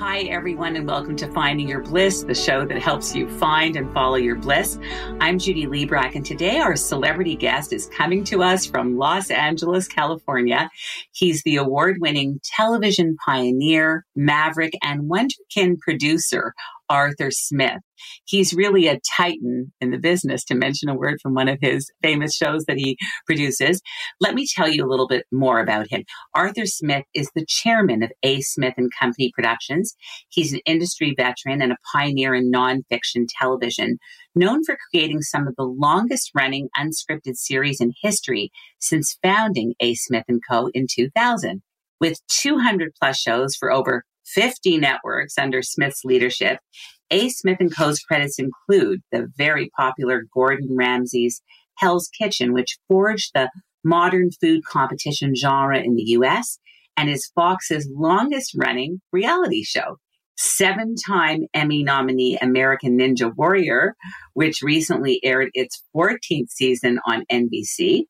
Hi, 0.00 0.20
everyone, 0.20 0.76
and 0.76 0.86
welcome 0.86 1.14
to 1.16 1.30
Finding 1.30 1.68
Your 1.68 1.82
Bliss, 1.82 2.22
the 2.22 2.34
show 2.34 2.64
that 2.64 2.80
helps 2.80 3.14
you 3.14 3.28
find 3.28 3.76
and 3.76 3.92
follow 3.92 4.16
your 4.16 4.34
bliss. 4.34 4.78
I'm 5.20 5.38
Judy 5.38 5.66
Librach, 5.66 6.14
and 6.14 6.24
today 6.24 6.58
our 6.58 6.74
celebrity 6.74 7.36
guest 7.36 7.70
is 7.70 7.90
coming 7.94 8.24
to 8.24 8.42
us 8.42 8.64
from 8.64 8.96
Los 8.96 9.30
Angeles, 9.30 9.86
California. 9.86 10.70
He's 11.12 11.42
the 11.42 11.56
award 11.56 11.98
winning 12.00 12.40
television 12.42 13.14
pioneer, 13.22 14.06
maverick, 14.16 14.72
and 14.82 15.02
wunderkind 15.02 15.80
producer 15.80 16.54
Arthur 16.88 17.30
Smith. 17.30 17.82
He's 18.24 18.52
really 18.52 18.88
a 18.88 19.00
titan 19.16 19.72
in 19.80 19.90
the 19.90 19.98
business, 19.98 20.44
to 20.44 20.54
mention 20.54 20.88
a 20.88 20.94
word 20.94 21.18
from 21.22 21.34
one 21.34 21.48
of 21.48 21.58
his 21.60 21.90
famous 22.02 22.34
shows 22.34 22.64
that 22.66 22.76
he 22.76 22.96
produces. 23.26 23.80
Let 24.20 24.34
me 24.34 24.46
tell 24.46 24.68
you 24.68 24.84
a 24.84 24.88
little 24.88 25.08
bit 25.08 25.26
more 25.32 25.60
about 25.60 25.88
him. 25.90 26.04
Arthur 26.34 26.66
Smith 26.66 27.04
is 27.14 27.30
the 27.34 27.46
chairman 27.46 28.02
of 28.02 28.12
A. 28.22 28.40
Smith 28.40 28.74
and 28.76 28.90
Company 28.98 29.32
Productions. 29.34 29.94
He's 30.28 30.52
an 30.52 30.60
industry 30.66 31.14
veteran 31.16 31.62
and 31.62 31.72
a 31.72 31.76
pioneer 31.92 32.34
in 32.34 32.50
nonfiction 32.52 33.26
television, 33.28 33.98
known 34.34 34.64
for 34.64 34.76
creating 34.90 35.22
some 35.22 35.46
of 35.46 35.54
the 35.56 35.64
longest 35.64 36.30
running 36.34 36.68
unscripted 36.76 37.36
series 37.36 37.80
in 37.80 37.92
history 38.00 38.50
since 38.78 39.18
founding 39.22 39.74
A. 39.80 39.94
Smith 39.94 40.24
and 40.28 40.40
Co. 40.48 40.70
in 40.74 40.86
2000. 40.90 41.62
With 42.00 42.20
200 42.28 42.92
plus 42.98 43.18
shows 43.18 43.54
for 43.56 43.70
over 43.70 44.04
50 44.24 44.78
networks 44.78 45.36
under 45.36 45.60
Smith's 45.62 46.04
leadership. 46.04 46.60
A. 47.10 47.28
Smith 47.28 47.58
& 47.68 47.76
Co.'s 47.76 48.00
credits 48.00 48.38
include 48.38 49.00
the 49.12 49.28
very 49.36 49.70
popular 49.76 50.24
Gordon 50.32 50.76
Ramsay's 50.76 51.42
Hell's 51.76 52.08
Kitchen, 52.08 52.52
which 52.52 52.78
forged 52.88 53.32
the 53.34 53.50
modern 53.84 54.30
food 54.40 54.64
competition 54.64 55.34
genre 55.34 55.78
in 55.78 55.96
the 55.96 56.04
US 56.10 56.58
and 56.96 57.08
is 57.08 57.30
Fox's 57.34 57.88
longest 57.92 58.54
running 58.54 59.00
reality 59.12 59.64
show. 59.64 59.96
Seven 60.36 60.94
time 60.94 61.46
Emmy 61.52 61.82
nominee 61.82 62.38
American 62.40 62.98
Ninja 62.98 63.30
Warrior, 63.36 63.94
which 64.34 64.62
recently 64.62 65.20
aired 65.22 65.50
its 65.54 65.82
14th 65.94 66.48
season 66.48 66.98
on 67.06 67.24
NBC. 67.30 68.04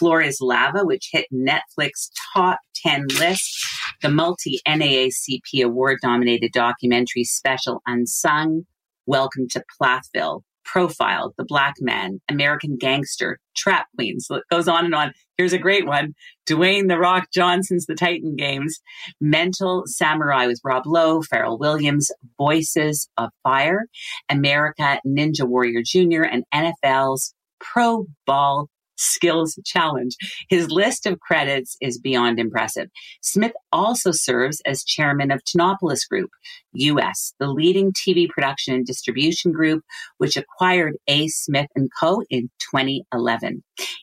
Floor 0.00 0.22
is 0.22 0.38
Lava, 0.40 0.82
which 0.82 1.10
hit 1.12 1.26
Netflix 1.30 2.08
top 2.32 2.58
10 2.76 3.08
list. 3.18 3.54
The 4.00 4.08
multi 4.08 4.58
NAACP 4.66 5.62
award 5.62 5.98
nominated 6.02 6.52
documentary 6.52 7.24
special 7.24 7.82
Unsung, 7.86 8.62
Welcome 9.04 9.46
to 9.48 9.62
Plathville, 9.78 10.40
Profiled, 10.64 11.34
The 11.36 11.44
Black 11.44 11.74
Man, 11.80 12.18
American 12.30 12.78
Gangster, 12.78 13.40
Trap 13.54 13.88
Queens. 13.94 14.24
So 14.26 14.36
it 14.36 14.44
goes 14.50 14.68
on 14.68 14.86
and 14.86 14.94
on. 14.94 15.12
Here's 15.36 15.52
a 15.52 15.58
great 15.58 15.86
one. 15.86 16.14
Dwayne 16.48 16.88
The 16.88 16.98
Rock 16.98 17.26
Johnson's 17.34 17.84
The 17.84 17.94
Titan 17.94 18.36
Games, 18.36 18.80
Mental 19.20 19.82
Samurai 19.84 20.46
with 20.46 20.62
Rob 20.64 20.84
Lowe, 20.86 21.20
Pharrell 21.20 21.60
Williams, 21.60 22.10
Voices 22.38 23.06
of 23.18 23.28
Fire, 23.42 23.84
America 24.30 24.98
Ninja 25.06 25.46
Warrior 25.46 25.82
Jr., 25.84 26.22
and 26.22 26.44
NFL's 26.54 27.34
Pro 27.60 28.06
Bowl 28.26 28.70
skills 29.00 29.58
challenge. 29.64 30.16
His 30.48 30.70
list 30.70 31.06
of 31.06 31.20
credits 31.20 31.76
is 31.80 31.98
beyond 31.98 32.38
impressive. 32.38 32.88
Smith 33.22 33.52
also 33.72 34.10
serves 34.12 34.60
as 34.66 34.84
chairman 34.84 35.30
of 35.30 35.42
Tinopolis 35.44 36.08
Group, 36.08 36.30
US, 36.72 37.34
the 37.38 37.48
leading 37.48 37.92
TV 37.92 38.28
production 38.28 38.74
and 38.74 38.86
distribution 38.86 39.52
group, 39.52 39.82
which 40.18 40.36
acquired 40.36 40.96
A. 41.08 41.28
Smith 41.28 41.68
& 41.84 42.00
Co. 42.00 42.22
in 42.30 42.50
2011. 42.72 43.62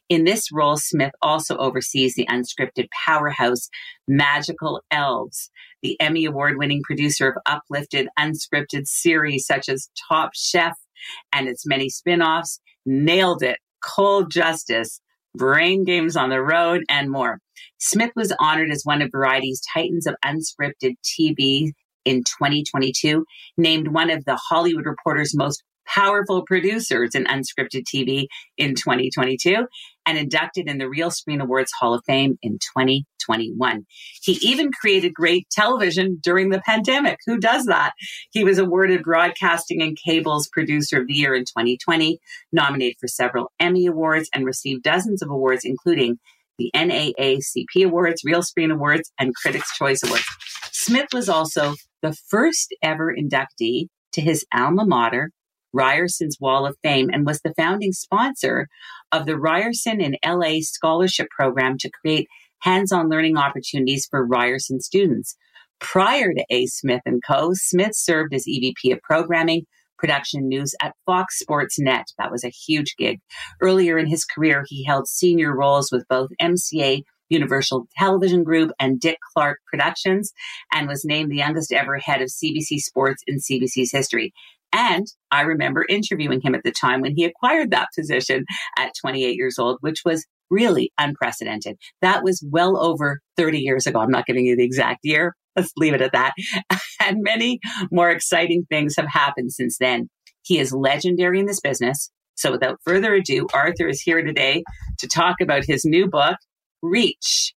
In 0.09 0.23
this 0.23 0.51
role, 0.51 0.77
Smith 0.77 1.11
also 1.21 1.57
oversees 1.57 2.15
the 2.15 2.27
unscripted 2.29 2.87
powerhouse 3.05 3.69
Magical 4.07 4.81
Elves, 4.89 5.51
the 5.81 5.99
Emmy 5.99 6.25
Award 6.25 6.57
winning 6.57 6.81
producer 6.83 7.29
of 7.29 7.41
uplifted 7.45 8.07
unscripted 8.17 8.87
series 8.87 9.45
such 9.45 9.69
as 9.69 9.89
Top 10.09 10.31
Chef 10.33 10.77
and 11.33 11.47
its 11.47 11.65
many 11.65 11.89
spin 11.89 12.21
offs. 12.21 12.59
Nailed 12.85 13.43
it 13.43 13.59
Cold 13.83 14.31
Justice, 14.31 14.99
Brain 15.35 15.83
Games 15.83 16.15
on 16.15 16.29
the 16.29 16.41
Road, 16.41 16.83
and 16.89 17.09
more. 17.09 17.39
Smith 17.79 18.11
was 18.15 18.33
honored 18.39 18.71
as 18.71 18.83
one 18.83 19.01
of 19.01 19.11
Variety's 19.11 19.61
Titans 19.73 20.07
of 20.07 20.15
Unscripted 20.25 20.95
TV 21.03 21.71
in 22.05 22.23
2022, 22.23 23.25
named 23.57 23.89
one 23.89 24.09
of 24.09 24.25
the 24.25 24.39
Hollywood 24.49 24.85
Reporter's 24.85 25.35
most 25.35 25.63
powerful 25.87 26.43
producers 26.43 27.15
in 27.15 27.25
unscripted 27.25 27.83
TV 27.83 28.27
in 28.57 28.75
2022 28.75 29.65
and 30.07 30.17
inducted 30.17 30.67
in 30.67 30.77
the 30.77 30.89
Real 30.89 31.11
Screen 31.11 31.41
Awards 31.41 31.71
Hall 31.77 31.93
of 31.93 32.03
Fame 32.05 32.39
in 32.41 32.53
2021. 32.53 33.85
He 34.23 34.33
even 34.41 34.71
created 34.71 35.13
great 35.13 35.49
television 35.51 36.17
during 36.23 36.49
the 36.49 36.61
pandemic. 36.61 37.19
Who 37.25 37.37
does 37.37 37.65
that? 37.65 37.91
He 38.31 38.45
was 38.45 38.57
awarded 38.57 39.03
Broadcasting 39.03 39.81
and 39.81 39.97
Cable's 40.01 40.47
Producer 40.47 41.01
of 41.01 41.07
the 41.07 41.13
Year 41.13 41.35
in 41.35 41.43
2020, 41.43 42.19
nominated 42.53 42.95
for 42.99 43.07
several 43.07 43.51
Emmy 43.59 43.85
Awards, 43.85 44.29
and 44.33 44.45
received 44.45 44.83
dozens 44.83 45.21
of 45.21 45.29
awards, 45.29 45.65
including 45.65 46.17
the 46.57 46.71
NAACP 46.73 47.85
Awards, 47.85 48.23
Real 48.23 48.41
Screen 48.41 48.71
Awards, 48.71 49.11
and 49.19 49.35
Critics' 49.35 49.77
Choice 49.77 50.01
Awards. 50.03 50.25
Smith 50.71 51.07
was 51.13 51.27
also 51.27 51.75
the 52.01 52.15
first 52.29 52.73
ever 52.81 53.13
inductee 53.13 53.87
to 54.13 54.21
his 54.21 54.45
alma 54.53 54.85
mater, 54.85 55.31
Ryerson's 55.77 56.37
Wall 56.39 56.65
of 56.65 56.75
Fame 56.83 57.09
and 57.11 57.25
was 57.25 57.41
the 57.41 57.53
founding 57.55 57.91
sponsor 57.91 58.67
of 59.11 59.25
the 59.25 59.37
Ryerson 59.37 60.01
in 60.01 60.17
LA 60.25 60.61
Scholarship 60.61 61.27
Program 61.29 61.77
to 61.79 61.91
create 62.01 62.27
hands-on 62.61 63.09
learning 63.09 63.37
opportunities 63.37 64.07
for 64.09 64.25
Ryerson 64.25 64.79
students. 64.79 65.35
Prior 65.79 66.33
to 66.33 66.45
A. 66.49 66.65
Smith 66.65 67.01
& 67.15 67.27
Co., 67.27 67.51
Smith 67.53 67.91
served 67.93 68.33
as 68.33 68.45
EVP 68.47 68.91
of 68.91 69.01
Programming, 69.03 69.65
Production 69.99 70.47
News 70.47 70.73
at 70.81 70.95
Fox 71.05 71.39
Sports 71.39 71.79
Net. 71.79 72.05
That 72.17 72.31
was 72.31 72.43
a 72.43 72.49
huge 72.49 72.95
gig. 72.97 73.19
Earlier 73.61 73.97
in 73.97 74.07
his 74.07 74.25
career, 74.25 74.63
he 74.67 74.83
held 74.83 75.07
senior 75.07 75.55
roles 75.55 75.91
with 75.91 76.05
both 76.09 76.29
MCA 76.41 77.03
Universal 77.29 77.87
Television 77.97 78.43
Group 78.43 78.71
and 78.79 78.99
Dick 78.99 79.17
Clark 79.33 79.59
Productions 79.71 80.31
and 80.73 80.87
was 80.87 81.03
named 81.03 81.31
the 81.31 81.37
youngest 81.37 81.73
ever 81.73 81.97
head 81.97 82.21
of 82.21 82.29
CBC 82.29 82.77
Sports 82.77 83.23
in 83.27 83.37
CBC's 83.37 83.91
history. 83.91 84.33
And 84.73 85.07
I 85.31 85.41
remember 85.41 85.85
interviewing 85.87 86.41
him 86.41 86.55
at 86.55 86.63
the 86.63 86.71
time 86.71 87.01
when 87.01 87.15
he 87.15 87.25
acquired 87.25 87.71
that 87.71 87.89
position 87.97 88.45
at 88.77 88.93
28 88.99 89.35
years 89.35 89.57
old, 89.57 89.77
which 89.81 90.01
was 90.05 90.25
really 90.49 90.91
unprecedented. 90.99 91.77
That 92.01 92.23
was 92.23 92.45
well 92.49 92.77
over 92.77 93.21
30 93.37 93.59
years 93.59 93.85
ago. 93.87 93.99
I'm 93.99 94.11
not 94.11 94.25
giving 94.25 94.45
you 94.45 94.55
the 94.55 94.63
exact 94.63 94.99
year. 95.03 95.35
Let's 95.55 95.71
leave 95.77 95.93
it 95.93 96.01
at 96.01 96.11
that. 96.13 96.33
and 97.03 97.17
many 97.21 97.59
more 97.91 98.09
exciting 98.09 98.65
things 98.69 98.95
have 98.97 99.07
happened 99.09 99.51
since 99.51 99.77
then. 99.79 100.09
He 100.43 100.59
is 100.59 100.71
legendary 100.71 101.39
in 101.39 101.45
this 101.45 101.59
business. 101.59 102.09
So 102.35 102.51
without 102.51 102.79
further 102.85 103.15
ado, 103.15 103.47
Arthur 103.53 103.87
is 103.87 104.01
here 104.01 104.21
today 104.23 104.63
to 104.99 105.07
talk 105.07 105.37
about 105.41 105.65
his 105.65 105.83
new 105.83 106.07
book, 106.07 106.37
Reach 106.81 107.53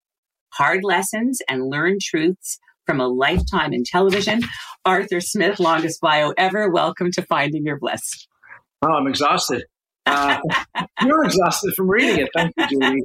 Hard 0.54 0.84
Lessons 0.84 1.40
and 1.50 1.70
Learned 1.70 2.02
Truths 2.02 2.60
from 2.90 3.00
a 3.00 3.08
lifetime 3.08 3.72
in 3.72 3.84
television. 3.84 4.42
Arthur 4.84 5.22
Smith, 5.22 5.60
longest 5.60 6.02
bio 6.02 6.34
ever. 6.40 6.72
Welcome 6.72 7.12
to 7.12 7.22
Finding 7.22 7.64
Your 7.64 7.78
Bliss. 7.78 8.28
Oh, 8.82 8.94
I'm 8.94 9.06
exhausted. 9.06 9.64
Uh, 10.08 10.40
you're 11.06 11.24
exhausted 11.24 11.76
from 11.76 11.88
reading 11.88 12.26
it. 12.26 12.30
Thank 12.36 12.52
you, 12.58 12.68
Judy. 12.68 13.02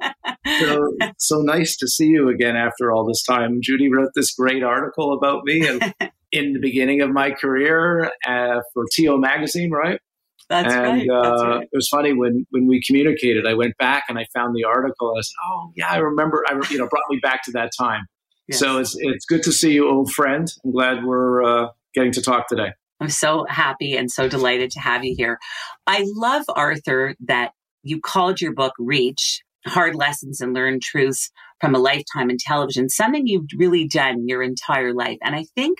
So, 0.58 0.96
so 1.18 1.42
nice 1.42 1.76
to 1.76 1.86
see 1.86 2.06
you 2.06 2.30
again 2.30 2.56
after 2.56 2.92
all 2.92 3.06
this 3.06 3.22
time. 3.22 3.58
Judy 3.60 3.92
wrote 3.92 4.08
this 4.14 4.32
great 4.32 4.62
article 4.62 5.12
about 5.12 5.44
me 5.44 5.68
and 5.68 5.94
in 6.32 6.54
the 6.54 6.60
beginning 6.60 7.02
of 7.02 7.10
my 7.10 7.32
career 7.32 8.10
uh, 8.26 8.60
for 8.72 8.84
TO 8.96 9.18
Magazine, 9.18 9.70
right? 9.70 10.00
That's 10.48 10.72
and, 10.72 10.82
right. 10.82 11.06
That's 11.10 11.42
uh, 11.42 11.46
right. 11.46 11.62
It 11.64 11.76
was 11.76 11.88
funny 11.90 12.14
when 12.14 12.46
when 12.48 12.66
we 12.68 12.80
communicated. 12.86 13.46
I 13.46 13.52
went 13.52 13.76
back 13.76 14.04
and 14.08 14.18
I 14.18 14.24
found 14.32 14.56
the 14.56 14.64
article. 14.64 15.10
And 15.10 15.18
I 15.18 15.20
said, 15.20 15.34
"Oh 15.46 15.72
yeah, 15.74 15.88
I 15.90 15.98
remember." 15.98 16.42
I 16.48 16.54
you 16.70 16.78
know 16.78 16.88
brought 16.88 17.04
me 17.10 17.18
back 17.22 17.42
to 17.44 17.52
that 17.52 17.70
time. 17.78 18.06
Yes. 18.48 18.58
So 18.58 18.78
it's 18.78 18.94
it's 18.98 19.24
good 19.24 19.42
to 19.44 19.52
see 19.52 19.72
you, 19.72 19.88
old 19.88 20.12
friend. 20.12 20.50
I'm 20.64 20.72
glad 20.72 21.04
we're 21.04 21.42
uh, 21.42 21.68
getting 21.94 22.12
to 22.12 22.22
talk 22.22 22.48
today. 22.48 22.72
I'm 23.00 23.08
so 23.08 23.46
happy 23.48 23.96
and 23.96 24.10
so 24.10 24.28
delighted 24.28 24.70
to 24.72 24.80
have 24.80 25.04
you 25.04 25.14
here. 25.16 25.38
I 25.86 26.04
love, 26.14 26.44
Arthur, 26.54 27.14
that 27.26 27.52
you 27.82 28.00
called 28.00 28.40
your 28.40 28.54
book 28.54 28.72
Reach 28.78 29.42
Hard 29.66 29.94
Lessons 29.94 30.40
and 30.40 30.54
Learned 30.54 30.82
Truths 30.82 31.30
from 31.60 31.74
a 31.74 31.78
Lifetime 31.78 32.30
in 32.30 32.36
Television, 32.38 32.88
something 32.88 33.26
you've 33.26 33.48
really 33.56 33.86
done 33.88 34.28
your 34.28 34.42
entire 34.42 34.94
life. 34.94 35.18
And 35.22 35.34
I 35.34 35.44
think 35.54 35.78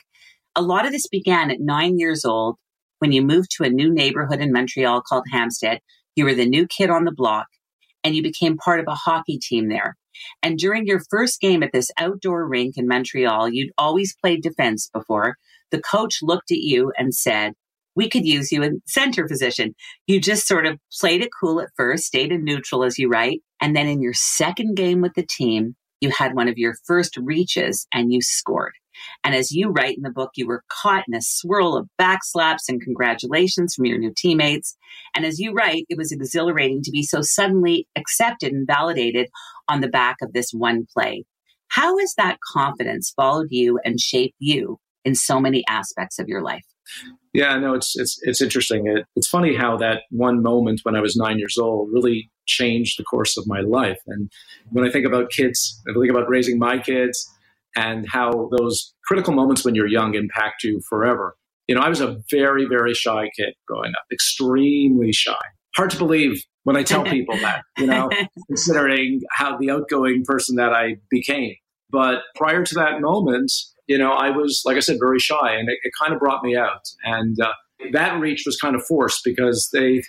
a 0.56 0.62
lot 0.62 0.86
of 0.86 0.92
this 0.92 1.06
began 1.08 1.50
at 1.50 1.60
nine 1.60 1.98
years 1.98 2.24
old 2.24 2.56
when 2.98 3.12
you 3.12 3.22
moved 3.22 3.50
to 3.52 3.64
a 3.64 3.70
new 3.70 3.92
neighborhood 3.92 4.40
in 4.40 4.52
Montreal 4.52 5.02
called 5.02 5.24
Hampstead. 5.30 5.80
You 6.16 6.24
were 6.24 6.34
the 6.34 6.48
new 6.48 6.66
kid 6.66 6.90
on 6.90 7.04
the 7.04 7.12
block 7.12 7.46
and 8.02 8.14
you 8.14 8.22
became 8.22 8.56
part 8.56 8.80
of 8.80 8.86
a 8.88 8.94
hockey 8.94 9.38
team 9.38 9.68
there. 9.68 9.96
And 10.42 10.58
during 10.58 10.86
your 10.86 11.02
first 11.10 11.40
game 11.40 11.62
at 11.62 11.72
this 11.72 11.90
outdoor 11.98 12.46
rink 12.46 12.76
in 12.76 12.88
Montreal, 12.88 13.48
you'd 13.48 13.72
always 13.78 14.14
played 14.14 14.42
defense 14.42 14.88
before. 14.92 15.36
The 15.70 15.80
coach 15.80 16.18
looked 16.22 16.50
at 16.50 16.58
you 16.58 16.92
and 16.96 17.14
said, 17.14 17.54
we 17.96 18.08
could 18.08 18.26
use 18.26 18.50
you 18.50 18.62
in 18.62 18.82
center 18.86 19.26
position. 19.26 19.74
You 20.06 20.20
just 20.20 20.46
sort 20.46 20.66
of 20.66 20.78
played 21.00 21.22
it 21.22 21.30
cool 21.38 21.60
at 21.60 21.70
first, 21.76 22.04
stayed 22.04 22.32
in 22.32 22.44
neutral 22.44 22.84
as 22.84 22.98
you 22.98 23.08
write. 23.08 23.40
And 23.60 23.74
then 23.74 23.86
in 23.86 24.02
your 24.02 24.14
second 24.14 24.76
game 24.76 25.00
with 25.00 25.14
the 25.14 25.26
team, 25.28 25.76
you 26.04 26.10
had 26.10 26.34
one 26.34 26.48
of 26.48 26.58
your 26.58 26.74
first 26.84 27.16
reaches 27.16 27.86
and 27.92 28.12
you 28.12 28.20
scored. 28.20 28.74
And 29.24 29.34
as 29.34 29.50
you 29.50 29.70
write 29.70 29.96
in 29.96 30.02
the 30.02 30.10
book, 30.10 30.32
you 30.36 30.46
were 30.46 30.62
caught 30.68 31.04
in 31.08 31.14
a 31.14 31.22
swirl 31.22 31.76
of 31.76 31.88
backslaps 32.00 32.68
and 32.68 32.80
congratulations 32.80 33.74
from 33.74 33.86
your 33.86 33.98
new 33.98 34.12
teammates. 34.14 34.76
And 35.16 35.24
as 35.24 35.40
you 35.40 35.52
write, 35.52 35.86
it 35.88 35.96
was 35.96 36.12
exhilarating 36.12 36.82
to 36.82 36.90
be 36.90 37.02
so 37.02 37.22
suddenly 37.22 37.88
accepted 37.96 38.52
and 38.52 38.66
validated 38.66 39.28
on 39.68 39.80
the 39.80 39.88
back 39.88 40.16
of 40.20 40.32
this 40.32 40.50
one 40.52 40.86
play. 40.92 41.24
How 41.68 41.98
has 41.98 42.14
that 42.18 42.38
confidence 42.52 43.12
followed 43.16 43.48
you 43.50 43.80
and 43.84 43.98
shaped 43.98 44.36
you 44.38 44.78
in 45.04 45.14
so 45.14 45.40
many 45.40 45.64
aspects 45.66 46.18
of 46.18 46.28
your 46.28 46.42
life? 46.42 46.64
Yeah, 47.32 47.58
no, 47.58 47.74
it's 47.74 47.96
it's 47.96 48.18
it's 48.22 48.40
interesting. 48.40 48.86
It, 48.86 49.06
it's 49.16 49.28
funny 49.28 49.56
how 49.56 49.76
that 49.78 50.02
one 50.10 50.42
moment 50.42 50.80
when 50.84 50.96
I 50.96 51.00
was 51.00 51.16
nine 51.16 51.38
years 51.38 51.58
old 51.58 51.90
really 51.92 52.30
changed 52.46 52.98
the 52.98 53.04
course 53.04 53.36
of 53.36 53.46
my 53.46 53.60
life. 53.60 53.98
And 54.06 54.30
when 54.70 54.86
I 54.86 54.90
think 54.90 55.06
about 55.06 55.30
kids, 55.30 55.80
I 55.88 55.92
think 55.92 56.10
about 56.10 56.28
raising 56.28 56.58
my 56.58 56.78
kids 56.78 57.28
and 57.76 58.06
how 58.08 58.48
those 58.56 58.94
critical 59.04 59.34
moments 59.34 59.64
when 59.64 59.74
you're 59.74 59.86
young 59.86 60.14
impact 60.14 60.62
you 60.62 60.80
forever. 60.88 61.36
You 61.66 61.74
know, 61.74 61.80
I 61.80 61.88
was 61.88 62.00
a 62.00 62.18
very, 62.30 62.66
very 62.66 62.94
shy 62.94 63.30
kid 63.36 63.54
growing 63.66 63.90
up, 63.90 64.04
extremely 64.12 65.12
shy. 65.12 65.34
Hard 65.76 65.90
to 65.90 65.98
believe 65.98 66.42
when 66.64 66.76
I 66.76 66.82
tell 66.82 67.04
people 67.16 67.36
that, 67.38 67.62
you 67.78 67.86
know, 67.86 68.10
considering 68.46 69.22
how 69.30 69.56
the 69.56 69.70
outgoing 69.70 70.24
person 70.24 70.56
that 70.56 70.72
I 70.72 70.96
became. 71.10 71.54
But 71.90 72.22
prior 72.36 72.64
to 72.64 72.74
that 72.74 73.00
moment, 73.00 73.50
you 73.86 73.98
know, 73.98 74.12
I 74.12 74.30
was, 74.30 74.62
like 74.64 74.76
I 74.76 74.80
said, 74.80 74.96
very 74.98 75.18
shy 75.18 75.54
and 75.54 75.68
it, 75.68 75.78
it 75.82 75.92
kind 76.00 76.12
of 76.12 76.18
brought 76.18 76.42
me 76.42 76.56
out. 76.56 76.88
And 77.04 77.38
uh, 77.40 77.52
that 77.92 78.18
reach 78.20 78.44
was 78.46 78.56
kind 78.56 78.74
of 78.74 78.84
forced 78.86 79.22
because 79.24 79.68
they, 79.72 80.02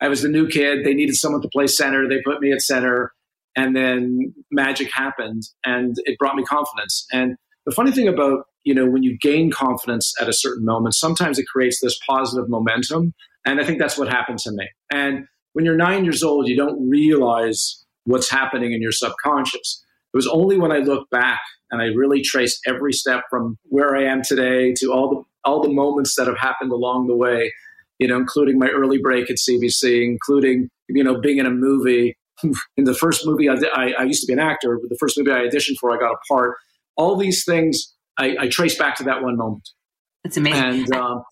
I 0.00 0.08
was 0.08 0.22
the 0.22 0.28
new 0.28 0.48
kid. 0.48 0.84
They 0.84 0.94
needed 0.94 1.14
someone 1.14 1.42
to 1.42 1.48
play 1.48 1.66
center. 1.66 2.08
They 2.08 2.20
put 2.24 2.40
me 2.40 2.52
at 2.52 2.60
center 2.60 3.12
and 3.56 3.76
then 3.76 4.34
magic 4.50 4.88
happened 4.92 5.42
and 5.64 5.96
it 6.04 6.18
brought 6.18 6.36
me 6.36 6.42
confidence 6.44 7.06
and 7.12 7.36
the 7.66 7.72
funny 7.72 7.92
thing 7.92 8.08
about 8.08 8.44
you 8.64 8.74
know 8.74 8.86
when 8.86 9.02
you 9.02 9.16
gain 9.18 9.50
confidence 9.50 10.12
at 10.20 10.28
a 10.28 10.32
certain 10.32 10.64
moment 10.64 10.94
sometimes 10.94 11.38
it 11.38 11.46
creates 11.46 11.80
this 11.80 11.98
positive 12.08 12.48
momentum 12.48 13.12
and 13.46 13.60
i 13.60 13.64
think 13.64 13.78
that's 13.78 13.98
what 13.98 14.08
happened 14.08 14.38
to 14.38 14.50
me 14.52 14.68
and 14.90 15.26
when 15.52 15.64
you're 15.64 15.76
nine 15.76 16.04
years 16.04 16.22
old 16.22 16.48
you 16.48 16.56
don't 16.56 16.88
realize 16.88 17.84
what's 18.04 18.30
happening 18.30 18.72
in 18.72 18.80
your 18.80 18.92
subconscious 18.92 19.84
it 20.12 20.16
was 20.16 20.26
only 20.26 20.58
when 20.58 20.72
i 20.72 20.78
look 20.78 21.08
back 21.10 21.40
and 21.72 21.82
i 21.82 21.86
really 21.86 22.22
trace 22.22 22.60
every 22.66 22.92
step 22.92 23.24
from 23.28 23.58
where 23.64 23.96
i 23.96 24.04
am 24.04 24.22
today 24.22 24.72
to 24.76 24.92
all 24.92 25.10
the 25.10 25.22
all 25.44 25.60
the 25.60 25.72
moments 25.72 26.14
that 26.16 26.28
have 26.28 26.38
happened 26.38 26.70
along 26.70 27.08
the 27.08 27.16
way 27.16 27.52
you 27.98 28.06
know 28.06 28.16
including 28.16 28.58
my 28.58 28.68
early 28.68 28.98
break 28.98 29.28
at 29.30 29.36
cbc 29.36 30.04
including 30.04 30.68
you 30.88 31.02
know 31.02 31.20
being 31.20 31.38
in 31.38 31.46
a 31.46 31.50
movie. 31.50 32.16
In 32.76 32.84
the 32.84 32.94
first 32.94 33.24
movie 33.24 33.48
I, 33.48 33.54
I, 33.72 33.92
I, 34.00 34.02
used 34.02 34.22
to 34.22 34.26
be 34.26 34.32
an 34.32 34.40
actor 34.40 34.76
but 34.80 34.88
the 34.88 34.96
first 34.98 35.16
movie 35.16 35.30
i 35.30 35.46
auditioned 35.46 35.76
for 35.80 35.94
i 35.94 35.98
got 36.00 36.12
a 36.12 36.16
part. 36.28 36.56
All 36.96 37.16
these 37.16 37.44
things 37.44 37.94
i, 38.18 38.36
I 38.40 38.48
trace 38.48 38.76
back 38.76 38.96
to 38.96 39.04
that 39.04 39.22
one 39.22 39.36
moment. 39.36 39.68
That's 40.24 40.38
amazing. 40.38 40.64
And 40.64 40.94
um, 40.94 41.22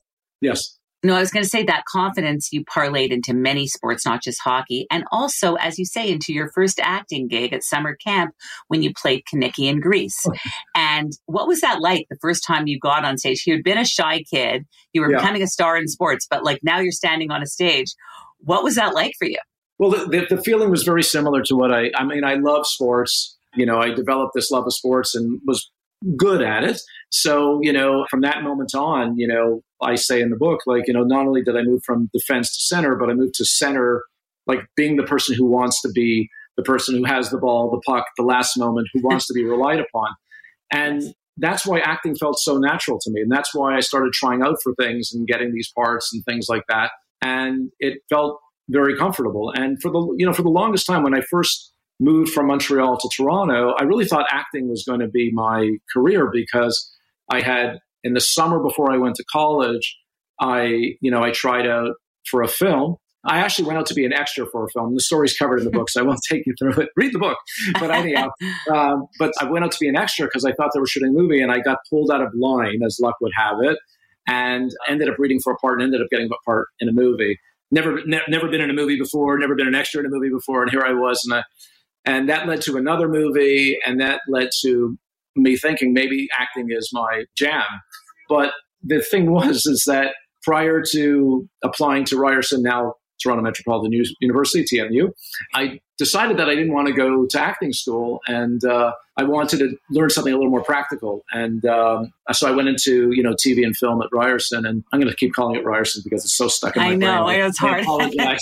yes 0.41 0.79
no, 1.03 1.15
I 1.15 1.21
was 1.21 1.31
going 1.31 1.43
to 1.43 1.49
say 1.49 1.63
that 1.65 1.85
confidence 1.91 2.53
you 2.53 2.65
parlayed 2.65 3.11
into 3.11 3.33
many 3.33 3.67
sports, 3.67 4.05
not 4.05 4.23
just 4.23 4.41
hockey. 4.43 4.87
And 4.91 5.05
also, 5.11 5.55
as 5.55 5.79
you 5.79 5.87
say, 5.87 6.11
into 6.11 6.33
your 6.33 6.51
first 6.53 6.79
acting 6.81 7.27
gig 7.27 7.55
at 7.55 7.65
summer 7.65 7.97
camp 7.97 8.35
when 8.69 8.83
you 8.83 8.93
played 8.93 9.25
Kenickie 9.25 9.67
in 9.67 9.81
Grease. 9.81 10.21
Oh. 10.27 10.33
And 10.75 11.13
what 11.27 11.49
was 11.49 11.61
that 11.63 11.81
like 11.81 12.07
the 12.11 12.19
first 12.21 12.45
time 12.47 12.67
you 12.67 12.79
got 12.79 13.05
on 13.05 13.17
stage? 13.17 13.45
You 13.47 13.55
had 13.55 13.65
been 13.65 13.79
a 13.79 13.85
shy 13.85 14.23
kid, 14.31 14.67
you 14.93 15.01
were 15.01 15.11
yeah. 15.11 15.19
becoming 15.19 15.43
a 15.43 15.47
star 15.47 15.77
in 15.79 15.89
sports, 15.89 16.27
but 16.29 16.45
like 16.45 16.61
now 16.63 16.81
you're 16.81 16.93
standing 16.93 17.31
on 17.31 17.43
a 17.43 17.47
stage. 17.47 17.95
What 18.41 18.63
was 18.63 18.75
that 18.75 18.95
like 18.95 19.13
for 19.19 19.27
you? 19.27 19.39
Well, 19.79 19.91
the, 19.91 20.27
the, 20.29 20.43
feeling 20.43 20.71
was 20.71 20.83
very 20.83 21.03
similar 21.03 21.43
to 21.45 21.57
what 21.57 21.73
I, 21.73 21.91
I 21.97 22.05
mean, 22.05 22.23
I 22.23 22.35
love 22.35 22.67
sports. 22.67 23.39
You 23.55 23.65
know, 23.65 23.79
I 23.79 23.95
developed 23.95 24.33
this 24.35 24.51
love 24.51 24.67
of 24.67 24.75
sports 24.75 25.15
and 25.15 25.41
was 25.47 25.71
good 26.17 26.43
at 26.43 26.65
it. 26.65 26.81
So, 27.11 27.61
you 27.63 27.73
know, 27.73 28.07
from 28.09 28.21
that 28.23 28.43
moment 28.43 28.75
on, 28.75 29.19
you 29.19 29.27
know, 29.27 29.63
I 29.83 29.97
say 29.97 30.21
in 30.21 30.31
the 30.31 30.37
book, 30.37 30.61
like, 30.67 30.87
you 30.87 30.95
know, 30.95 31.03
not 31.03 31.27
only 31.27 31.43
did 31.43 31.57
I 31.57 31.63
move 31.63 31.83
from 31.85 32.09
defense 32.13 32.55
to 32.55 32.61
center, 32.61 32.95
but 32.95 33.11
I 33.11 33.15
moved 33.15 33.35
to 33.35 33.45
center, 33.45 34.05
like 34.47 34.61
being 34.77 34.97
the 34.97 35.03
person 35.03 35.35
who 35.35 35.47
wants 35.47 35.83
to 35.83 35.91
be 35.91 36.29
the 36.57 36.63
person 36.63 36.95
who 36.97 37.05
has 37.05 37.31
the 37.31 37.39
ball, 37.39 37.71
the 37.71 37.81
puck, 37.91 38.07
the 38.17 38.23
last 38.23 38.57
moment, 38.59 38.89
who 38.93 39.01
wants 39.03 39.27
to 39.27 39.35
be 39.35 39.45
relied 39.45 39.81
upon. 39.81 40.09
And 40.73 41.03
that's 41.37 41.67
why 41.67 41.81
acting 41.81 42.15
felt 42.15 42.39
so 42.39 42.59
natural 42.59 42.99
to 43.01 43.11
me. 43.11 43.23
And 43.23 43.33
that's 43.33 43.55
why 43.55 43.77
I 43.77 43.81
started 43.81 44.13
trying 44.13 44.43
out 44.43 44.57
for 44.63 44.75
things 44.75 45.11
and 45.13 45.27
getting 45.27 45.53
these 45.53 45.73
parts 45.75 46.13
and 46.13 46.25
things 46.25 46.47
like 46.49 46.65
that. 46.69 46.91
And 47.23 47.71
it 47.81 47.99
felt 48.09 48.39
very 48.69 48.97
comfortable. 48.97 49.53
And 49.55 49.81
for 49.81 49.91
the 49.91 50.15
you 50.17 50.27
know 50.27 50.33
for 50.33 50.43
the 50.43 50.49
longest 50.49 50.87
time 50.87 51.03
when 51.03 51.15
I 51.15 51.23
first 51.23 51.73
moved 51.99 52.33
from 52.33 52.47
Montreal 52.47 52.99
to 52.99 53.11
Toronto, 53.15 53.75
I 53.79 53.83
really 53.85 54.07
thought 54.07 54.27
acting 54.31 54.69
was 54.69 54.85
going 54.87 55.01
to 55.01 55.09
be 55.09 55.31
my 55.33 55.73
career 55.93 56.31
because 56.33 56.91
I 57.31 57.41
had 57.41 57.79
in 58.03 58.15
the 58.15 58.21
summer 58.21 58.61
before 58.61 58.93
I 58.93 58.97
went 58.97 59.17
to 59.17 59.25
college, 59.33 59.97
I 60.41 60.95
you 61.01 61.11
know 61.11 61.23
I 61.23 61.31
tried 61.31 61.67
out 61.67 61.95
for 62.31 62.43
a 62.43 62.49
film. 62.49 62.97
I 63.23 63.41
actually 63.41 63.67
went 63.67 63.79
out 63.79 63.85
to 63.87 63.95
be 63.95 64.07
an 64.07 64.15
extra 64.15 64.47
for 64.47 64.65
a 64.65 64.69
film. 64.71 64.95
The 64.95 65.03
story's 65.03 65.37
covered 65.37 65.59
in 65.59 65.67
the 65.67 65.71
book, 65.71 65.91
so 65.91 66.01
I 66.01 66.05
won't 66.05 66.21
take 66.31 66.43
you 66.47 66.55
through 66.59 66.83
it. 66.83 66.89
Read 66.97 67.13
the 67.13 67.19
book. 67.19 67.37
But 67.75 67.91
anyhow, 67.91 68.31
um, 68.73 69.07
but 69.19 69.33
I 69.41 69.45
went 69.45 69.65
out 69.65 69.73
to 69.73 69.79
be 69.79 69.89
an 69.89 69.97
extra 69.97 70.27
because 70.27 70.45
I 70.45 70.53
thought 70.53 70.71
they 70.75 70.81
were 70.81 70.87
shooting 70.87 71.11
a 71.11 71.13
movie, 71.13 71.43
and 71.43 71.53
I 71.53 71.61
got 71.61 71.79
pulled 71.91 72.11
out 72.11 72.23
of 72.23 72.33
line, 72.35 72.81
as 72.85 72.99
luck 73.01 73.17
would 73.21 73.33
have 73.37 73.57
it, 73.63 73.79
and 74.27 74.71
ended 74.89 75.09
up 75.09 75.17
reading 75.19 75.41
for 75.41 75.53
a 75.53 75.57
part 75.57 75.81
and 75.81 75.83
ended 75.83 76.01
up 76.01 76.09
getting 76.11 76.31
a 76.33 76.45
part 76.45 76.69
in 76.81 76.89
a 76.89 76.93
movie 76.93 77.39
never 77.71 78.05
ne- 78.05 78.21
never 78.29 78.49
been 78.49 78.61
in 78.61 78.71
a 78.71 78.75
movie 78.75 78.99
before, 78.99 79.39
never 79.39 79.55
been 79.55 79.69
an 79.69 79.75
extra 79.75 80.01
in 80.01 80.07
a 80.07 80.09
movie 80.09 80.31
before, 80.31 80.63
and 80.63 80.71
here 80.71 80.83
I 80.85 80.93
was, 80.93 81.25
and 81.25 81.39
I, 81.39 81.45
and 82.05 82.29
that 82.29 82.47
led 82.47 82.63
to 82.63 82.77
another 82.77 83.09
movie, 83.09 83.79
and 83.87 84.01
that 84.01 84.21
led 84.29 84.49
to 84.63 84.99
me 85.37 85.57
thinking 85.57 85.93
maybe 85.93 86.29
acting 86.39 86.69
is 86.71 86.91
my 86.93 87.25
jam. 87.37 87.65
But 88.29 88.53
the 88.83 89.01
thing 89.01 89.31
was 89.31 89.67
is 89.67 89.85
that 89.87 90.15
prior 90.43 90.83
to 90.93 91.49
applying 91.63 92.05
to 92.07 92.17
Ryerson, 92.17 92.63
now 92.63 92.95
Toronto 93.23 93.43
Metropolitan 93.43 93.93
University, 94.21 94.65
TMU, 94.65 95.11
I 95.55 95.81
decided 95.99 96.39
that 96.39 96.49
I 96.49 96.55
didn't 96.55 96.73
want 96.73 96.89
to 96.89 96.95
go 96.95 97.27
to 97.27 97.41
acting 97.41 97.73
school 97.73 98.21
and 98.27 98.65
uh, 98.65 98.93
I 99.17 99.25
wanted 99.25 99.59
to 99.59 99.77
learn 99.91 100.11
something 100.11 100.33
a 100.33 100.37
little 100.37 100.51
more 100.51 100.63
practical. 100.63 101.23
And 101.33 101.65
um, 101.67 102.13
so 102.33 102.49
I 102.49 102.53
went 102.53 102.69
into, 102.69 103.11
you 103.13 103.23
know, 103.23 103.35
TV 103.35 103.65
and 103.65 103.77
film 103.77 104.01
at 104.03 104.09
Ryerson 104.13 104.65
and 104.65 104.83
I'm 104.93 105.01
going 105.01 105.11
to 105.11 105.17
keep 105.17 105.35
calling 105.35 105.57
it 105.57 105.65
Ryerson 105.65 106.03
because 106.05 106.25
it's 106.25 106.37
so 106.37 106.49
stuck 106.49 106.77
in 106.77 106.83
my 106.83 106.89
I 106.91 106.95
know, 106.95 107.25
brain. 107.25 107.37
I 107.37 107.39
know, 107.41 107.47
it's 107.47 107.59
hard. 107.59 107.83
apologize. 107.83 108.41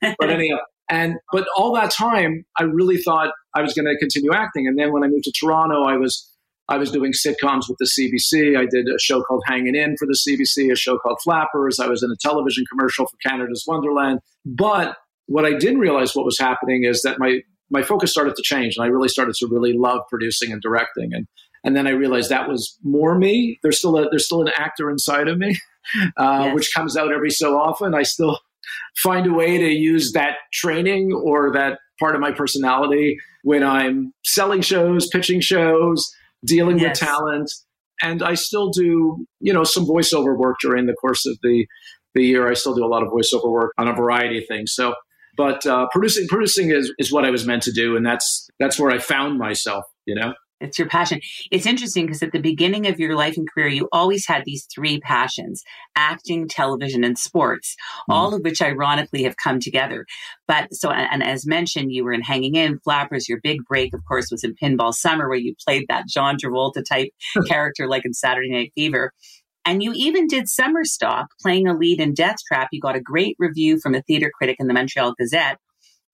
but 0.18 0.30
anyhow, 0.30 0.58
and, 0.88 1.14
but 1.32 1.46
all 1.56 1.72
that 1.74 1.92
time 1.92 2.44
I 2.58 2.64
really 2.64 2.96
thought 2.96 3.32
I 3.56 3.62
was 3.62 3.72
going 3.72 3.86
to 3.86 3.96
continue 3.98 4.34
acting. 4.34 4.66
And 4.66 4.78
then 4.78 4.92
when 4.92 5.02
I 5.02 5.06
moved 5.06 5.24
to 5.24 5.32
Toronto, 5.32 5.84
I 5.84 5.96
was 5.96 6.30
I 6.68 6.76
was 6.78 6.90
doing 6.90 7.12
sitcoms 7.12 7.68
with 7.68 7.78
the 7.78 7.86
CBC. 7.86 8.58
I 8.58 8.66
did 8.66 8.88
a 8.88 8.98
show 8.98 9.22
called 9.22 9.42
Hanging 9.46 9.76
In 9.76 9.96
for 9.96 10.06
the 10.06 10.18
CBC, 10.18 10.72
a 10.72 10.76
show 10.76 10.98
called 10.98 11.18
Flappers. 11.22 11.78
I 11.78 11.86
was 11.86 12.02
in 12.02 12.10
a 12.10 12.16
television 12.20 12.64
commercial 12.70 13.06
for 13.06 13.16
Canada's 13.28 13.64
Wonderland. 13.66 14.20
But 14.44 14.96
what 15.26 15.44
I 15.44 15.52
didn't 15.52 15.78
realize 15.78 16.14
what 16.14 16.24
was 16.24 16.38
happening 16.38 16.84
is 16.84 17.02
that 17.02 17.18
my 17.18 17.40
my 17.70 17.82
focus 17.82 18.12
started 18.12 18.36
to 18.36 18.42
change, 18.44 18.76
and 18.76 18.84
I 18.84 18.88
really 18.88 19.08
started 19.08 19.34
to 19.36 19.48
really 19.50 19.72
love 19.72 20.00
producing 20.08 20.52
and 20.52 20.60
directing. 20.60 21.14
And 21.14 21.26
and 21.64 21.76
then 21.76 21.86
I 21.86 21.90
realized 21.90 22.30
that 22.30 22.48
was 22.48 22.78
more 22.82 23.16
me. 23.16 23.58
There's 23.62 23.78
still 23.78 23.96
a 23.96 24.08
there's 24.10 24.26
still 24.26 24.42
an 24.42 24.52
actor 24.56 24.90
inside 24.90 25.28
of 25.28 25.38
me, 25.38 25.56
uh, 26.16 26.42
yes. 26.46 26.54
which 26.54 26.74
comes 26.74 26.96
out 26.96 27.12
every 27.12 27.30
so 27.30 27.58
often. 27.58 27.94
I 27.94 28.02
still 28.02 28.38
find 28.96 29.26
a 29.26 29.32
way 29.32 29.56
to 29.56 29.68
use 29.68 30.12
that 30.12 30.34
training 30.52 31.12
or 31.12 31.52
that 31.52 31.78
part 31.98 32.14
of 32.14 32.20
my 32.20 32.30
personality 32.30 33.18
when 33.46 33.62
I'm 33.62 34.12
selling 34.24 34.60
shows, 34.60 35.06
pitching 35.06 35.40
shows, 35.40 36.04
dealing 36.44 36.80
yes. 36.80 37.00
with 37.00 37.08
talent. 37.08 37.52
And 38.02 38.20
I 38.20 38.34
still 38.34 38.70
do, 38.70 39.24
you 39.38 39.52
know, 39.52 39.62
some 39.62 39.86
voiceover 39.86 40.36
work 40.36 40.56
during 40.60 40.86
the 40.86 40.94
course 40.94 41.24
of 41.26 41.38
the 41.44 41.64
the 42.16 42.24
year. 42.24 42.50
I 42.50 42.54
still 42.54 42.74
do 42.74 42.84
a 42.84 42.88
lot 42.88 43.04
of 43.04 43.08
voiceover 43.08 43.48
work 43.48 43.72
on 43.78 43.86
a 43.86 43.94
variety 43.94 44.38
of 44.38 44.44
things. 44.48 44.72
So, 44.74 44.96
but 45.36 45.64
uh, 45.64 45.86
producing 45.92 46.26
producing 46.26 46.72
is 46.72 46.92
is 46.98 47.12
what 47.12 47.24
I 47.24 47.30
was 47.30 47.46
meant 47.46 47.62
to 47.62 47.72
do, 47.72 47.96
and 47.96 48.04
that's 48.04 48.48
that's 48.58 48.80
where 48.80 48.90
I 48.90 48.98
found 48.98 49.38
myself. 49.38 49.84
You 50.06 50.16
know. 50.16 50.34
It's 50.60 50.78
your 50.78 50.88
passion. 50.88 51.20
It's 51.50 51.66
interesting 51.66 52.06
because 52.06 52.22
at 52.22 52.32
the 52.32 52.40
beginning 52.40 52.86
of 52.86 52.98
your 52.98 53.14
life 53.14 53.36
and 53.36 53.46
career, 53.50 53.68
you 53.68 53.88
always 53.92 54.26
had 54.26 54.44
these 54.44 54.66
three 54.74 55.00
passions 55.00 55.62
acting, 55.96 56.48
television, 56.48 57.04
and 57.04 57.18
sports, 57.18 57.76
mm. 58.08 58.14
all 58.14 58.34
of 58.34 58.42
which 58.42 58.62
ironically 58.62 59.24
have 59.24 59.36
come 59.36 59.60
together. 59.60 60.06
But 60.48 60.72
so, 60.72 60.90
and 60.90 61.22
as 61.22 61.46
mentioned, 61.46 61.92
you 61.92 62.04
were 62.04 62.12
in 62.12 62.22
Hanging 62.22 62.54
In, 62.54 62.78
Flappers. 62.80 63.28
Your 63.28 63.40
big 63.42 63.58
break, 63.68 63.92
of 63.92 64.00
course, 64.06 64.28
was 64.30 64.44
in 64.44 64.54
Pinball 64.54 64.94
Summer, 64.94 65.28
where 65.28 65.38
you 65.38 65.54
played 65.66 65.84
that 65.88 66.08
John 66.08 66.36
Travolta 66.38 66.82
type 66.84 67.10
character 67.48 67.86
like 67.86 68.06
in 68.06 68.14
Saturday 68.14 68.50
Night 68.50 68.72
Fever. 68.74 69.12
And 69.66 69.82
you 69.82 69.92
even 69.94 70.28
did 70.28 70.48
summer 70.48 70.84
stock 70.84 71.26
playing 71.42 71.66
a 71.66 71.76
lead 71.76 72.00
in 72.00 72.14
Death 72.14 72.36
Trap. 72.46 72.68
You 72.70 72.80
got 72.80 72.94
a 72.94 73.00
great 73.00 73.34
review 73.38 73.80
from 73.80 73.96
a 73.96 74.02
theater 74.02 74.30
critic 74.32 74.56
in 74.60 74.68
the 74.68 74.74
Montreal 74.74 75.14
Gazette. 75.18 75.58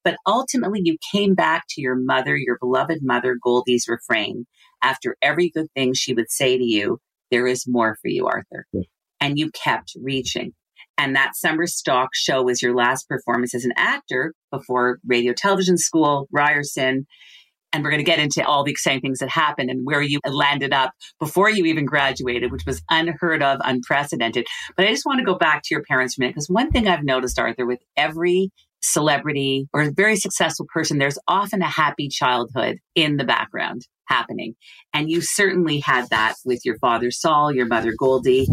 But 0.03 0.17
ultimately, 0.27 0.81
you 0.83 0.97
came 1.11 1.33
back 1.33 1.63
to 1.69 1.81
your 1.81 1.95
mother, 1.95 2.35
your 2.35 2.57
beloved 2.59 2.99
mother, 3.01 3.37
Goldie's 3.41 3.87
refrain. 3.87 4.45
After 4.81 5.15
every 5.21 5.49
good 5.49 5.67
thing 5.75 5.93
she 5.93 6.13
would 6.13 6.29
say 6.29 6.57
to 6.57 6.63
you, 6.63 6.99
there 7.31 7.47
is 7.47 7.65
more 7.67 7.97
for 8.01 8.09
you, 8.09 8.27
Arthur. 8.27 8.65
Yeah. 8.73 8.81
And 9.21 9.39
you 9.39 9.49
kept 9.51 9.93
reaching. 10.01 10.53
And 10.97 11.15
that 11.15 11.35
summer 11.35 11.65
stock 11.65 12.09
show 12.13 12.43
was 12.43 12.61
your 12.61 12.75
last 12.75 13.07
performance 13.07 13.55
as 13.55 13.65
an 13.65 13.73
actor 13.75 14.33
before 14.51 14.99
radio 15.05 15.33
television 15.33 15.77
school, 15.77 16.27
Ryerson. 16.31 17.07
And 17.71 17.83
we're 17.83 17.89
going 17.89 18.05
to 18.05 18.09
get 18.09 18.19
into 18.19 18.45
all 18.45 18.63
the 18.63 18.69
exciting 18.69 19.01
things 19.01 19.17
that 19.17 19.29
happened 19.29 19.71
and 19.71 19.83
where 19.83 20.03
you 20.03 20.19
landed 20.25 20.73
up 20.73 20.91
before 21.19 21.49
you 21.49 21.65
even 21.65 21.85
graduated, 21.85 22.51
which 22.51 22.67
was 22.67 22.83
unheard 22.91 23.41
of, 23.41 23.59
unprecedented. 23.63 24.45
But 24.77 24.85
I 24.85 24.91
just 24.91 25.07
want 25.07 25.19
to 25.19 25.25
go 25.25 25.35
back 25.35 25.63
to 25.63 25.73
your 25.73 25.83
parents 25.83 26.13
for 26.13 26.19
a 26.19 26.23
minute 26.23 26.35
because 26.35 26.49
one 26.49 26.69
thing 26.69 26.87
I've 26.87 27.03
noticed, 27.03 27.39
Arthur, 27.39 27.65
with 27.65 27.79
every 27.97 28.51
celebrity 28.83 29.67
or 29.73 29.81
a 29.81 29.91
very 29.91 30.15
successful 30.15 30.65
person, 30.73 30.97
there's 30.97 31.17
often 31.27 31.61
a 31.61 31.69
happy 31.69 32.09
childhood 32.09 32.77
in 32.95 33.17
the 33.17 33.23
background 33.23 33.87
happening. 34.07 34.55
And 34.93 35.09
you 35.09 35.21
certainly 35.21 35.79
had 35.79 36.09
that 36.09 36.35
with 36.45 36.61
your 36.65 36.77
father, 36.79 37.09
Saul, 37.09 37.53
your 37.53 37.65
mother, 37.65 37.93
Goldie. 37.97 38.47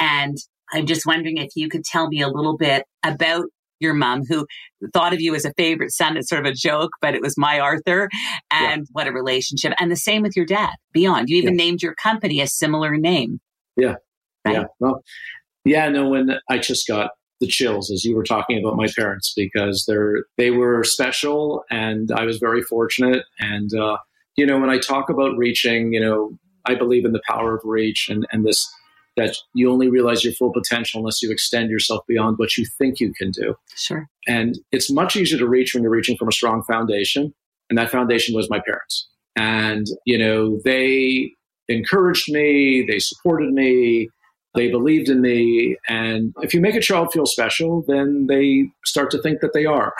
And 0.00 0.36
I'm 0.72 0.86
just 0.86 1.06
wondering 1.06 1.38
if 1.38 1.50
you 1.54 1.68
could 1.68 1.84
tell 1.84 2.08
me 2.08 2.20
a 2.20 2.28
little 2.28 2.56
bit 2.56 2.84
about 3.04 3.44
your 3.80 3.94
mom 3.94 4.24
who 4.28 4.44
thought 4.92 5.12
of 5.12 5.20
you 5.20 5.34
as 5.34 5.44
a 5.44 5.52
favorite 5.56 5.92
son. 5.92 6.16
It's 6.16 6.28
sort 6.28 6.44
of 6.44 6.50
a 6.50 6.54
joke, 6.54 6.90
but 7.00 7.14
it 7.14 7.22
was 7.22 7.34
my 7.38 7.60
Arthur 7.60 8.08
and 8.50 8.80
yeah. 8.80 8.86
what 8.92 9.06
a 9.06 9.12
relationship. 9.12 9.72
And 9.78 9.90
the 9.90 9.96
same 9.96 10.22
with 10.22 10.36
your 10.36 10.46
dad, 10.46 10.74
Beyond. 10.92 11.28
You 11.28 11.38
even 11.38 11.54
yeah. 11.54 11.64
named 11.64 11.82
your 11.82 11.94
company 11.94 12.40
a 12.40 12.48
similar 12.48 12.96
name. 12.96 13.38
Yeah. 13.76 13.94
Right? 14.44 14.56
Yeah. 14.56 14.64
Well, 14.80 15.02
yeah, 15.64 15.88
no, 15.88 16.08
when 16.08 16.30
I 16.50 16.58
just 16.58 16.88
got 16.88 17.10
the 17.40 17.46
chills 17.46 17.90
as 17.90 18.04
you 18.04 18.16
were 18.16 18.24
talking 18.24 18.58
about 18.58 18.76
my 18.76 18.88
parents 18.96 19.32
because 19.36 19.84
they're 19.86 20.24
they 20.36 20.50
were 20.50 20.82
special 20.84 21.64
and 21.70 22.10
I 22.10 22.24
was 22.24 22.38
very 22.38 22.62
fortunate 22.62 23.24
and 23.38 23.72
uh, 23.74 23.98
you 24.36 24.44
know 24.44 24.58
when 24.58 24.70
I 24.70 24.78
talk 24.78 25.08
about 25.08 25.36
reaching 25.36 25.92
you 25.92 26.00
know 26.00 26.36
I 26.64 26.74
believe 26.74 27.04
in 27.04 27.12
the 27.12 27.22
power 27.28 27.54
of 27.54 27.62
reach 27.64 28.08
and 28.08 28.26
and 28.32 28.44
this 28.44 28.68
that 29.18 29.36
you 29.52 29.70
only 29.70 29.90
realize 29.90 30.24
your 30.24 30.32
full 30.32 30.52
potential 30.52 31.00
unless 31.00 31.22
you 31.22 31.30
extend 31.30 31.70
yourself 31.70 32.02
beyond 32.06 32.38
what 32.38 32.56
you 32.56 32.64
think 32.64 33.00
you 33.00 33.12
can 33.12 33.30
do. 33.32 33.54
Sure. 33.74 34.08
And 34.26 34.58
it's 34.70 34.90
much 34.90 35.16
easier 35.16 35.38
to 35.38 35.48
reach 35.48 35.74
when 35.74 35.82
you're 35.82 35.92
reaching 35.92 36.16
from 36.16 36.28
a 36.28 36.32
strong 36.32 36.62
foundation. 36.62 37.34
And 37.68 37.76
that 37.78 37.90
foundation 37.90 38.34
was 38.34 38.48
my 38.48 38.60
parents. 38.64 39.08
And, 39.36 39.86
you 40.06 40.16
know, 40.16 40.60
they 40.64 41.32
encouraged 41.68 42.32
me, 42.32 42.86
they 42.88 42.98
supported 42.98 43.52
me, 43.52 44.08
they 44.54 44.70
believed 44.70 45.08
in 45.08 45.20
me. 45.20 45.76
And 45.88 46.34
if 46.42 46.54
you 46.54 46.60
make 46.60 46.74
a 46.74 46.80
child 46.80 47.12
feel 47.12 47.26
special, 47.26 47.84
then 47.86 48.26
they 48.28 48.70
start 48.84 49.10
to 49.12 49.22
think 49.22 49.40
that 49.40 49.52
they 49.52 49.66
are 49.66 49.92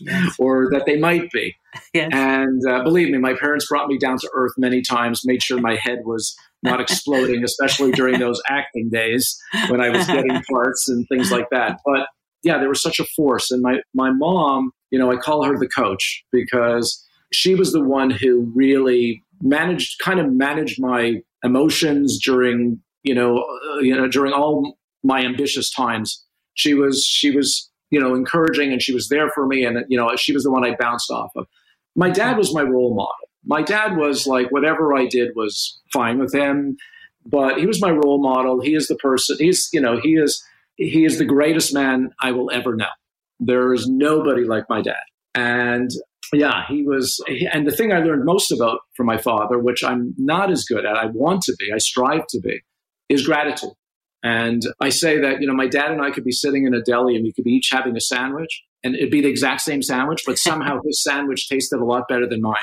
yes. 0.00 0.34
or 0.38 0.68
that 0.72 0.86
they 0.86 0.98
might 0.98 1.30
be. 1.30 1.54
Yes. 1.92 2.10
And 2.12 2.60
uh, 2.68 2.82
believe 2.82 3.10
me, 3.10 3.18
my 3.18 3.34
parents 3.34 3.66
brought 3.68 3.88
me 3.88 3.98
down 3.98 4.18
to 4.18 4.30
earth 4.34 4.52
many 4.56 4.82
times, 4.82 5.22
made 5.24 5.42
sure 5.42 5.60
my 5.60 5.76
head 5.76 6.00
was 6.04 6.34
not 6.62 6.80
exploding, 6.86 7.44
especially 7.44 7.92
during 7.92 8.18
those 8.18 8.40
acting 8.48 8.88
days 8.90 9.38
when 9.68 9.80
I 9.80 9.90
was 9.90 10.06
getting 10.06 10.42
parts 10.50 10.88
and 10.88 11.06
things 11.08 11.30
like 11.30 11.48
that. 11.50 11.78
But 11.84 12.08
yeah, 12.42 12.58
there 12.58 12.68
was 12.68 12.82
such 12.82 12.98
a 12.98 13.04
force. 13.16 13.50
And 13.50 13.62
my, 13.62 13.80
my 13.94 14.10
mom, 14.10 14.72
you 14.90 14.98
know, 14.98 15.12
I 15.12 15.16
call 15.16 15.44
her 15.44 15.58
the 15.58 15.68
coach 15.68 16.24
because 16.32 17.06
she 17.32 17.54
was 17.54 17.72
the 17.72 17.82
one 17.82 18.10
who 18.10 18.50
really 18.54 19.22
managed, 19.42 20.00
kind 20.02 20.18
of 20.18 20.32
managed 20.32 20.80
my 20.80 21.20
emotions 21.44 22.18
during, 22.22 22.80
you 23.02 23.14
know, 23.14 23.38
uh, 23.38 23.78
you 23.78 23.96
know, 23.96 24.08
during 24.08 24.32
all 24.32 24.76
my 25.02 25.20
ambitious 25.20 25.70
times. 25.70 26.24
She 26.54 26.74
was, 26.74 27.04
she 27.04 27.30
was, 27.30 27.70
you 27.90 27.98
know, 27.98 28.14
encouraging 28.14 28.72
and 28.72 28.82
she 28.82 28.92
was 28.92 29.08
there 29.08 29.30
for 29.34 29.46
me. 29.46 29.64
And, 29.64 29.78
you 29.88 29.96
know, 29.96 30.14
she 30.16 30.32
was 30.32 30.42
the 30.42 30.50
one 30.50 30.64
I 30.64 30.74
bounced 30.78 31.10
off 31.10 31.30
of. 31.36 31.46
My 31.96 32.10
dad 32.10 32.36
was 32.36 32.54
my 32.54 32.62
role 32.62 32.94
model 32.94 33.30
my 33.44 33.62
dad 33.62 33.96
was 33.96 34.26
like 34.26 34.50
whatever 34.50 34.94
I 34.94 35.06
did 35.06 35.30
was 35.34 35.80
fine 35.92 36.18
with 36.18 36.34
him, 36.34 36.76
but 37.24 37.58
he 37.58 37.66
was 37.66 37.80
my 37.80 37.90
role 37.90 38.22
model. 38.22 38.60
He 38.60 38.74
is 38.74 38.88
the 38.88 38.96
person. 38.96 39.36
He's 39.38 39.68
you 39.72 39.80
know 39.80 39.98
he 40.00 40.14
is 40.14 40.42
he 40.76 41.04
is 41.04 41.18
the 41.18 41.24
greatest 41.24 41.72
man 41.74 42.10
I 42.22 42.32
will 42.32 42.50
ever 42.50 42.74
know. 42.74 42.86
There 43.38 43.72
is 43.72 43.88
nobody 43.88 44.44
like 44.44 44.64
my 44.68 44.82
dad, 44.82 45.02
and 45.34 45.90
yeah, 46.32 46.64
he 46.68 46.82
was. 46.82 47.22
And 47.52 47.66
the 47.66 47.74
thing 47.74 47.92
I 47.92 48.00
learned 48.00 48.24
most 48.24 48.52
about 48.52 48.80
from 48.96 49.06
my 49.06 49.16
father, 49.16 49.58
which 49.58 49.82
I'm 49.82 50.14
not 50.18 50.50
as 50.50 50.64
good 50.64 50.84
at, 50.84 50.96
I 50.96 51.06
want 51.06 51.42
to 51.42 51.56
be, 51.58 51.72
I 51.74 51.78
strive 51.78 52.26
to 52.28 52.40
be, 52.40 52.60
is 53.10 53.26
gratitude. 53.26 53.72
And 54.22 54.62
I 54.80 54.88
say 54.90 55.18
that, 55.20 55.40
you 55.40 55.46
know, 55.46 55.54
my 55.54 55.66
dad 55.66 55.90
and 55.90 56.02
I 56.02 56.10
could 56.10 56.24
be 56.24 56.32
sitting 56.32 56.66
in 56.66 56.74
a 56.74 56.82
deli 56.82 57.16
and 57.16 57.24
we 57.24 57.32
could 57.32 57.44
be 57.44 57.52
each 57.52 57.70
having 57.70 57.96
a 57.96 58.00
sandwich 58.00 58.62
and 58.82 58.94
it'd 58.94 59.10
be 59.10 59.20
the 59.20 59.28
exact 59.28 59.60
same 59.60 59.82
sandwich, 59.82 60.22
but 60.26 60.38
somehow 60.38 60.80
his 60.86 61.02
sandwich 61.02 61.48
tasted 61.48 61.80
a 61.80 61.84
lot 61.84 62.08
better 62.08 62.26
than 62.28 62.40
mine 62.40 62.56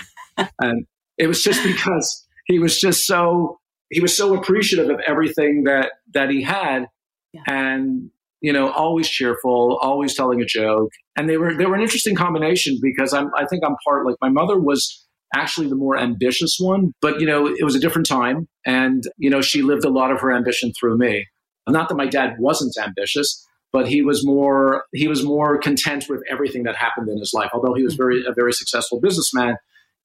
and 0.59 0.85
it 1.17 1.27
was 1.27 1.43
just 1.43 1.63
because 1.63 2.25
he 2.45 2.59
was 2.59 2.79
just 2.79 3.05
so 3.05 3.59
he 3.89 3.99
was 3.99 4.15
so 4.15 4.35
appreciative 4.35 4.89
of 4.89 4.99
everything 5.07 5.63
that 5.63 5.91
that 6.13 6.29
he 6.29 6.41
had 6.41 6.85
yeah. 7.33 7.41
and 7.47 8.09
you 8.41 8.53
know 8.53 8.71
always 8.71 9.09
cheerful 9.09 9.79
always 9.81 10.15
telling 10.15 10.41
a 10.41 10.45
joke 10.45 10.91
and 11.15 11.29
they 11.29 11.37
were 11.37 11.55
they 11.55 11.65
were 11.65 11.75
an 11.75 11.81
interesting 11.81 12.15
combination 12.15 12.77
because 12.81 13.13
i'm 13.13 13.31
i 13.35 13.45
think 13.45 13.63
i'm 13.65 13.75
part 13.85 14.05
like 14.05 14.15
my 14.21 14.29
mother 14.29 14.59
was 14.59 15.06
actually 15.35 15.67
the 15.67 15.75
more 15.75 15.97
ambitious 15.97 16.57
one 16.59 16.93
but 17.01 17.19
you 17.19 17.27
know 17.27 17.47
it 17.47 17.63
was 17.63 17.75
a 17.75 17.79
different 17.79 18.07
time 18.07 18.47
and 18.65 19.03
you 19.17 19.29
know 19.29 19.41
she 19.41 19.61
lived 19.61 19.85
a 19.85 19.89
lot 19.89 20.11
of 20.11 20.19
her 20.19 20.31
ambition 20.31 20.71
through 20.79 20.97
me 20.97 21.25
not 21.67 21.89
that 21.89 21.95
my 21.95 22.07
dad 22.07 22.35
wasn't 22.39 22.73
ambitious 22.81 23.45
but 23.73 23.87
he 23.87 24.01
was 24.01 24.25
more 24.25 24.85
he 24.93 25.07
was 25.07 25.23
more 25.23 25.57
content 25.57 26.05
with 26.07 26.21
everything 26.29 26.63
that 26.63 26.75
happened 26.75 27.09
in 27.09 27.17
his 27.17 27.33
life 27.33 27.49
although 27.53 27.73
he 27.73 27.83
was 27.83 27.93
mm-hmm. 27.93 28.03
very 28.03 28.25
a 28.25 28.33
very 28.33 28.53
successful 28.53 28.99
businessman 29.01 29.57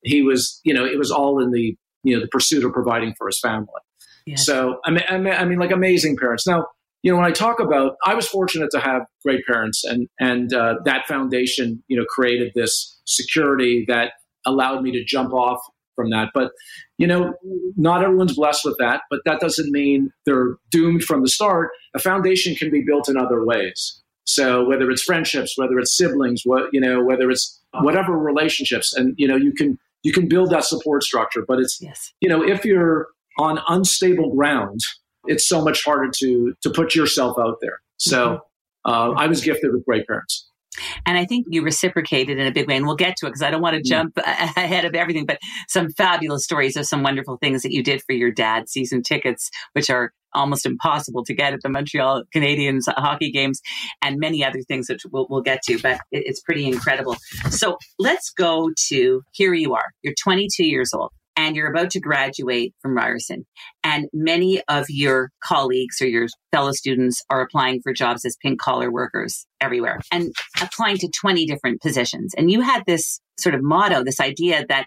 he 0.03 0.23
was, 0.23 0.61
you 0.65 0.75
know, 0.75 0.85
it 0.85 0.99
was 0.99 1.11
all 1.11 1.43
in 1.43 1.51
the, 1.51 1.77
you 2.03 2.15
know, 2.15 2.21
the 2.21 2.29
pursuit 2.29 2.65
of 2.65 2.73
providing 2.73 3.15
for 3.17 3.27
his 3.29 3.41
family. 3.41 3.69
Yes. 4.27 4.45
So, 4.45 4.81
I 4.85 4.91
mean, 4.91 5.05
I 5.09 5.45
mean, 5.45 5.59
like 5.59 5.71
amazing 5.71 6.17
parents. 6.17 6.47
Now, 6.47 6.67
you 7.03 7.11
know, 7.11 7.17
when 7.17 7.27
I 7.27 7.33
talk 7.33 7.59
about, 7.59 7.97
I 8.07 8.15
was 8.15 8.29
fortunate 8.29 8.71
to 8.73 8.81
have 8.81 9.03
great 9.25 9.45
parents, 9.47 9.83
and 9.83 10.09
and 10.21 10.55
uh, 10.55 10.77
that 10.85 11.07
foundation, 11.09 11.83
you 11.89 11.97
know, 11.97 12.05
created 12.05 12.53
this 12.55 13.01
security 13.05 13.85
that 13.89 14.13
allowed 14.47 14.83
me 14.83 14.93
to 14.93 15.05
jump 15.05 15.33
off 15.33 15.61
from 15.95 16.11
that. 16.11 16.31
But 16.35 16.53
you 16.99 17.07
know, 17.07 17.35
not 17.77 18.03
everyone's 18.03 18.37
blessed 18.37 18.65
with 18.65 18.77
that. 18.79 19.03
But 19.11 19.21
that 19.25 19.41
doesn't 19.41 19.71
mean 19.71 20.11
they're 20.27 20.57
doomed 20.71 21.05
from 21.05 21.23
the 21.23 21.29
start. 21.29 21.71
A 21.95 21.99
foundation 21.99 22.55
can 22.55 22.71
be 22.71 22.83
built 22.83 23.09
in 23.09 23.17
other 23.17 23.45
ways. 23.45 24.01
So 24.25 24.67
whether 24.67 24.91
it's 24.91 25.03
friendships, 25.03 25.55
whether 25.57 25.79
it's 25.79 25.97
siblings, 25.97 26.43
what 26.45 26.71
you 26.73 26.81
know, 26.81 27.03
whether 27.03 27.31
it's 27.31 27.61
whatever 27.81 28.17
relationships, 28.17 28.95
and 28.95 29.15
you 29.19 29.27
know, 29.27 29.37
you 29.37 29.53
can 29.53 29.79
you 30.03 30.13
can 30.13 30.29
build 30.29 30.51
that 30.51 30.65
support 30.65 31.03
structure. 31.03 31.45
But 31.47 31.59
it's 31.59 31.79
yes. 31.81 32.13
you 32.21 32.29
know 32.29 32.43
if 32.43 32.65
you're 32.65 33.09
on 33.39 33.59
unstable 33.69 34.35
ground, 34.35 34.81
it's 35.27 35.49
so 35.49 35.63
much 35.63 35.85
harder 35.85 36.11
to 36.19 36.55
to 36.63 36.71
put 36.71 36.95
yourself 36.95 37.37
out 37.39 37.59
there. 37.61 37.81
So 37.97 38.43
mm-hmm. 38.87 38.91
uh, 38.91 39.21
I 39.21 39.27
was 39.27 39.41
gifted 39.43 39.73
with 39.73 39.85
great 39.85 40.07
parents. 40.07 40.49
And 41.07 41.19
I 41.19 41.25
think 41.25 41.47
you 41.49 41.63
reciprocated 41.63 42.39
in 42.39 42.47
a 42.47 42.53
big 42.53 42.69
way. 42.69 42.77
And 42.77 42.87
we'll 42.87 42.97
get 42.97 43.17
to 43.19 43.27
it 43.27 43.31
because 43.31 43.43
I 43.43 43.51
don't 43.51 43.63
want 43.63 43.77
to 43.77 43.83
mm. 43.83 43.87
jump 43.87 44.17
ahead 44.27 44.85
of 44.85 44.95
everything, 44.95 45.27
but 45.27 45.39
some 45.69 45.91
fabulous 45.91 46.45
stories 46.45 46.77
of 46.77 46.87
some 46.87 47.03
wonderful 47.03 47.39
things 47.39 47.63
that 47.63 47.73
you 47.73 47.83
did 47.83 48.03
for 48.03 48.13
your 48.13 48.31
dad, 48.31 48.69
season 48.69 49.03
tickets, 49.03 49.51
which 49.73 49.91
are 49.91 50.13
almost 50.35 50.65
impossible 50.65 51.25
to 51.25 51.35
get 51.35 51.53
at 51.53 51.61
the 51.63 51.69
Montreal 51.69 52.25
Canadiens 52.35 52.85
hockey 52.89 53.31
games, 53.31 53.61
and 54.01 54.19
many 54.19 54.45
other 54.45 54.61
things 54.67 54.87
that 54.87 55.01
we'll, 55.13 55.27
we'll 55.29 55.43
get 55.43 55.63
to. 55.65 55.79
But 55.79 56.01
it, 56.11 56.25
it's 56.27 56.41
pretty 56.41 56.67
incredible. 56.67 57.17
So 57.51 57.77
let's 57.99 58.31
go 58.31 58.71
to 58.89 59.23
here 59.33 59.55
you 59.55 59.75
are. 59.75 59.87
You're 60.03 60.15
22 60.23 60.65
years 60.65 60.93
old 60.95 61.13
and 61.37 61.57
you're 61.57 61.71
about 61.71 61.91
to 61.91 62.01
graduate 62.01 62.75
from 62.81 62.97
Ryerson. 62.97 63.47
And 63.83 64.09
many 64.13 64.63
of 64.69 64.87
your 64.89 65.31
colleagues 65.43 66.01
or 66.01 66.07
your 66.07 66.29
fellow 66.53 66.73
students 66.73 67.23
are 67.31 67.41
applying 67.41 67.81
for 67.83 67.93
jobs 67.93 68.25
as 68.25 68.37
pink 68.43 68.61
collar 68.61 68.91
workers 68.91 69.47
everywhere 69.61 70.01
and 70.11 70.33
applying 70.61 70.99
to 70.99 71.09
20 71.09 71.47
different 71.47 71.81
positions. 71.81 72.35
And 72.35 72.51
you 72.51 72.61
had 72.61 72.85
this 72.87 73.21
sort 73.39 73.55
of 73.55 73.63
motto, 73.63 74.05
this 74.05 74.21
idea 74.21 74.65
that 74.69 74.87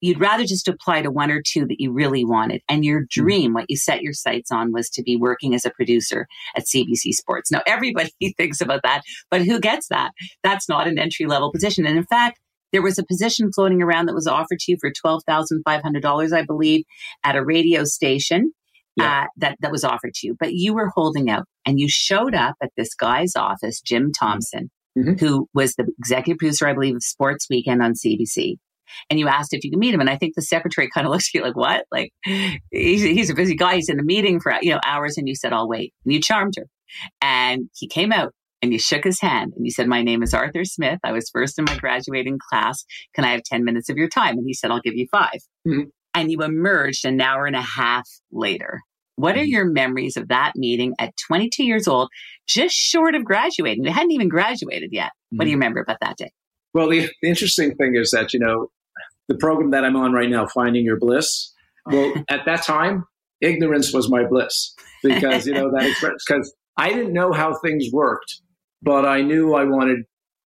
you'd 0.00 0.20
rather 0.20 0.44
just 0.44 0.68
apply 0.68 1.02
to 1.02 1.10
one 1.10 1.30
or 1.30 1.42
two 1.44 1.66
that 1.66 1.80
you 1.80 1.92
really 1.92 2.24
wanted. 2.24 2.62
And 2.68 2.84
your 2.84 3.00
mm-hmm. 3.00 3.22
dream, 3.22 3.54
what 3.54 3.66
you 3.68 3.76
set 3.76 4.02
your 4.02 4.12
sights 4.12 4.50
on 4.50 4.72
was 4.72 4.88
to 4.90 5.02
be 5.02 5.16
working 5.16 5.54
as 5.54 5.64
a 5.64 5.70
producer 5.70 6.26
at 6.56 6.64
CBC 6.64 7.12
Sports. 7.12 7.50
Now, 7.50 7.62
everybody 7.66 8.10
thinks 8.36 8.60
about 8.60 8.82
that, 8.84 9.02
but 9.30 9.42
who 9.42 9.60
gets 9.60 9.88
that? 9.88 10.12
That's 10.42 10.68
not 10.68 10.86
an 10.86 10.98
entry 10.98 11.26
level 11.26 11.52
position. 11.52 11.86
And 11.86 11.98
in 11.98 12.04
fact, 12.04 12.38
there 12.72 12.82
was 12.82 12.98
a 12.98 13.04
position 13.04 13.50
floating 13.52 13.82
around 13.82 14.06
that 14.06 14.14
was 14.14 14.26
offered 14.26 14.58
to 14.60 14.72
you 14.72 14.78
for 14.80 14.90
$12,500, 14.90 16.32
I 16.32 16.42
believe, 16.44 16.84
at 17.24 17.36
a 17.36 17.44
radio 17.44 17.84
station. 17.84 18.52
Yeah. 18.96 19.22
Uh, 19.22 19.26
that 19.36 19.56
that 19.60 19.70
was 19.70 19.84
offered 19.84 20.12
to 20.14 20.26
you, 20.26 20.36
but 20.40 20.54
you 20.54 20.74
were 20.74 20.90
holding 20.92 21.30
out, 21.30 21.44
and 21.64 21.78
you 21.78 21.88
showed 21.88 22.34
up 22.34 22.56
at 22.60 22.70
this 22.76 22.96
guy's 22.96 23.36
office, 23.36 23.80
Jim 23.80 24.10
Thompson, 24.10 24.72
mm-hmm. 24.98 25.24
who 25.24 25.46
was 25.54 25.76
the 25.76 25.86
executive 26.00 26.38
producer, 26.38 26.66
I 26.66 26.72
believe, 26.74 26.96
of 26.96 27.04
Sports 27.04 27.46
Weekend 27.48 27.80
on 27.80 27.92
CBC 27.92 28.56
and 29.10 29.18
you 29.18 29.28
asked 29.28 29.52
if 29.52 29.64
you 29.64 29.70
could 29.70 29.78
meet 29.78 29.94
him. 29.94 30.00
And 30.00 30.10
I 30.10 30.16
think 30.16 30.34
the 30.34 30.42
secretary 30.42 30.88
kind 30.94 31.06
of 31.06 31.12
looked 31.12 31.28
at 31.28 31.34
you 31.34 31.42
like, 31.42 31.56
what? 31.56 31.84
Like, 31.90 32.12
he's, 32.70 33.02
he's 33.02 33.30
a 33.30 33.34
busy 33.34 33.56
guy. 33.56 33.76
He's 33.76 33.88
in 33.88 34.00
a 34.00 34.04
meeting 34.04 34.40
for, 34.40 34.52
you 34.60 34.72
know, 34.72 34.80
hours. 34.84 35.16
And 35.16 35.28
you 35.28 35.34
said, 35.34 35.52
I'll 35.52 35.68
wait. 35.68 35.94
And 36.04 36.12
you 36.12 36.20
charmed 36.20 36.54
her. 36.56 36.66
And 37.20 37.68
he 37.76 37.86
came 37.86 38.12
out 38.12 38.32
and 38.62 38.72
you 38.72 38.78
shook 38.78 39.04
his 39.04 39.20
hand 39.20 39.52
and 39.56 39.64
you 39.64 39.70
said, 39.70 39.86
My 39.86 40.02
name 40.02 40.22
is 40.22 40.34
Arthur 40.34 40.64
Smith. 40.64 40.98
I 41.04 41.12
was 41.12 41.30
first 41.30 41.58
in 41.58 41.64
my 41.64 41.76
graduating 41.76 42.38
class. 42.50 42.84
Can 43.14 43.24
I 43.24 43.32
have 43.32 43.42
10 43.44 43.64
minutes 43.64 43.88
of 43.88 43.96
your 43.96 44.08
time? 44.08 44.36
And 44.38 44.46
he 44.46 44.54
said, 44.54 44.70
I'll 44.70 44.80
give 44.80 44.94
you 44.94 45.06
5 45.10 45.30
mm-hmm. 45.66 45.80
And 46.14 46.32
you 46.32 46.42
emerged 46.42 47.04
an 47.04 47.20
hour 47.20 47.46
and 47.46 47.54
a 47.54 47.62
half 47.62 48.08
later. 48.32 48.80
What 49.16 49.36
are 49.36 49.40
mm-hmm. 49.40 49.50
your 49.50 49.64
memories 49.66 50.16
of 50.16 50.28
that 50.28 50.52
meeting 50.56 50.94
at 50.98 51.14
22 51.28 51.64
years 51.64 51.86
old, 51.86 52.08
just 52.46 52.74
short 52.74 53.14
of 53.14 53.24
graduating? 53.24 53.84
You 53.84 53.92
hadn't 53.92 54.12
even 54.12 54.28
graduated 54.28 54.90
yet. 54.92 55.06
Mm-hmm. 55.10 55.36
What 55.36 55.44
do 55.44 55.50
you 55.50 55.56
mm-hmm. 55.56 55.60
remember 55.60 55.80
about 55.80 55.98
that 56.00 56.16
day? 56.16 56.32
Well, 56.74 56.88
the, 56.88 57.08
the 57.22 57.28
interesting 57.28 57.74
thing 57.76 57.94
is 57.94 58.10
that, 58.10 58.32
you 58.32 58.40
know, 58.40 58.68
the 59.28 59.36
program 59.36 59.70
that 59.72 59.84
I'm 59.84 59.96
on 59.96 60.12
right 60.12 60.30
now, 60.30 60.46
Finding 60.46 60.84
Your 60.84 60.98
Bliss, 60.98 61.52
well, 61.86 62.12
at 62.28 62.44
that 62.46 62.64
time, 62.64 63.04
ignorance 63.40 63.92
was 63.92 64.10
my 64.10 64.24
bliss 64.24 64.74
because, 65.02 65.46
you 65.46 65.54
know, 65.54 65.70
that 65.70 66.16
because 66.28 66.52
I 66.76 66.90
didn't 66.90 67.12
know 67.12 67.32
how 67.32 67.54
things 67.54 67.86
worked 67.92 68.40
but 68.82 69.04
I 69.04 69.22
knew 69.22 69.54
I 69.54 69.64
wanted 69.64 70.04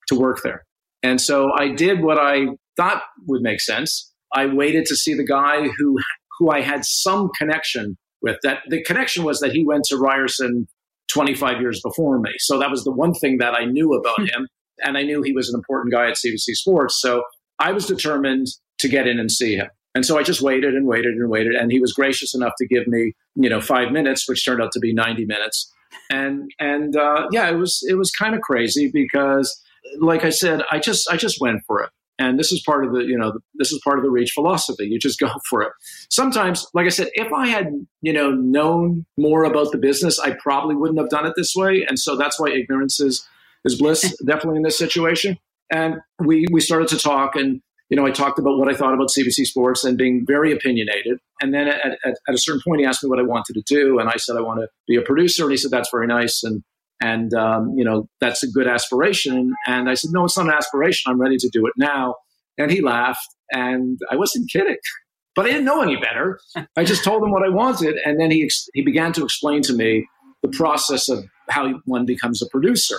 to 0.08 0.14
work 0.14 0.42
there. 0.42 0.64
And 1.02 1.20
so 1.20 1.50
I 1.58 1.68
did 1.68 2.02
what 2.02 2.18
I 2.18 2.46
thought 2.76 3.02
would 3.26 3.42
make 3.42 3.60
sense. 3.60 4.12
I 4.34 4.46
waited 4.46 4.86
to 4.86 4.96
see 4.96 5.14
the 5.14 5.26
guy 5.26 5.68
who 5.78 5.98
who 6.38 6.50
I 6.50 6.60
had 6.60 6.84
some 6.84 7.30
connection 7.38 7.96
with. 8.22 8.38
That 8.42 8.60
the 8.68 8.82
connection 8.82 9.24
was 9.24 9.40
that 9.40 9.52
he 9.52 9.64
went 9.64 9.84
to 9.84 9.96
Ryerson 9.96 10.66
25 11.12 11.60
years 11.60 11.80
before 11.82 12.18
me. 12.18 12.30
So 12.38 12.58
that 12.58 12.70
was 12.70 12.84
the 12.84 12.92
one 12.92 13.12
thing 13.14 13.38
that 13.38 13.54
I 13.54 13.64
knew 13.64 13.92
about 13.92 14.16
hmm. 14.18 14.24
him. 14.24 14.48
And 14.84 14.96
I 14.96 15.02
knew 15.02 15.22
he 15.22 15.32
was 15.32 15.48
an 15.48 15.56
important 15.56 15.92
guy 15.92 16.08
at 16.08 16.16
CBC 16.16 16.54
Sports. 16.54 17.00
So 17.00 17.22
I 17.58 17.72
was 17.72 17.86
determined 17.86 18.46
to 18.78 18.88
get 18.88 19.06
in 19.06 19.18
and 19.18 19.30
see 19.30 19.54
him. 19.56 19.68
And 19.94 20.06
so 20.06 20.18
I 20.18 20.22
just 20.22 20.40
waited 20.40 20.74
and 20.74 20.86
waited 20.86 21.14
and 21.14 21.28
waited. 21.28 21.54
And 21.54 21.70
he 21.70 21.78
was 21.78 21.92
gracious 21.92 22.34
enough 22.34 22.54
to 22.58 22.66
give 22.66 22.86
me, 22.86 23.12
you 23.34 23.50
know, 23.50 23.60
five 23.60 23.92
minutes, 23.92 24.26
which 24.26 24.44
turned 24.44 24.62
out 24.62 24.72
to 24.72 24.80
be 24.80 24.94
90 24.94 25.26
minutes 25.26 25.71
and 26.12 26.50
and 26.58 26.94
uh, 26.96 27.26
yeah, 27.32 27.48
it 27.48 27.56
was 27.56 27.84
it 27.88 27.94
was 27.94 28.10
kind 28.10 28.34
of 28.34 28.40
crazy 28.40 28.90
because, 28.92 29.62
like 29.98 30.24
I 30.24 30.30
said, 30.30 30.62
I 30.70 30.78
just 30.78 31.08
I 31.10 31.16
just 31.16 31.40
went 31.40 31.62
for 31.66 31.82
it. 31.82 31.90
And 32.18 32.38
this 32.38 32.52
is 32.52 32.62
part 32.64 32.84
of 32.84 32.92
the, 32.92 33.00
you 33.00 33.18
know, 33.18 33.32
this 33.54 33.72
is 33.72 33.80
part 33.82 33.98
of 33.98 34.04
the 34.04 34.10
reach 34.10 34.32
philosophy. 34.32 34.84
You 34.84 34.98
just 34.98 35.18
go 35.26 35.30
for 35.48 35.62
it. 35.62 35.72
Sometimes, 36.10 36.66
like 36.74 36.86
I 36.86 36.90
said, 36.90 37.08
if 37.14 37.32
I 37.32 37.48
had, 37.48 37.68
you 38.02 38.12
know, 38.12 38.30
known 38.30 39.06
more 39.16 39.44
about 39.44 39.72
the 39.72 39.78
business, 39.78 40.20
I 40.20 40.36
probably 40.40 40.76
wouldn't 40.76 41.00
have 41.00 41.08
done 41.08 41.26
it 41.26 41.32
this 41.36 41.54
way. 41.56 41.84
And 41.88 41.98
so 41.98 42.16
that's 42.16 42.38
why 42.38 42.50
ignorance 42.50 43.00
is 43.00 43.26
is 43.64 43.78
bliss, 43.78 44.14
definitely 44.26 44.58
in 44.58 44.62
this 44.62 44.78
situation. 44.78 45.38
And 45.70 45.96
we 46.18 46.46
we 46.52 46.60
started 46.60 46.88
to 46.88 46.98
talk, 46.98 47.34
and 47.34 47.62
you 47.88 47.96
know, 47.96 48.06
I 48.06 48.10
talked 48.10 48.38
about 48.38 48.58
what 48.58 48.68
I 48.68 48.76
thought 48.76 48.94
about 48.94 49.08
CBC 49.08 49.44
Sports 49.44 49.84
and 49.84 49.98
being 49.98 50.24
very 50.26 50.52
opinionated. 50.52 51.18
And 51.40 51.52
then 51.52 51.68
at, 51.68 51.98
at, 52.04 52.16
at, 52.26 52.34
a 52.34 52.38
certain 52.38 52.62
point, 52.66 52.80
he 52.80 52.86
asked 52.86 53.02
me 53.04 53.10
what 53.10 53.18
I 53.18 53.22
wanted 53.22 53.54
to 53.54 53.62
do, 53.66 53.98
and 53.98 54.08
I 54.08 54.16
said 54.16 54.36
I 54.36 54.40
want 54.40 54.60
to 54.60 54.68
be 54.88 54.96
a 54.96 55.02
producer, 55.02 55.42
and 55.42 55.50
he 55.50 55.56
said 55.56 55.70
that's 55.70 55.90
very 55.90 56.06
nice, 56.06 56.42
and 56.42 56.62
and 57.02 57.34
um, 57.34 57.74
you 57.76 57.84
know 57.84 58.08
that's 58.20 58.42
a 58.42 58.48
good 58.50 58.66
aspiration. 58.66 59.52
And 59.66 59.90
I 59.90 59.94
said 59.94 60.10
no, 60.12 60.24
it's 60.24 60.36
not 60.36 60.46
an 60.46 60.52
aspiration. 60.52 61.10
I'm 61.10 61.20
ready 61.20 61.36
to 61.36 61.50
do 61.52 61.66
it 61.66 61.72
now. 61.76 62.14
And 62.58 62.70
he 62.70 62.80
laughed, 62.80 63.26
and 63.50 63.98
I 64.10 64.16
wasn't 64.16 64.50
kidding. 64.50 64.76
But 65.34 65.46
I 65.46 65.48
didn't 65.48 65.64
know 65.64 65.80
any 65.80 65.96
better. 65.96 66.38
I 66.76 66.84
just 66.84 67.04
told 67.04 67.22
him 67.22 67.30
what 67.30 67.42
I 67.42 67.48
wanted, 67.48 67.96
and 68.04 68.20
then 68.20 68.30
he 68.30 68.50
he 68.74 68.82
began 68.82 69.14
to 69.14 69.24
explain 69.24 69.62
to 69.62 69.72
me 69.72 70.06
the 70.42 70.50
process 70.50 71.08
of 71.08 71.24
how 71.48 71.80
one 71.86 72.04
becomes 72.04 72.42
a 72.42 72.48
producer. 72.50 72.98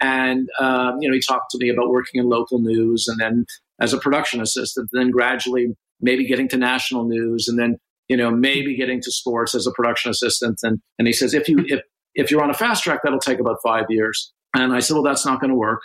And 0.00 0.48
um, 0.58 0.96
you 1.00 1.08
know, 1.08 1.14
he 1.14 1.20
talked 1.20 1.50
to 1.50 1.58
me 1.58 1.68
about 1.68 1.90
working 1.90 2.20
in 2.22 2.28
local 2.28 2.58
news, 2.58 3.06
and 3.06 3.20
then 3.20 3.44
as 3.80 3.92
a 3.92 3.98
production 3.98 4.40
assistant, 4.40 4.88
then 4.92 5.10
gradually 5.10 5.68
maybe 6.00 6.26
getting 6.26 6.48
to 6.48 6.56
national 6.56 7.04
news, 7.04 7.48
and 7.48 7.58
then 7.58 7.76
you 8.08 8.16
know 8.16 8.30
maybe 8.30 8.76
getting 8.76 9.00
to 9.00 9.10
sports 9.10 9.54
as 9.54 9.66
a 9.66 9.72
production 9.72 10.10
assistant. 10.10 10.60
And 10.62 10.80
and 10.98 11.06
he 11.06 11.12
says 11.12 11.34
if 11.34 11.48
you 11.48 11.64
if 11.66 11.80
if 12.14 12.30
you're 12.30 12.42
on 12.42 12.50
a 12.50 12.54
fast 12.54 12.84
track, 12.84 13.00
that'll 13.02 13.18
take 13.18 13.40
about 13.40 13.56
five 13.62 13.84
years. 13.88 14.32
And 14.56 14.72
I 14.72 14.78
said, 14.78 14.94
well, 14.94 15.02
that's 15.02 15.26
not 15.26 15.40
going 15.40 15.50
to 15.50 15.56
work, 15.56 15.82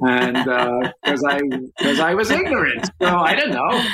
and 0.00 0.34
because 0.34 1.22
uh, 1.24 1.28
I 1.28 1.40
because 1.78 2.00
I 2.00 2.14
was 2.14 2.30
ignorant, 2.30 2.90
so 3.00 3.16
I 3.16 3.34
didn't 3.34 3.54
know. 3.54 3.84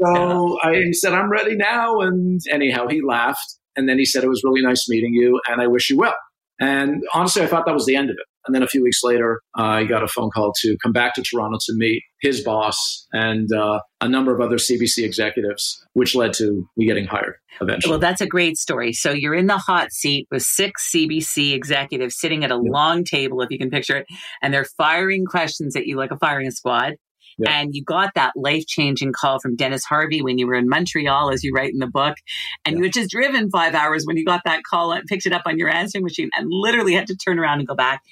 So 0.00 0.58
I 0.62 0.90
said, 0.92 1.12
I'm 1.12 1.30
ready 1.30 1.56
now. 1.56 2.00
And 2.00 2.40
anyhow, 2.50 2.88
he 2.88 3.00
laughed. 3.00 3.58
And 3.76 3.88
then 3.88 3.98
he 3.98 4.04
said, 4.04 4.24
It 4.24 4.28
was 4.28 4.42
really 4.44 4.62
nice 4.62 4.88
meeting 4.88 5.14
you, 5.14 5.40
and 5.48 5.60
I 5.60 5.66
wish 5.66 5.90
you 5.90 5.96
well. 5.96 6.14
And 6.60 7.02
honestly, 7.12 7.42
I 7.42 7.46
thought 7.46 7.66
that 7.66 7.74
was 7.74 7.86
the 7.86 7.96
end 7.96 8.10
of 8.10 8.16
it. 8.18 8.26
And 8.46 8.54
then 8.54 8.62
a 8.62 8.66
few 8.66 8.82
weeks 8.82 9.00
later, 9.02 9.40
uh, 9.58 9.62
I 9.62 9.84
got 9.84 10.02
a 10.02 10.08
phone 10.08 10.30
call 10.30 10.52
to 10.60 10.76
come 10.82 10.92
back 10.92 11.14
to 11.14 11.22
Toronto 11.22 11.58
to 11.66 11.72
meet 11.76 12.02
his 12.20 12.42
boss 12.42 13.06
and 13.12 13.52
uh, 13.52 13.80
a 14.00 14.08
number 14.08 14.34
of 14.34 14.40
other 14.40 14.56
CBC 14.56 15.04
executives, 15.04 15.84
which 15.92 16.14
led 16.14 16.32
to 16.34 16.66
me 16.76 16.86
getting 16.86 17.06
hired 17.06 17.34
eventually. 17.60 17.90
Well, 17.90 17.98
that's 17.98 18.20
a 18.20 18.26
great 18.26 18.56
story. 18.56 18.92
So 18.92 19.10
you're 19.12 19.34
in 19.34 19.46
the 19.46 19.58
hot 19.58 19.92
seat 19.92 20.26
with 20.30 20.42
six 20.42 20.90
CBC 20.94 21.54
executives 21.54 22.18
sitting 22.18 22.44
at 22.44 22.50
a 22.50 22.60
yeah. 22.62 22.70
long 22.70 23.04
table, 23.04 23.40
if 23.42 23.50
you 23.50 23.58
can 23.58 23.70
picture 23.70 23.96
it, 23.96 24.06
and 24.42 24.52
they're 24.52 24.66
firing 24.76 25.24
questions 25.24 25.76
at 25.76 25.86
you 25.86 25.96
like 25.96 26.10
a 26.10 26.18
firing 26.18 26.50
squad. 26.50 26.94
Yeah. 27.38 27.50
And 27.50 27.74
you 27.74 27.82
got 27.82 28.12
that 28.14 28.32
life 28.36 28.66
changing 28.66 29.12
call 29.12 29.40
from 29.40 29.56
Dennis 29.56 29.84
Harvey 29.84 30.22
when 30.22 30.38
you 30.38 30.46
were 30.46 30.54
in 30.54 30.68
Montreal, 30.68 31.32
as 31.32 31.42
you 31.42 31.52
write 31.52 31.72
in 31.72 31.78
the 31.78 31.86
book. 31.86 32.16
And 32.64 32.74
yeah. 32.74 32.78
you 32.78 32.84
had 32.84 32.92
just 32.92 33.10
driven 33.10 33.50
five 33.50 33.74
hours 33.74 34.04
when 34.06 34.16
you 34.16 34.24
got 34.24 34.42
that 34.44 34.62
call 34.68 34.92
and 34.92 35.04
picked 35.06 35.26
it 35.26 35.32
up 35.32 35.42
on 35.46 35.58
your 35.58 35.68
answering 35.68 36.04
machine 36.04 36.30
and 36.36 36.46
literally 36.48 36.94
had 36.94 37.06
to 37.08 37.16
turn 37.16 37.38
around 37.38 37.58
and 37.58 37.68
go 37.68 37.74
back. 37.74 38.02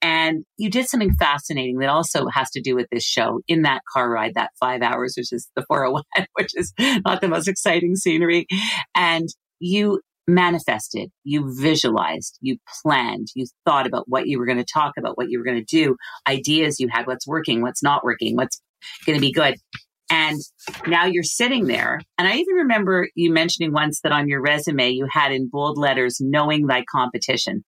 And 0.00 0.44
you 0.56 0.70
did 0.70 0.88
something 0.88 1.14
fascinating 1.14 1.78
that 1.78 1.88
also 1.88 2.26
has 2.32 2.50
to 2.52 2.60
do 2.60 2.76
with 2.76 2.86
this 2.92 3.04
show 3.04 3.40
in 3.48 3.62
that 3.62 3.82
car 3.92 4.08
ride, 4.08 4.34
that 4.34 4.50
five 4.60 4.82
hours, 4.82 5.14
which 5.16 5.32
is 5.32 5.48
the 5.56 5.64
401, 5.66 6.04
which 6.34 6.52
is 6.54 6.72
not 7.04 7.20
the 7.20 7.28
most 7.28 7.48
exciting 7.48 7.96
scenery. 7.96 8.46
And 8.94 9.28
you 9.58 10.00
manifested, 10.28 11.10
you 11.24 11.52
visualized, 11.58 12.38
you 12.40 12.58
planned, 12.82 13.28
you 13.34 13.46
thought 13.64 13.86
about 13.86 14.04
what 14.06 14.28
you 14.28 14.38
were 14.38 14.46
going 14.46 14.58
to 14.58 14.64
talk 14.72 14.92
about, 14.98 15.16
what 15.16 15.30
you 15.30 15.38
were 15.38 15.44
going 15.44 15.64
to 15.64 15.64
do, 15.64 15.96
ideas 16.28 16.78
you 16.78 16.88
had, 16.88 17.06
what's 17.06 17.26
working, 17.26 17.62
what's 17.62 17.82
not 17.82 18.04
working, 18.04 18.36
what's 18.36 18.60
going 19.06 19.16
to 19.16 19.20
be 19.20 19.32
good. 19.32 19.56
And 20.10 20.38
now 20.86 21.06
you're 21.06 21.22
sitting 21.22 21.66
there. 21.66 22.00
And 22.18 22.28
I 22.28 22.34
even 22.36 22.54
remember 22.56 23.08
you 23.14 23.32
mentioning 23.32 23.72
once 23.72 24.00
that 24.02 24.12
on 24.12 24.28
your 24.28 24.40
resume 24.40 24.90
you 24.90 25.06
had 25.10 25.32
in 25.32 25.48
bold 25.50 25.76
letters, 25.76 26.18
knowing 26.20 26.66
thy 26.66 26.84
competition. 26.90 27.64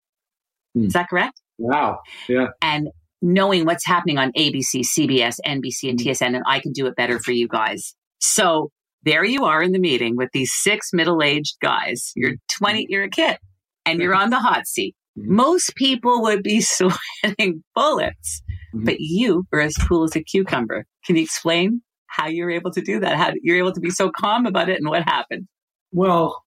Hmm. 0.76 0.86
Is 0.86 0.94
that 0.94 1.10
correct? 1.10 1.42
Wow. 1.60 2.00
Yeah. 2.28 2.48
And 2.62 2.90
knowing 3.22 3.66
what's 3.66 3.86
happening 3.86 4.18
on 4.18 4.32
ABC, 4.34 4.82
CBS, 4.82 5.40
NBC, 5.46 5.90
and 5.90 6.00
TSN, 6.00 6.36
and 6.36 6.44
I 6.48 6.60
can 6.60 6.72
do 6.72 6.88
it 6.88 6.96
better 6.96 7.20
for 7.20 7.32
you 7.32 7.48
guys. 7.48 7.94
So 8.20 8.72
there 9.04 9.24
you 9.24 9.46
are 9.46 9.62
in 9.62 9.72
the 9.72 9.80
meeting 9.80 10.16
with 10.16 10.30
these 10.34 10.52
six 10.54 10.90
middle 10.94 11.22
aged 11.22 11.58
guys. 11.62 12.12
You're 12.16 12.36
20, 12.58 12.88
you're 12.90 13.04
a 13.04 13.10
kid, 13.10 13.38
and 13.86 14.00
you're 14.02 14.16
on 14.16 14.30
the 14.30 14.40
hot 14.40 14.68
seat. 14.68 14.96
Mm-hmm. 15.18 15.36
Most 15.36 15.76
people 15.76 16.22
would 16.24 16.44
be 16.44 16.62
sweating 16.62 17.64
bullets, 17.76 18.42
mm-hmm. 18.74 18.86
but 18.86 19.00
you 19.00 19.46
are 19.54 19.62
as 19.62 19.76
cool 19.76 20.04
as 20.04 20.16
a 20.16 20.24
cucumber. 20.24 20.86
Can 21.06 21.16
you 21.16 21.24
explain 21.24 21.82
how 22.08 22.28
you're 22.28 22.52
able 22.52 22.72
to 22.72 22.82
do 22.82 23.00
that? 23.00 23.18
How 23.18 23.34
you're 23.42 23.58
able 23.58 23.74
to 23.74 23.80
be 23.80 23.90
so 23.90 24.10
calm 24.10 24.46
about 24.46 24.70
it 24.70 24.78
and 24.78 24.88
what 24.88 25.04
happened? 25.04 25.48
Well, 25.92 26.42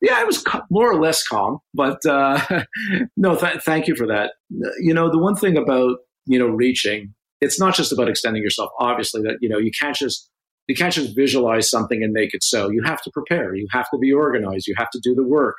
yeah, 0.00 0.14
I 0.16 0.24
was 0.24 0.44
more 0.70 0.90
or 0.90 1.00
less 1.00 1.26
calm, 1.26 1.58
but 1.74 2.04
uh, 2.06 2.40
no, 3.16 3.36
th- 3.36 3.62
thank 3.62 3.88
you 3.88 3.96
for 3.96 4.06
that. 4.06 4.32
You 4.80 4.94
know, 4.94 5.10
the 5.10 5.18
one 5.18 5.34
thing 5.34 5.56
about 5.56 5.98
you 6.26 6.38
know 6.38 6.48
reaching, 6.48 7.14
it's 7.40 7.58
not 7.58 7.74
just 7.74 7.92
about 7.92 8.08
extending 8.08 8.42
yourself. 8.42 8.70
Obviously, 8.78 9.22
that 9.22 9.38
you 9.40 9.48
know 9.48 9.58
you 9.58 9.70
can't 9.78 9.96
just 9.96 10.30
you 10.68 10.76
can't 10.76 10.92
just 10.92 11.16
visualize 11.16 11.68
something 11.68 12.02
and 12.02 12.12
make 12.12 12.34
it 12.34 12.44
so. 12.44 12.70
You 12.70 12.82
have 12.84 13.02
to 13.02 13.10
prepare. 13.10 13.54
You 13.54 13.66
have 13.72 13.88
to 13.90 13.98
be 13.98 14.12
organized. 14.12 14.68
You 14.68 14.74
have 14.76 14.90
to 14.90 15.00
do 15.02 15.14
the 15.14 15.24
work. 15.24 15.56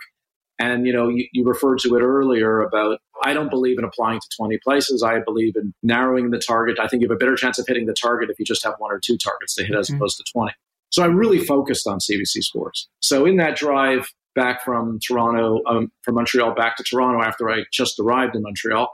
And 0.60 0.86
you 0.86 0.94
know, 0.94 1.10
you, 1.10 1.26
you 1.32 1.46
referred 1.46 1.80
to 1.80 1.96
it 1.96 2.02
earlier 2.02 2.60
about 2.60 3.00
I 3.24 3.34
don't 3.34 3.50
believe 3.50 3.78
in 3.80 3.86
applying 3.86 4.20
to 4.20 4.28
20 4.38 4.60
places. 4.64 5.04
I 5.04 5.20
believe 5.20 5.56
in 5.56 5.74
narrowing 5.84 6.32
the 6.32 6.40
target. 6.40 6.80
I 6.80 6.88
think 6.88 7.02
you 7.02 7.10
have 7.10 7.16
a 7.16 7.20
better 7.20 7.36
chance 7.36 7.58
of 7.60 7.66
hitting 7.68 7.86
the 7.88 7.94
target 7.94 8.30
if 8.30 8.40
you 8.40 8.46
just 8.46 8.64
have 8.64 8.76
one 8.78 8.92
or 8.92 9.00
two 9.00 9.18
targets 9.18 9.56
to 9.56 9.64
hit 9.64 9.72
mm-hmm. 9.72 9.80
as 9.80 9.90
opposed 9.90 10.18
to 10.18 10.24
20. 10.32 10.54
So 10.92 11.04
I 11.04 11.08
really 11.08 11.40
focused 11.40 11.88
on 11.88 12.00
CBC 12.00 12.42
Sports. 12.44 12.90
So 13.00 13.26
in 13.26 13.38
that 13.38 13.56
drive, 13.56 14.12
back 14.36 14.64
from 14.64 15.00
Toronto, 15.00 15.62
um, 15.68 15.92
from 16.04 16.16
Montreal 16.16 16.54
back 16.54 16.78
to 16.78 16.84
Toronto 16.84 17.22
after 17.22 17.50
I 17.50 17.64
just 17.72 18.00
arrived 18.00 18.36
in 18.36 18.42
Montreal, 18.42 18.90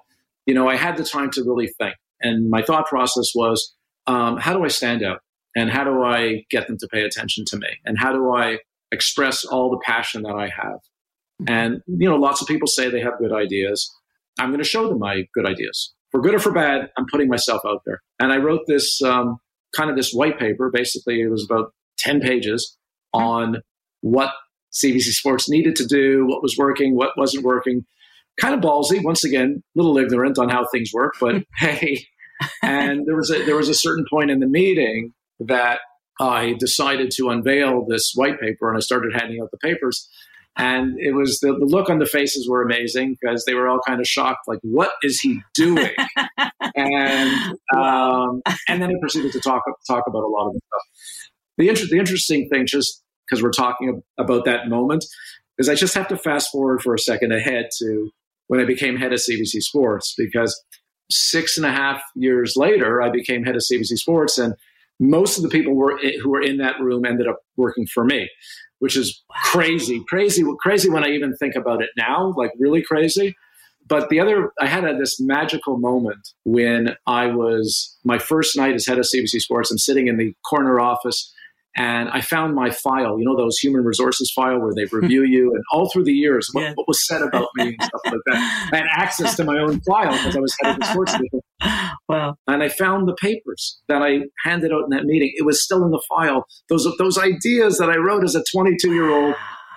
you 0.46 0.54
know, 0.54 0.68
I 0.68 0.76
had 0.76 0.98
the 0.98 1.04
time 1.04 1.32
to 1.32 1.44
really 1.44 1.68
think. 1.68 1.96
And 2.22 2.50
my 2.50 2.62
thought 2.62 2.88
process 2.88 3.32
was, 3.36 3.76
um, 4.08 4.38
how 4.38 4.54
do 4.54 4.64
I 4.64 4.68
stand 4.68 5.04
out? 5.04 5.20
And 5.56 5.70
how 5.70 5.84
do 5.84 6.04
I 6.04 6.44
get 6.50 6.68
them 6.68 6.78
to 6.80 6.88
pay 6.88 7.04
attention 7.04 7.46
to 7.48 7.58
me? 7.58 7.68
And 7.86 7.98
how 7.98 8.12
do 8.12 8.32
I 8.32 8.60
express 8.92 9.46
all 9.46 9.70
the 9.70 9.80
passion 9.86 10.24
that 10.24 10.36
I 10.36 10.50
have? 10.50 10.80
Mm-hmm. 11.42 11.50
And, 11.50 11.82
you 11.88 12.10
know, 12.10 12.16
lots 12.16 12.42
of 12.42 12.48
people 12.48 12.68
say 12.68 12.90
they 12.90 13.02
have 13.02 13.18
good 13.20 13.34
ideas. 13.34 13.94
I'm 14.40 14.50
going 14.50 14.60
to 14.60 14.68
show 14.68 14.88
them 14.88 15.00
my 15.00 15.24
good 15.34 15.46
ideas. 15.46 15.94
For 16.12 16.22
good 16.22 16.36
or 16.36 16.40
for 16.40 16.52
bad, 16.52 16.90
I'm 16.98 17.06
putting 17.10 17.30
myself 17.30 17.62
out 17.66 17.82
there. 17.86 18.02
And 18.20 18.32
I 18.32 18.38
wrote 18.38 18.62
this 18.68 19.02
um, 19.02 19.38
kind 19.76 19.90
of 19.90 19.96
this 19.96 20.12
white 20.12 20.40
paper. 20.40 20.70
Basically, 20.74 21.22
it 21.22 21.30
was 21.30 21.46
about 21.50 21.74
10 22.00 22.20
pages 22.20 22.78
mm-hmm. 23.16 23.26
on 23.26 23.62
what 24.02 24.32
CBC 24.76 25.12
Sports 25.14 25.50
needed 25.50 25.76
to 25.78 25.86
do, 25.86 26.26
what 26.26 26.42
was 26.42 26.56
working, 26.58 26.96
what 26.96 27.12
wasn't 27.18 27.46
working. 27.46 27.86
Kind 28.40 28.54
of 28.54 28.60
ballsy, 28.60 29.02
once 29.04 29.24
again, 29.24 29.64
a 29.64 29.80
little 29.80 29.98
ignorant 29.98 30.38
on 30.38 30.50
how 30.50 30.66
things 30.66 30.92
work, 30.94 31.16
but 31.20 31.44
hey. 31.58 32.06
And 32.62 33.06
there 33.06 33.16
was 33.16 33.32
a 33.32 33.46
there 33.46 33.56
was 33.56 33.70
a 33.70 33.74
certain 33.74 34.06
point 34.10 34.30
in 34.30 34.40
the 34.40 34.48
meeting 34.48 35.14
that 35.40 35.80
I 36.20 36.56
decided 36.60 37.12
to 37.12 37.30
unveil 37.30 37.86
this 37.88 38.12
white 38.14 38.40
paper, 38.40 38.68
and 38.68 38.78
I 38.78 38.82
started 38.82 39.14
handing 39.14 39.42
out 39.42 39.52
the 39.52 39.58
papers. 39.58 40.10
And 40.58 40.96
it 41.00 41.14
was 41.14 41.40
the, 41.40 41.48
the 41.48 41.66
look 41.66 41.90
on 41.90 42.00
the 42.00 42.06
faces 42.06 42.48
were 42.48 42.62
amazing 42.62 43.18
because 43.20 43.44
they 43.44 43.54
were 43.54 43.68
all 43.68 43.82
kind 43.86 44.00
of 44.00 44.08
shocked, 44.08 44.48
like, 44.48 44.60
what 44.62 44.92
is 45.04 45.20
he 45.20 45.42
doing? 45.54 45.92
and 46.76 47.58
um, 47.76 48.42
and 48.70 48.82
then 48.82 48.90
he 48.90 48.98
proceeded 49.02 49.34
to 49.34 49.42
talk 49.42 49.64
talk 49.88 50.04
about 50.08 50.24
a 50.24 50.28
lot 50.28 50.48
of 50.48 50.54
the 50.54 50.62
stuff. 50.68 50.82
The, 51.58 51.70
inter- 51.70 51.88
the 51.90 51.98
interesting 51.98 52.50
thing, 52.50 52.66
just 52.68 53.04
because 53.28 53.44
we're 53.44 53.52
talking 53.52 54.02
about 54.18 54.46
that 54.46 54.68
moment, 54.68 55.06
is 55.58 55.70
I 55.70 55.76
just 55.76 55.94
have 55.96 56.08
to 56.10 56.18
fast 56.18 56.52
forward 56.52 56.82
for 56.82 56.94
a 56.94 57.00
second 57.00 57.32
ahead 57.32 57.70
to 57.80 58.10
when 58.48 58.60
I 58.60 58.66
became 58.66 58.98
head 58.98 59.14
of 59.14 59.20
CBC 59.20 59.62
Sports 59.62 60.14
because 60.18 60.64
six 61.12 61.58
and 61.58 61.66
a 61.66 61.72
half 61.72 62.02
years 62.16 62.56
later, 62.56 63.02
I 63.02 63.10
became 63.10 63.44
head 63.44 63.56
of 63.56 63.62
CBC 63.62 63.98
Sports, 63.98 64.38
and 64.38 64.54
most 65.00 65.38
of 65.38 65.44
the 65.44 65.50
people 65.50 65.74
were 65.74 65.98
who 66.22 66.30
were 66.30 66.42
in 66.42 66.58
that 66.58 66.80
room 66.80 67.06
ended 67.06 67.28
up 67.28 67.40
working 67.58 67.86
for 67.88 68.06
me, 68.06 68.30
which 68.80 68.96
is 68.96 69.24
crazy, 69.30 70.04
crazy, 70.08 70.44
crazy 70.60 70.90
when 70.90 71.04
I 71.04 71.10
even 71.10 71.36
think 71.36 71.56
about 71.56 71.82
it 71.82 71.90
now, 71.98 72.34
like 72.38 72.52
really 72.60 72.82
crazy. 72.82 73.36
But 73.88 74.10
the 74.10 74.20
other, 74.20 74.52
I 74.60 74.66
had 74.66 74.84
a, 74.84 74.98
this 74.98 75.20
magical 75.20 75.78
moment 75.78 76.28
when 76.44 76.96
I 77.06 77.28
was 77.28 77.96
my 78.04 78.18
first 78.18 78.58
night 78.58 78.74
as 78.74 78.88
head 78.88 78.98
of 78.98 79.06
CBC 79.06 79.42
Sports. 79.42 79.70
I'm 79.70 79.78
sitting 79.78 80.08
in 80.08 80.18
the 80.18 80.34
corner 80.50 80.80
office 80.80 81.32
and 81.78 82.08
I 82.10 82.22
found 82.22 82.56
my 82.56 82.70
file, 82.70 83.20
you 83.20 83.26
know, 83.26 83.36
those 83.36 83.58
human 83.58 83.84
resources 83.84 84.32
file 84.34 84.60
where 84.60 84.74
they 84.74 84.86
review 84.92 85.24
you 85.28 85.54
and 85.54 85.64
all 85.72 85.90
through 85.90 86.06
the 86.06 86.14
years, 86.14 86.50
what, 86.54 86.62
yeah. 86.62 86.74
what, 86.76 86.88
was 86.88 87.06
said 87.06 87.22
about 87.22 87.50
me 87.56 87.76
and 87.78 87.84
stuff 87.84 88.02
like 88.06 88.22
that. 88.28 88.70
I 88.74 88.78
had 88.78 88.86
access 88.90 89.36
to 89.36 89.44
my 89.44 89.58
own 89.58 89.82
file 89.82 90.12
because 90.12 90.38
I 90.38 90.40
was 90.40 90.56
head 90.62 90.74
of 90.74 90.80
the 90.80 90.86
sports 90.86 91.12
division. 91.12 91.42
Wow. 92.08 92.36
And 92.46 92.62
I 92.62 92.70
found 92.70 93.08
the 93.08 93.16
papers 93.16 93.82
that 93.88 94.04
I 94.04 94.20
handed 94.44 94.72
out 94.72 94.84
in 94.84 94.90
that 94.92 95.06
meeting. 95.06 95.32
It 95.36 95.44
was 95.44 95.64
still 95.64 95.84
in 95.84 95.90
the 95.90 96.02
file. 96.08 96.46
Those, 96.70 96.88
those 97.00 97.18
ideas 97.18 97.80
that 97.80 97.90
I 97.90 97.96
wrote 97.96 98.24
as 98.24 98.36
a 98.36 98.44
22 98.52 98.94
year 98.94 99.10
old. 99.10 99.34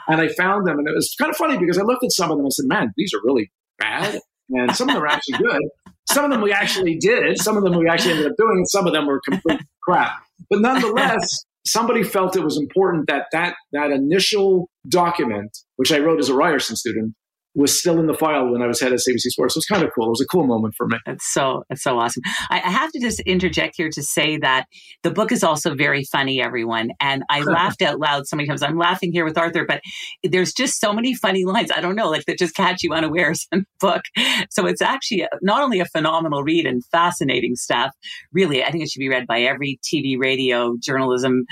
And 0.09 0.21
I 0.21 0.29
found 0.29 0.67
them. 0.67 0.79
And 0.79 0.87
it 0.87 0.95
was 0.95 1.15
kind 1.19 1.31
of 1.31 1.37
funny 1.39 1.57
because 1.57 1.79
I 1.79 1.83
looked 1.83 2.05
at 2.05 2.13
some 2.13 2.31
of 2.31 2.37
them 2.37 2.45
and 2.45 2.53
said, 2.53 2.67
man, 2.67 2.93
these 2.99 3.15
are 3.15 3.21
really 3.25 3.51
bad. 3.79 4.21
And 4.51 4.77
some 4.77 4.91
of 4.91 4.95
them 4.95 5.05
are 5.05 5.07
actually 5.07 5.39
good. 5.39 5.63
Some 6.07 6.27
of 6.27 6.31
them 6.31 6.43
we 6.43 6.53
actually 6.53 6.99
did. 6.99 7.41
Some 7.41 7.57
of 7.57 7.63
them 7.63 7.79
we 7.79 7.89
actually 7.89 8.13
ended 8.13 8.27
up 8.27 8.37
doing. 8.37 8.59
And 8.59 8.69
some 8.69 8.87
of 8.87 8.93
them 8.93 9.07
were 9.07 9.23
complete 9.27 9.63
crap. 9.83 10.13
But 10.51 10.61
nonetheless, 10.61 11.47
somebody 11.71 12.03
felt 12.03 12.37
it 12.37 12.45
was 12.45 12.59
important 12.59 13.07
that 13.09 13.27
that, 13.33 13.55
that 13.73 13.91
initial 13.91 14.69
document, 14.89 15.51
which 15.77 15.93
I 15.93 15.99
wrote 15.99 16.19
as 16.19 16.29
a 16.29 16.35
Ryerson 16.35 16.77
student, 16.77 17.15
was 17.59 17.77
still 17.77 17.99
in 17.99 18.07
the 18.07 18.15
file 18.15 18.49
when 18.49 18.63
I 18.63 18.69
was 18.69 18.81
head 18.81 18.93
of 18.93 19.01
CBC 19.01 19.19
Sports. 19.19 19.55
So 19.55 19.59
it 19.59 19.63
was 19.63 19.67
kind 19.67 19.83
of 19.83 19.91
cool. 19.93 20.07
It 20.07 20.11
was 20.11 20.21
a 20.21 20.27
cool 20.27 20.47
moment 20.47 20.75
for 20.77 20.87
me. 20.87 20.97
It's 21.07 21.33
so 21.33 21.65
it's 21.69 21.83
so 21.83 21.99
awesome. 21.99 22.23
I, 22.51 22.59
I 22.59 22.71
have 22.71 22.93
to 22.93 23.01
just 23.01 23.19
interject 23.21 23.75
here 23.77 23.91
to 23.91 24.03
say 24.03 24.39
that 24.39 24.67
the 25.03 25.11
book 25.11 25.33
is 25.33 25.43
also 25.43 25.75
very 25.75 26.05
funny, 26.05 26.41
everyone. 26.41 26.91
And 27.01 27.25
I 27.29 27.41
laughed 27.43 27.83
out 27.83 27.99
loud 27.99 28.29
so 28.29 28.37
many 28.37 28.47
times. 28.49 28.63
I'm 28.63 28.79
laughing 28.79 29.13
here 29.13 29.25
with 29.25 29.37
Arthur, 29.37 29.65
but 29.67 29.81
there's 30.23 30.53
just 30.53 30.79
so 30.79 30.93
many 30.93 31.15
funny 31.15 31.45
lines. 31.45 31.73
I 31.75 31.81
don't 31.81 31.97
know, 31.97 32.09
like 32.09 32.27
that 32.27 32.39
just 32.39 32.55
catch 32.55 32.85
you 32.85 32.93
unawares 32.93 33.49
in 33.51 33.61
the 33.61 33.67
book. 33.81 34.03
So 34.51 34.67
it's 34.67 34.81
actually 34.81 35.27
not 35.43 35.61
only 35.61 35.81
a 35.81 35.87
phenomenal 35.87 36.45
read 36.45 36.65
and 36.65 36.85
fascinating 36.93 37.57
stuff. 37.57 37.93
Really, 38.33 38.63
I 38.63 38.71
think 38.71 38.85
it 38.85 38.91
should 38.91 39.01
be 39.01 39.09
read 39.09 39.27
by 39.27 39.41
every 39.41 39.81
TV, 39.83 40.17
radio, 40.17 40.77
journalism, 40.81 41.45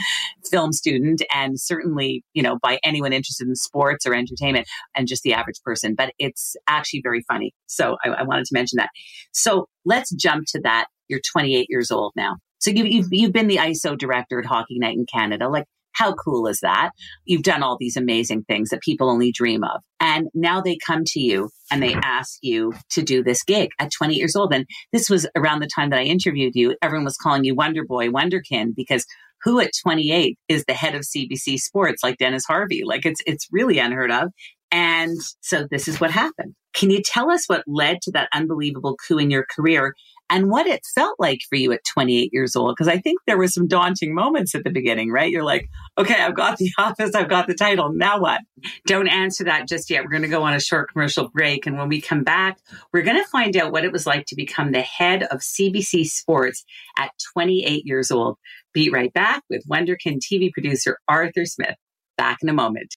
film 0.48 0.72
student, 0.72 1.22
and 1.34 1.60
certainly 1.60 2.22
you 2.32 2.44
know 2.44 2.58
by 2.62 2.78
anyone 2.84 3.12
interested 3.12 3.48
in 3.48 3.56
sports 3.56 4.06
or 4.06 4.14
entertainment, 4.14 4.68
and 4.94 5.08
just 5.08 5.24
the 5.24 5.34
average 5.34 5.60
person 5.64 5.95
but 5.96 6.12
it's 6.18 6.56
actually 6.68 7.00
very 7.02 7.22
funny. 7.28 7.54
So 7.66 7.96
I, 8.04 8.10
I 8.10 8.22
wanted 8.22 8.44
to 8.46 8.54
mention 8.54 8.76
that. 8.76 8.90
So 9.32 9.68
let's 9.84 10.12
jump 10.14 10.44
to 10.48 10.60
that. 10.62 10.86
You're 11.08 11.20
28 11.32 11.66
years 11.68 11.90
old 11.90 12.12
now. 12.16 12.36
So 12.58 12.70
you, 12.70 12.84
you've, 12.84 13.08
you've 13.10 13.32
been 13.32 13.48
the 13.48 13.58
ISO 13.58 13.96
director 13.96 14.38
at 14.40 14.46
Hockey 14.46 14.78
Night 14.78 14.96
in 14.96 15.06
Canada. 15.12 15.48
Like, 15.48 15.66
how 15.96 16.12
cool 16.12 16.46
is 16.46 16.60
that? 16.60 16.90
You've 17.24 17.42
done 17.42 17.62
all 17.62 17.78
these 17.78 17.96
amazing 17.96 18.44
things 18.44 18.68
that 18.68 18.82
people 18.82 19.08
only 19.08 19.32
dream 19.32 19.64
of. 19.64 19.82
And 19.98 20.28
now 20.34 20.60
they 20.60 20.76
come 20.76 21.04
to 21.06 21.20
you 21.20 21.48
and 21.70 21.82
they 21.82 21.94
ask 21.94 22.38
you 22.42 22.74
to 22.90 23.02
do 23.02 23.22
this 23.22 23.42
gig 23.42 23.70
at 23.78 23.92
20 23.96 24.14
years 24.14 24.36
old. 24.36 24.52
And 24.52 24.66
this 24.92 25.08
was 25.08 25.26
around 25.34 25.60
the 25.60 25.70
time 25.74 25.90
that 25.90 25.98
I 25.98 26.04
interviewed 26.04 26.54
you. 26.54 26.76
Everyone 26.82 27.06
was 27.06 27.16
calling 27.16 27.44
you 27.44 27.54
Wonder 27.54 27.82
Boy, 27.84 28.08
Wunderkind, 28.08 28.74
because 28.76 29.06
who 29.42 29.60
at 29.60 29.70
28 29.82 30.38
is 30.48 30.64
the 30.66 30.74
head 30.74 30.94
of 30.94 31.02
CBC 31.02 31.58
Sports 31.58 32.02
like 32.02 32.18
Dennis 32.18 32.44
Harvey? 32.46 32.82
Like 32.84 33.06
it's 33.06 33.20
it's 33.26 33.46
really 33.50 33.78
unheard 33.78 34.10
of. 34.10 34.32
And 34.72 35.16
so 35.40 35.66
this 35.70 35.88
is 35.88 36.00
what 36.00 36.10
happened. 36.10 36.54
Can 36.74 36.90
you 36.90 37.00
tell 37.02 37.30
us 37.30 37.46
what 37.46 37.64
led 37.66 38.02
to 38.02 38.10
that 38.12 38.28
unbelievable 38.34 38.96
coup 38.96 39.18
in 39.18 39.30
your 39.30 39.46
career 39.54 39.94
and 40.28 40.50
what 40.50 40.66
it 40.66 40.84
felt 40.94 41.14
like 41.18 41.38
for 41.48 41.56
you 41.56 41.72
at 41.72 41.84
28 41.84 42.30
years 42.32 42.54
old? 42.56 42.74
Because 42.74 42.88
I 42.88 42.98
think 42.98 43.20
there 43.26 43.38
were 43.38 43.48
some 43.48 43.66
daunting 43.66 44.14
moments 44.14 44.54
at 44.54 44.64
the 44.64 44.70
beginning, 44.70 45.10
right? 45.10 45.30
You're 45.30 45.44
like, 45.44 45.70
okay, 45.96 46.20
I've 46.20 46.34
got 46.34 46.58
the 46.58 46.70
office, 46.78 47.14
I've 47.14 47.30
got 47.30 47.46
the 47.46 47.54
title. 47.54 47.92
Now 47.92 48.20
what? 48.20 48.42
Don't 48.86 49.08
answer 49.08 49.44
that 49.44 49.68
just 49.68 49.88
yet. 49.88 50.02
We're 50.04 50.10
going 50.10 50.22
to 50.22 50.28
go 50.28 50.42
on 50.42 50.52
a 50.52 50.60
short 50.60 50.92
commercial 50.92 51.28
break. 51.28 51.66
And 51.66 51.78
when 51.78 51.88
we 51.88 52.00
come 52.00 52.24
back, 52.24 52.58
we're 52.92 53.02
going 53.02 53.22
to 53.22 53.30
find 53.30 53.56
out 53.56 53.72
what 53.72 53.84
it 53.84 53.92
was 53.92 54.06
like 54.06 54.26
to 54.26 54.36
become 54.36 54.72
the 54.72 54.82
head 54.82 55.22
of 55.24 55.40
CBC 55.40 56.06
Sports 56.06 56.64
at 56.98 57.12
28 57.32 57.86
years 57.86 58.10
old. 58.10 58.36
Be 58.74 58.90
right 58.90 59.12
back 59.12 59.44
with 59.48 59.66
Wunderkind 59.66 60.20
TV 60.20 60.52
producer 60.52 60.98
Arthur 61.08 61.46
Smith. 61.46 61.76
Back 62.18 62.38
in 62.42 62.48
a 62.48 62.54
moment. 62.54 62.96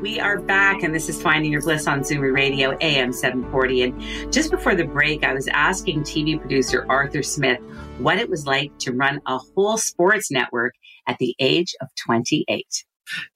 We 0.00 0.20
are 0.20 0.38
back, 0.38 0.84
and 0.84 0.94
this 0.94 1.08
is 1.08 1.20
Finding 1.20 1.50
Your 1.50 1.60
Bliss 1.60 1.88
on 1.88 2.02
Zoomer 2.02 2.32
Radio, 2.32 2.78
AM 2.80 3.12
740. 3.12 3.82
And 3.82 4.32
just 4.32 4.52
before 4.52 4.76
the 4.76 4.84
break, 4.84 5.24
I 5.24 5.34
was 5.34 5.48
asking 5.48 6.02
TV 6.02 6.38
producer 6.38 6.86
Arthur 6.88 7.24
Smith 7.24 7.58
what 7.98 8.16
it 8.16 8.30
was 8.30 8.46
like 8.46 8.70
to 8.78 8.92
run 8.92 9.20
a 9.26 9.38
whole 9.38 9.76
sports 9.76 10.30
network 10.30 10.74
at 11.08 11.18
the 11.18 11.34
age 11.40 11.74
of 11.80 11.88
28. 12.06 12.64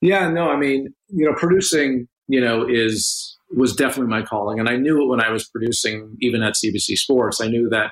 Yeah, 0.02 0.28
no, 0.28 0.50
I 0.50 0.56
mean, 0.56 0.94
you 1.08 1.26
know, 1.28 1.34
producing, 1.34 2.06
you 2.28 2.40
know, 2.40 2.64
is 2.68 3.36
was 3.50 3.74
definitely 3.74 4.10
my 4.10 4.22
calling. 4.22 4.60
And 4.60 4.68
I 4.68 4.76
knew 4.76 5.02
it 5.02 5.08
when 5.08 5.20
I 5.20 5.30
was 5.30 5.48
producing, 5.48 6.16
even 6.20 6.44
at 6.44 6.54
CBC 6.54 6.96
Sports. 6.96 7.40
I 7.40 7.48
knew 7.48 7.68
that 7.70 7.90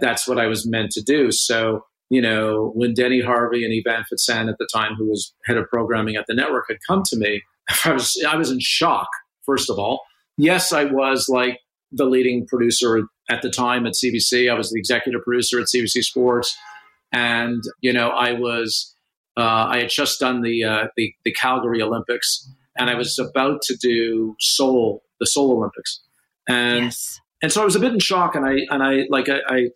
that's 0.00 0.26
what 0.26 0.38
I 0.38 0.48
was 0.48 0.68
meant 0.68 0.90
to 0.92 1.02
do. 1.02 1.30
So, 1.30 1.84
you 2.08 2.20
know, 2.20 2.72
when 2.74 2.92
Denny 2.92 3.20
Harvey 3.20 3.64
and 3.64 3.72
Ivan 3.72 4.04
Fecan 4.12 4.50
at 4.50 4.58
the 4.58 4.68
time, 4.74 4.96
who 4.98 5.08
was 5.08 5.32
head 5.46 5.56
of 5.56 5.68
programming 5.68 6.16
at 6.16 6.24
the 6.26 6.34
network, 6.34 6.64
had 6.68 6.78
come 6.88 7.04
to 7.06 7.16
me, 7.16 7.42
I 7.84 7.92
was 7.92 8.22
I 8.26 8.36
was 8.36 8.50
in 8.50 8.58
shock. 8.60 9.08
First 9.44 9.70
of 9.70 9.78
all, 9.78 10.02
yes, 10.36 10.72
I 10.72 10.84
was 10.84 11.28
like 11.28 11.58
the 11.92 12.04
leading 12.04 12.46
producer 12.46 13.02
at 13.28 13.42
the 13.42 13.50
time 13.50 13.86
at 13.86 13.94
CBC. 13.94 14.50
I 14.50 14.54
was 14.54 14.70
the 14.70 14.78
executive 14.78 15.22
producer 15.22 15.60
at 15.60 15.66
CBC 15.66 16.02
Sports, 16.02 16.56
and 17.12 17.62
you 17.80 17.92
know, 17.92 18.10
I 18.10 18.32
was 18.32 18.94
uh, 19.36 19.66
I 19.70 19.78
had 19.78 19.90
just 19.90 20.20
done 20.20 20.42
the, 20.42 20.64
uh, 20.64 20.86
the 20.96 21.14
the 21.24 21.32
Calgary 21.32 21.82
Olympics, 21.82 22.48
and 22.76 22.90
I 22.90 22.94
was 22.94 23.18
about 23.18 23.62
to 23.62 23.76
do 23.76 24.36
Seoul, 24.40 25.02
the 25.18 25.26
Seoul 25.26 25.52
Olympics, 25.52 26.00
and 26.48 26.84
yes. 26.86 27.20
and 27.42 27.52
so 27.52 27.62
I 27.62 27.64
was 27.64 27.76
a 27.76 27.80
bit 27.80 27.92
in 27.92 28.00
shock, 28.00 28.34
and 28.34 28.44
I 28.44 28.58
and 28.70 28.82
I 28.82 29.06
like 29.08 29.28
I, 29.28 29.40
I, 29.48 29.68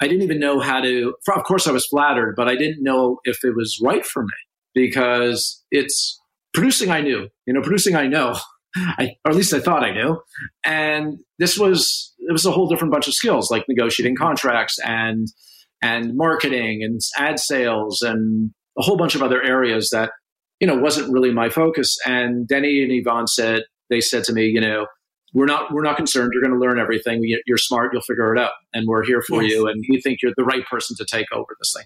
I 0.00 0.08
didn't 0.08 0.22
even 0.22 0.38
know 0.38 0.60
how 0.60 0.80
to. 0.80 1.14
Of 1.34 1.44
course, 1.44 1.66
I 1.66 1.72
was 1.72 1.86
flattered, 1.86 2.34
but 2.36 2.48
I 2.48 2.56
didn't 2.56 2.82
know 2.82 3.18
if 3.24 3.44
it 3.44 3.54
was 3.56 3.80
right 3.82 4.04
for 4.04 4.22
me 4.22 4.28
because 4.74 5.64
it's 5.70 6.20
producing. 6.58 6.90
I 6.90 7.00
knew, 7.00 7.28
you 7.46 7.54
know, 7.54 7.62
producing. 7.62 7.96
I 7.96 8.06
know, 8.06 8.36
I, 8.76 9.16
or 9.24 9.30
at 9.30 9.36
least 9.36 9.54
I 9.54 9.60
thought 9.60 9.84
I 9.84 9.92
knew, 9.92 10.20
and 10.64 11.18
this 11.38 11.58
was 11.58 12.14
it 12.18 12.32
was 12.32 12.44
a 12.44 12.50
whole 12.50 12.68
different 12.68 12.92
bunch 12.92 13.08
of 13.08 13.14
skills 13.14 13.50
like 13.50 13.64
negotiating 13.68 14.16
contracts 14.16 14.78
and 14.84 15.28
and 15.80 16.16
marketing 16.16 16.82
and 16.82 17.00
ad 17.16 17.38
sales 17.38 18.02
and 18.02 18.50
a 18.76 18.82
whole 18.82 18.96
bunch 18.96 19.14
of 19.14 19.22
other 19.22 19.42
areas 19.42 19.90
that 19.90 20.10
you 20.60 20.66
know, 20.66 20.76
wasn't 20.76 21.12
really 21.12 21.32
my 21.32 21.48
focus. 21.48 21.96
And 22.04 22.46
Denny 22.46 22.82
and 22.82 22.92
Ivan 22.92 23.26
said, 23.26 23.64
they 23.90 24.00
said 24.00 24.24
to 24.24 24.32
me, 24.32 24.46
you 24.46 24.60
know, 24.60 24.86
we're 25.34 25.46
not 25.46 25.72
we're 25.72 25.82
not 25.82 25.96
concerned. 25.96 26.30
You're 26.32 26.42
going 26.42 26.58
to 26.58 26.58
learn 26.58 26.78
everything. 26.78 27.22
You're 27.46 27.58
smart. 27.58 27.92
You'll 27.92 28.02
figure 28.02 28.34
it 28.34 28.40
out, 28.40 28.52
and 28.72 28.86
we're 28.88 29.04
here 29.04 29.20
for 29.20 29.42
yes. 29.42 29.52
you. 29.52 29.68
And 29.68 29.84
we 29.90 30.00
think 30.00 30.20
you're 30.22 30.32
the 30.38 30.44
right 30.44 30.64
person 30.64 30.96
to 30.96 31.04
take 31.04 31.26
over 31.32 31.54
this 31.60 31.74
thing. 31.76 31.84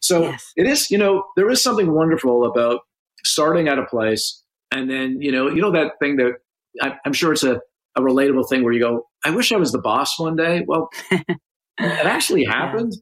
So 0.00 0.24
yes. 0.24 0.52
it 0.56 0.66
is. 0.66 0.90
You 0.90 0.98
know, 0.98 1.24
there 1.34 1.48
is 1.50 1.62
something 1.62 1.94
wonderful 1.94 2.44
about 2.44 2.80
starting 3.24 3.68
at 3.68 3.78
a 3.78 3.86
place, 3.86 4.42
and 4.70 4.90
then 4.90 5.20
you 5.20 5.32
know, 5.32 5.48
you 5.48 5.60
know 5.60 5.72
that 5.72 5.92
thing 6.00 6.16
that 6.16 6.32
I, 6.80 6.98
I'm 7.04 7.12
sure 7.12 7.32
it's 7.32 7.44
a 7.44 7.60
a 7.96 8.00
relatable 8.00 8.48
thing 8.48 8.64
where 8.64 8.72
you 8.72 8.80
go, 8.80 9.06
I 9.24 9.30
wish 9.30 9.52
I 9.52 9.56
was 9.56 9.72
the 9.72 9.78
boss 9.78 10.18
one 10.18 10.36
day. 10.36 10.64
Well, 10.66 10.88
it 11.10 11.38
actually 11.78 12.44
happened, 12.44 12.92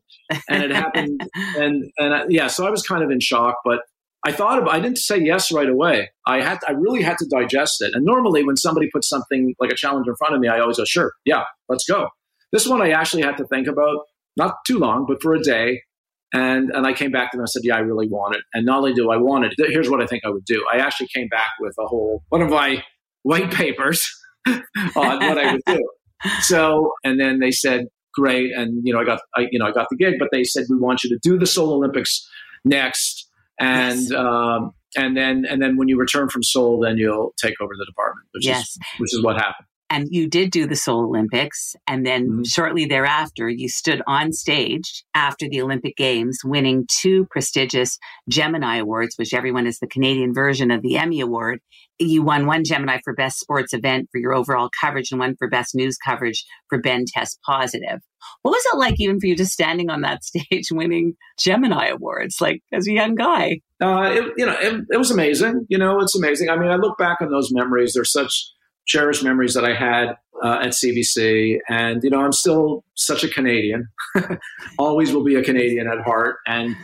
and 0.49 0.63
it 0.63 0.71
happened, 0.71 1.21
and 1.35 1.85
and 1.99 2.15
I, 2.15 2.25
yeah. 2.29 2.49
So 2.49 2.67
I 2.67 2.71
was 2.71 2.83
kind 2.83 3.03
of 3.03 3.11
in 3.11 3.21
shock, 3.21 3.57
but 3.65 3.81
I 4.27 4.33
thought 4.33 4.59
about. 4.59 4.75
I 4.75 4.81
didn't 4.81 4.99
say 4.99 5.19
yes 5.19 5.53
right 5.53 5.69
away. 5.69 6.11
I 6.27 6.43
had. 6.43 6.59
I 6.69 6.73
really 6.73 7.03
had 7.03 7.19
to 7.19 7.27
digest 7.27 7.81
it. 7.81 7.93
And 7.95 8.05
normally, 8.05 8.45
when 8.45 8.57
somebody 8.57 8.89
puts 8.93 9.09
something 9.09 9.55
like 9.61 9.71
a 9.71 9.77
challenge 9.77 10.07
in 10.09 10.15
front 10.17 10.35
of 10.35 10.41
me, 10.41 10.49
I 10.49 10.61
always 10.61 10.79
go, 10.79 10.85
"Sure, 10.85 11.13
yeah, 11.25 11.45
let's 11.69 11.85
go." 11.85 12.09
This 12.53 12.67
one, 12.67 12.83
I 12.83 12.91
actually 12.91 13.23
had 13.23 13.37
to 13.37 13.47
think 13.47 13.69
about 13.69 13.99
not 14.37 14.57
too 14.67 14.79
long, 14.79 15.07
but 15.07 15.23
for 15.23 15.35
a 15.35 15.41
day. 15.41 15.83
And 16.33 16.71
and 16.71 16.87
I 16.87 16.93
came 16.93 17.11
back 17.11 17.33
to 17.33 17.37
them 17.37 17.43
and 17.43 17.51
said, 17.51 17.63
"Yeah, 17.65 17.77
I 17.77 17.81
really 17.81 18.09
want 18.09 18.37
it." 18.37 18.43
And 18.55 18.65
not 18.65 18.79
only 18.79 18.93
do 18.93 19.11
I 19.11 19.17
want 19.17 19.45
it, 19.47 19.55
here's 19.57 19.91
what 19.91 20.01
I 20.01 20.07
think 20.07 20.25
I 20.25 20.31
would 20.31 20.45
do. 20.45 20.65
I 20.73 20.79
actually 20.79 21.09
came 21.09 21.29
back 21.29 21.51
with 21.59 21.75
a 21.79 21.87
whole 21.87 22.23
one 22.29 22.43
of 22.43 22.51
my 22.51 22.85
white 23.23 23.51
papers 23.51 24.09
on 24.49 24.63
what 24.95 25.39
I 25.39 25.53
would 25.53 25.63
do. 25.67 25.89
So, 26.43 26.93
and 27.03 27.19
then 27.19 27.39
they 27.39 27.51
said, 27.51 27.87
"Great," 28.13 28.53
and 28.55 28.87
you 28.87 28.93
know, 28.93 29.01
I 29.01 29.05
got 29.05 29.23
I, 29.35 29.49
you 29.51 29.59
know 29.59 29.65
I 29.65 29.73
got 29.73 29.87
the 29.89 29.97
gig, 29.97 30.17
but 30.19 30.29
they 30.31 30.45
said, 30.45 30.67
"We 30.69 30.77
want 30.77 31.03
you 31.03 31.09
to 31.09 31.19
do 31.23 31.39
the 31.39 31.47
Seoul 31.47 31.73
Olympics 31.73 32.29
next." 32.63 33.31
and 33.61 34.01
yes. 34.01 34.13
um, 34.13 34.73
and 34.97 35.17
then 35.17 35.45
and 35.49 35.63
then 35.63 35.77
when 35.77 35.87
you 35.87 35.99
return 35.99 36.29
from 36.29 36.43
Seoul, 36.43 36.81
then 36.81 36.97
you'll 36.97 37.33
take 37.39 37.61
over 37.61 37.73
the 37.79 37.85
department, 37.85 38.27
which 38.33 38.47
yes. 38.47 38.71
is 38.71 38.79
which 38.99 39.15
is 39.15 39.23
what 39.23 39.37
happened. 39.37 39.67
And 39.93 40.07
you 40.09 40.29
did 40.29 40.53
do 40.53 40.69
the 40.69 40.77
Seoul 40.77 41.07
Olympics, 41.07 41.75
and 41.89 42.07
then 42.07 42.29
mm-hmm. 42.29 42.43
shortly 42.45 42.85
thereafter, 42.85 43.49
you 43.49 43.69
stood 43.69 44.03
on 44.07 44.33
stage 44.33 45.05
after 45.15 45.49
the 45.49 45.61
Olympic 45.61 45.97
Games, 45.97 46.39
winning 46.45 46.87
two 46.89 47.27
prestigious 47.29 47.99
Gemini 48.29 48.77
Awards, 48.77 49.17
which 49.17 49.35
everyone 49.35 49.67
is 49.67 49.81
the 49.81 49.89
Canadian 49.89 50.33
version 50.33 50.71
of 50.71 50.83
the 50.83 50.97
Emmy 50.97 51.21
Award. 51.21 51.59
You 51.99 52.23
won 52.23 52.47
one 52.47 52.63
Gemini 52.65 53.01
for 53.03 53.15
Best 53.15 53.41
Sports 53.41 53.75
Event 53.75 54.09
for 54.13 54.19
your 54.19 54.33
overall 54.33 54.71
coverage, 54.81 55.11
and 55.11 55.19
one 55.19 55.35
for 55.37 55.49
Best 55.49 55.75
News 55.75 55.99
Coverage 55.99 56.45
for 56.69 56.81
Ben 56.81 57.05
Test 57.07 57.41
Positive. 57.45 58.01
What 58.43 58.53
was 58.53 58.65
it 58.73 58.79
like 58.79 58.95
even 59.01 59.19
for 59.19 59.27
you 59.27 59.37
just 59.37 59.53
standing 59.53 59.91
on 59.91 60.03
that 60.03 60.23
stage 60.25 60.71
winning 60.71 61.15
Gemini 61.37 61.89
Awards, 61.89 62.37
like 62.41 62.63
as 62.73 62.87
a 62.87 62.93
young 62.93 63.17
guy? 63.17 63.61
Uh, 63.83 64.11
it, 64.13 64.33
you 64.37 64.47
know, 64.47 64.57
it, 64.61 64.85
it, 64.91 64.99
was 64.99 65.11
amazing. 65.11 65.67
You 65.69 65.79
know, 65.79 65.99
it's 66.01 66.17
amazing. 66.17 66.49
I 66.49 66.57
mean, 66.57 66.71
I 66.71 66.77
look 66.77 66.97
back 66.97 67.19
on 67.21 67.31
those 67.31 67.51
memories. 67.51 67.95
They're 67.95 68.05
such 68.05 68.53
cherished 68.87 69.23
memories 69.23 69.55
that 69.55 69.65
I 69.65 69.75
had 69.75 70.17
uh, 70.43 70.61
at 70.63 70.69
CBC. 70.71 71.59
And, 71.69 72.03
you 72.03 72.11
know, 72.11 72.21
I'm 72.21 72.33
still 72.33 72.85
such 72.95 73.25
a 73.25 73.29
Canadian, 73.29 73.89
always 74.79 75.13
will 75.13 75.25
be 75.25 75.37
a 75.37 75.43
Canadian 75.43 75.87
at 75.87 76.01
heart. 76.01 76.37
And, 76.47 76.77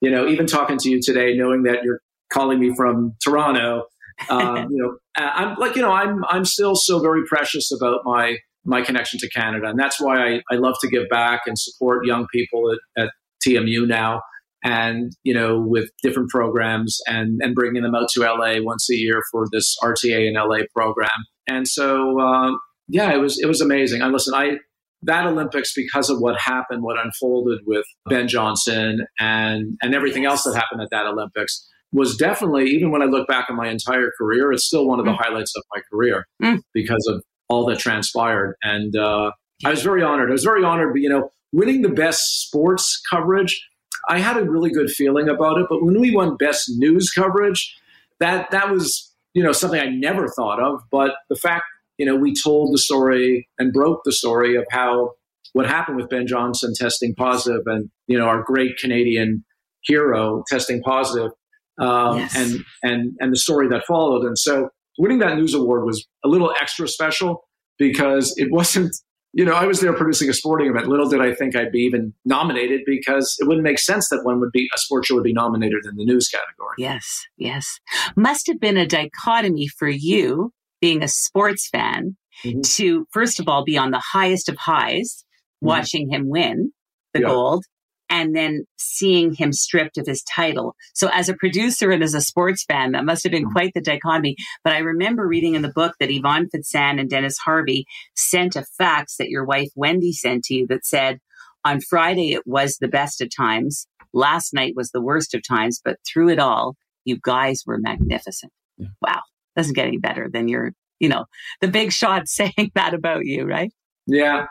you 0.00 0.10
know, 0.10 0.26
even 0.26 0.46
talking 0.46 0.78
to 0.78 0.90
you 0.90 1.00
today, 1.02 1.36
knowing 1.36 1.62
that 1.64 1.84
you're 1.84 2.00
calling 2.32 2.58
me 2.58 2.74
from 2.74 3.14
Toronto, 3.22 3.84
um, 4.28 4.68
you 4.70 4.82
know, 4.82 4.96
I'm 5.16 5.56
like, 5.56 5.76
you 5.76 5.82
know, 5.82 5.92
I'm, 5.92 6.24
I'm 6.28 6.44
still 6.44 6.74
so 6.76 7.00
very 7.00 7.24
precious 7.26 7.72
about 7.72 8.00
my 8.04 8.38
my 8.68 8.82
connection 8.82 9.16
to 9.20 9.28
Canada. 9.30 9.68
And 9.68 9.78
that's 9.78 10.00
why 10.00 10.18
I, 10.18 10.40
I 10.50 10.56
love 10.56 10.74
to 10.80 10.88
give 10.88 11.08
back 11.08 11.42
and 11.46 11.56
support 11.56 12.04
young 12.04 12.26
people 12.32 12.72
at, 12.72 13.04
at 13.04 13.10
TMU 13.46 13.86
now 13.86 14.22
and 14.64 15.12
you 15.22 15.32
know 15.32 15.60
with 15.60 15.90
different 16.02 16.28
programs 16.28 16.98
and 17.06 17.40
and 17.42 17.54
bringing 17.54 17.82
them 17.82 17.94
out 17.94 18.08
to 18.12 18.20
LA 18.20 18.54
once 18.60 18.90
a 18.90 18.94
year 18.94 19.22
for 19.30 19.46
this 19.52 19.76
RTA 19.82 20.28
in 20.28 20.34
LA 20.34 20.64
program. 20.74 21.10
And 21.48 21.66
so 21.68 22.20
um, 22.20 22.58
yeah, 22.88 23.12
it 23.12 23.18
was 23.18 23.38
it 23.40 23.46
was 23.46 23.60
amazing. 23.60 24.02
I 24.02 24.08
listen, 24.08 24.34
I 24.34 24.58
that 25.02 25.26
Olympics 25.26 25.72
because 25.74 26.10
of 26.10 26.20
what 26.20 26.38
happened, 26.38 26.82
what 26.82 26.96
unfolded 26.98 27.60
with 27.66 27.84
Ben 28.08 28.28
Johnson 28.28 29.06
and 29.18 29.76
and 29.82 29.94
everything 29.94 30.24
else 30.24 30.42
that 30.44 30.54
happened 30.54 30.82
at 30.82 30.88
that 30.90 31.06
Olympics 31.06 31.66
was 31.92 32.16
definitely 32.16 32.66
even 32.66 32.90
when 32.90 33.02
I 33.02 33.06
look 33.06 33.26
back 33.28 33.46
on 33.48 33.56
my 33.56 33.68
entire 33.68 34.10
career, 34.18 34.52
it's 34.52 34.66
still 34.66 34.86
one 34.86 34.98
of 34.98 35.04
the 35.04 35.12
mm. 35.12 35.18
highlights 35.18 35.52
of 35.56 35.62
my 35.74 35.80
career 35.90 36.26
mm. 36.42 36.60
because 36.74 37.06
of 37.10 37.22
all 37.48 37.64
that 37.66 37.78
transpired. 37.78 38.56
And 38.62 38.96
uh, 38.96 39.30
I 39.64 39.70
was 39.70 39.82
very 39.82 40.02
honored. 40.02 40.28
I 40.28 40.32
was 40.32 40.44
very 40.44 40.64
honored, 40.64 40.92
but 40.92 41.00
you 41.00 41.08
know, 41.08 41.30
winning 41.52 41.82
the 41.82 41.88
best 41.88 42.42
sports 42.42 43.00
coverage, 43.10 43.64
I 44.08 44.18
had 44.18 44.36
a 44.36 44.44
really 44.44 44.70
good 44.70 44.90
feeling 44.90 45.28
about 45.28 45.58
it. 45.58 45.66
But 45.68 45.84
when 45.84 46.00
we 46.00 46.14
won 46.14 46.36
best 46.36 46.64
news 46.76 47.10
coverage, 47.10 47.76
that 48.20 48.50
that 48.50 48.70
was 48.70 49.12
you 49.36 49.42
know 49.42 49.52
something 49.52 49.78
I 49.78 49.90
never 49.90 50.28
thought 50.28 50.60
of. 50.60 50.80
But 50.90 51.12
the 51.28 51.36
fact 51.36 51.64
you 51.98 52.06
know 52.06 52.16
we 52.16 52.34
told 52.34 52.72
the 52.74 52.78
story 52.78 53.46
and 53.58 53.70
broke 53.70 54.00
the 54.04 54.12
story 54.12 54.56
of 54.56 54.64
how 54.70 55.12
what 55.52 55.66
happened 55.66 55.98
with 55.98 56.08
Ben 56.08 56.26
Johnson 56.26 56.72
testing 56.74 57.14
positive 57.14 57.60
and 57.66 57.90
you 58.06 58.18
know 58.18 58.24
our 58.24 58.42
great 58.42 58.78
Canadian 58.78 59.44
hero 59.82 60.42
testing 60.48 60.80
positive, 60.80 61.32
um, 61.78 62.16
yes. 62.16 62.34
and 62.34 62.64
and 62.82 63.12
and 63.20 63.30
the 63.30 63.38
story 63.38 63.68
that 63.68 63.84
followed. 63.86 64.24
And 64.24 64.38
so 64.38 64.70
winning 64.98 65.18
that 65.18 65.36
news 65.36 65.52
award 65.52 65.84
was 65.84 66.06
a 66.24 66.28
little 66.28 66.50
extra 66.58 66.88
special 66.88 67.44
because 67.78 68.32
it 68.38 68.48
wasn't, 68.50 68.96
you 69.36 69.44
know, 69.44 69.52
I 69.52 69.66
was 69.66 69.80
there 69.80 69.92
producing 69.92 70.30
a 70.30 70.32
sporting 70.32 70.70
event. 70.70 70.88
Little 70.88 71.10
did 71.10 71.20
I 71.20 71.34
think 71.34 71.54
I'd 71.54 71.70
be 71.70 71.80
even 71.80 72.14
nominated 72.24 72.80
because 72.86 73.36
it 73.38 73.46
wouldn't 73.46 73.64
make 73.64 73.78
sense 73.78 74.08
that 74.08 74.24
one 74.24 74.40
would 74.40 74.50
be 74.50 74.66
a 74.74 74.78
sports 74.78 75.08
show 75.08 75.14
would 75.14 75.24
be 75.24 75.34
nominated 75.34 75.84
in 75.84 75.94
the 75.96 76.06
news 76.06 76.26
category. 76.28 76.74
Yes, 76.78 77.26
yes. 77.36 77.78
Must 78.16 78.46
have 78.46 78.58
been 78.58 78.78
a 78.78 78.86
dichotomy 78.86 79.68
for 79.68 79.88
you 79.88 80.52
being 80.80 81.02
a 81.02 81.08
sports 81.08 81.68
fan 81.68 82.16
mm-hmm. 82.46 82.60
to 82.62 83.06
first 83.12 83.38
of 83.38 83.46
all 83.46 83.62
be 83.62 83.76
on 83.76 83.90
the 83.90 84.02
highest 84.12 84.48
of 84.48 84.56
highs, 84.56 85.26
mm-hmm. 85.56 85.68
watching 85.68 86.10
him 86.10 86.30
win 86.30 86.72
the 87.12 87.20
yeah. 87.20 87.26
gold, 87.26 87.66
and 88.08 88.34
then 88.34 88.64
seeing 88.78 89.34
him 89.34 89.52
stripped 89.52 89.98
of 89.98 90.06
his 90.06 90.22
title. 90.22 90.74
So 90.94 91.08
as 91.12 91.28
a 91.28 91.34
producer 91.34 91.90
and 91.90 92.02
as 92.02 92.14
a 92.14 92.20
sports 92.20 92.64
fan, 92.64 92.92
that 92.92 93.04
must 93.04 93.24
have 93.24 93.32
been 93.32 93.44
mm-hmm. 93.44 93.52
quite 93.52 93.74
the 93.74 93.80
dichotomy. 93.80 94.36
But 94.64 94.74
I 94.74 94.78
remember 94.78 95.26
reading 95.26 95.54
in 95.54 95.62
the 95.62 95.72
book 95.72 95.94
that 96.00 96.10
Ivan 96.10 96.48
Fecan 96.48 97.00
and 97.00 97.10
Dennis 97.10 97.38
Harvey 97.38 97.86
sent 98.14 98.56
a 98.56 98.64
fax 98.78 99.16
that 99.16 99.28
your 99.28 99.44
wife 99.44 99.68
Wendy 99.74 100.12
sent 100.12 100.44
to 100.44 100.54
you 100.54 100.66
that 100.68 100.86
said, 100.86 101.18
on 101.64 101.80
Friday 101.80 102.32
it 102.32 102.46
was 102.46 102.76
the 102.76 102.88
best 102.88 103.20
of 103.20 103.28
times. 103.34 103.86
Last 104.12 104.54
night 104.54 104.74
was 104.76 104.90
the 104.90 105.02
worst 105.02 105.34
of 105.34 105.46
times, 105.46 105.80
but 105.84 105.98
through 106.06 106.30
it 106.30 106.38
all, 106.38 106.76
you 107.04 107.18
guys 107.20 107.64
were 107.66 107.78
magnificent. 107.78 108.52
Yeah. 108.78 108.88
Wow. 109.02 109.22
Doesn't 109.56 109.74
get 109.74 109.86
any 109.86 109.98
better 109.98 110.28
than 110.32 110.48
your, 110.48 110.72
you 111.00 111.08
know, 111.08 111.24
the 111.60 111.68
big 111.68 111.92
shot 111.92 112.28
saying 112.28 112.70
that 112.74 112.94
about 112.94 113.24
you, 113.24 113.44
right? 113.44 113.72
Yeah. 114.06 114.46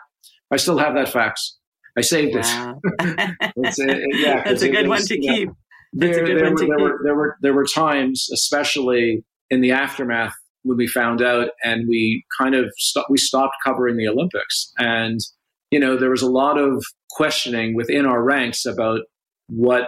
I 0.50 0.56
still 0.56 0.78
have 0.78 0.94
that 0.94 1.08
fax. 1.08 1.55
I 1.96 2.02
saved 2.02 2.34
wow. 2.34 2.78
it. 2.84 3.36
it's 3.56 3.78
a, 3.78 4.02
yeah, 4.12 4.42
That's 4.46 4.62
a 4.62 4.68
good 4.68 4.88
one 4.88 5.02
to 5.02 5.24
yeah. 5.24 5.32
keep. 5.32 5.48
There, 5.92 6.26
there, 6.26 6.50
were, 6.50 6.58
there, 6.58 6.78
were, 6.78 7.00
there, 7.04 7.14
were, 7.14 7.36
there 7.40 7.54
were 7.54 7.64
times, 7.64 8.28
especially 8.32 9.24
in 9.48 9.62
the 9.62 9.72
aftermath, 9.72 10.34
when 10.62 10.76
we 10.76 10.86
found 10.86 11.22
out, 11.22 11.50
and 11.62 11.86
we 11.88 12.24
kind 12.38 12.54
of 12.54 12.66
st- 12.76 13.06
we 13.08 13.16
stopped 13.16 13.54
covering 13.64 13.96
the 13.96 14.08
Olympics, 14.08 14.72
and 14.78 15.20
you 15.70 15.78
know 15.78 15.96
there 15.96 16.10
was 16.10 16.22
a 16.22 16.30
lot 16.30 16.58
of 16.58 16.84
questioning 17.10 17.74
within 17.74 18.04
our 18.04 18.22
ranks 18.22 18.66
about 18.66 19.00
what 19.48 19.84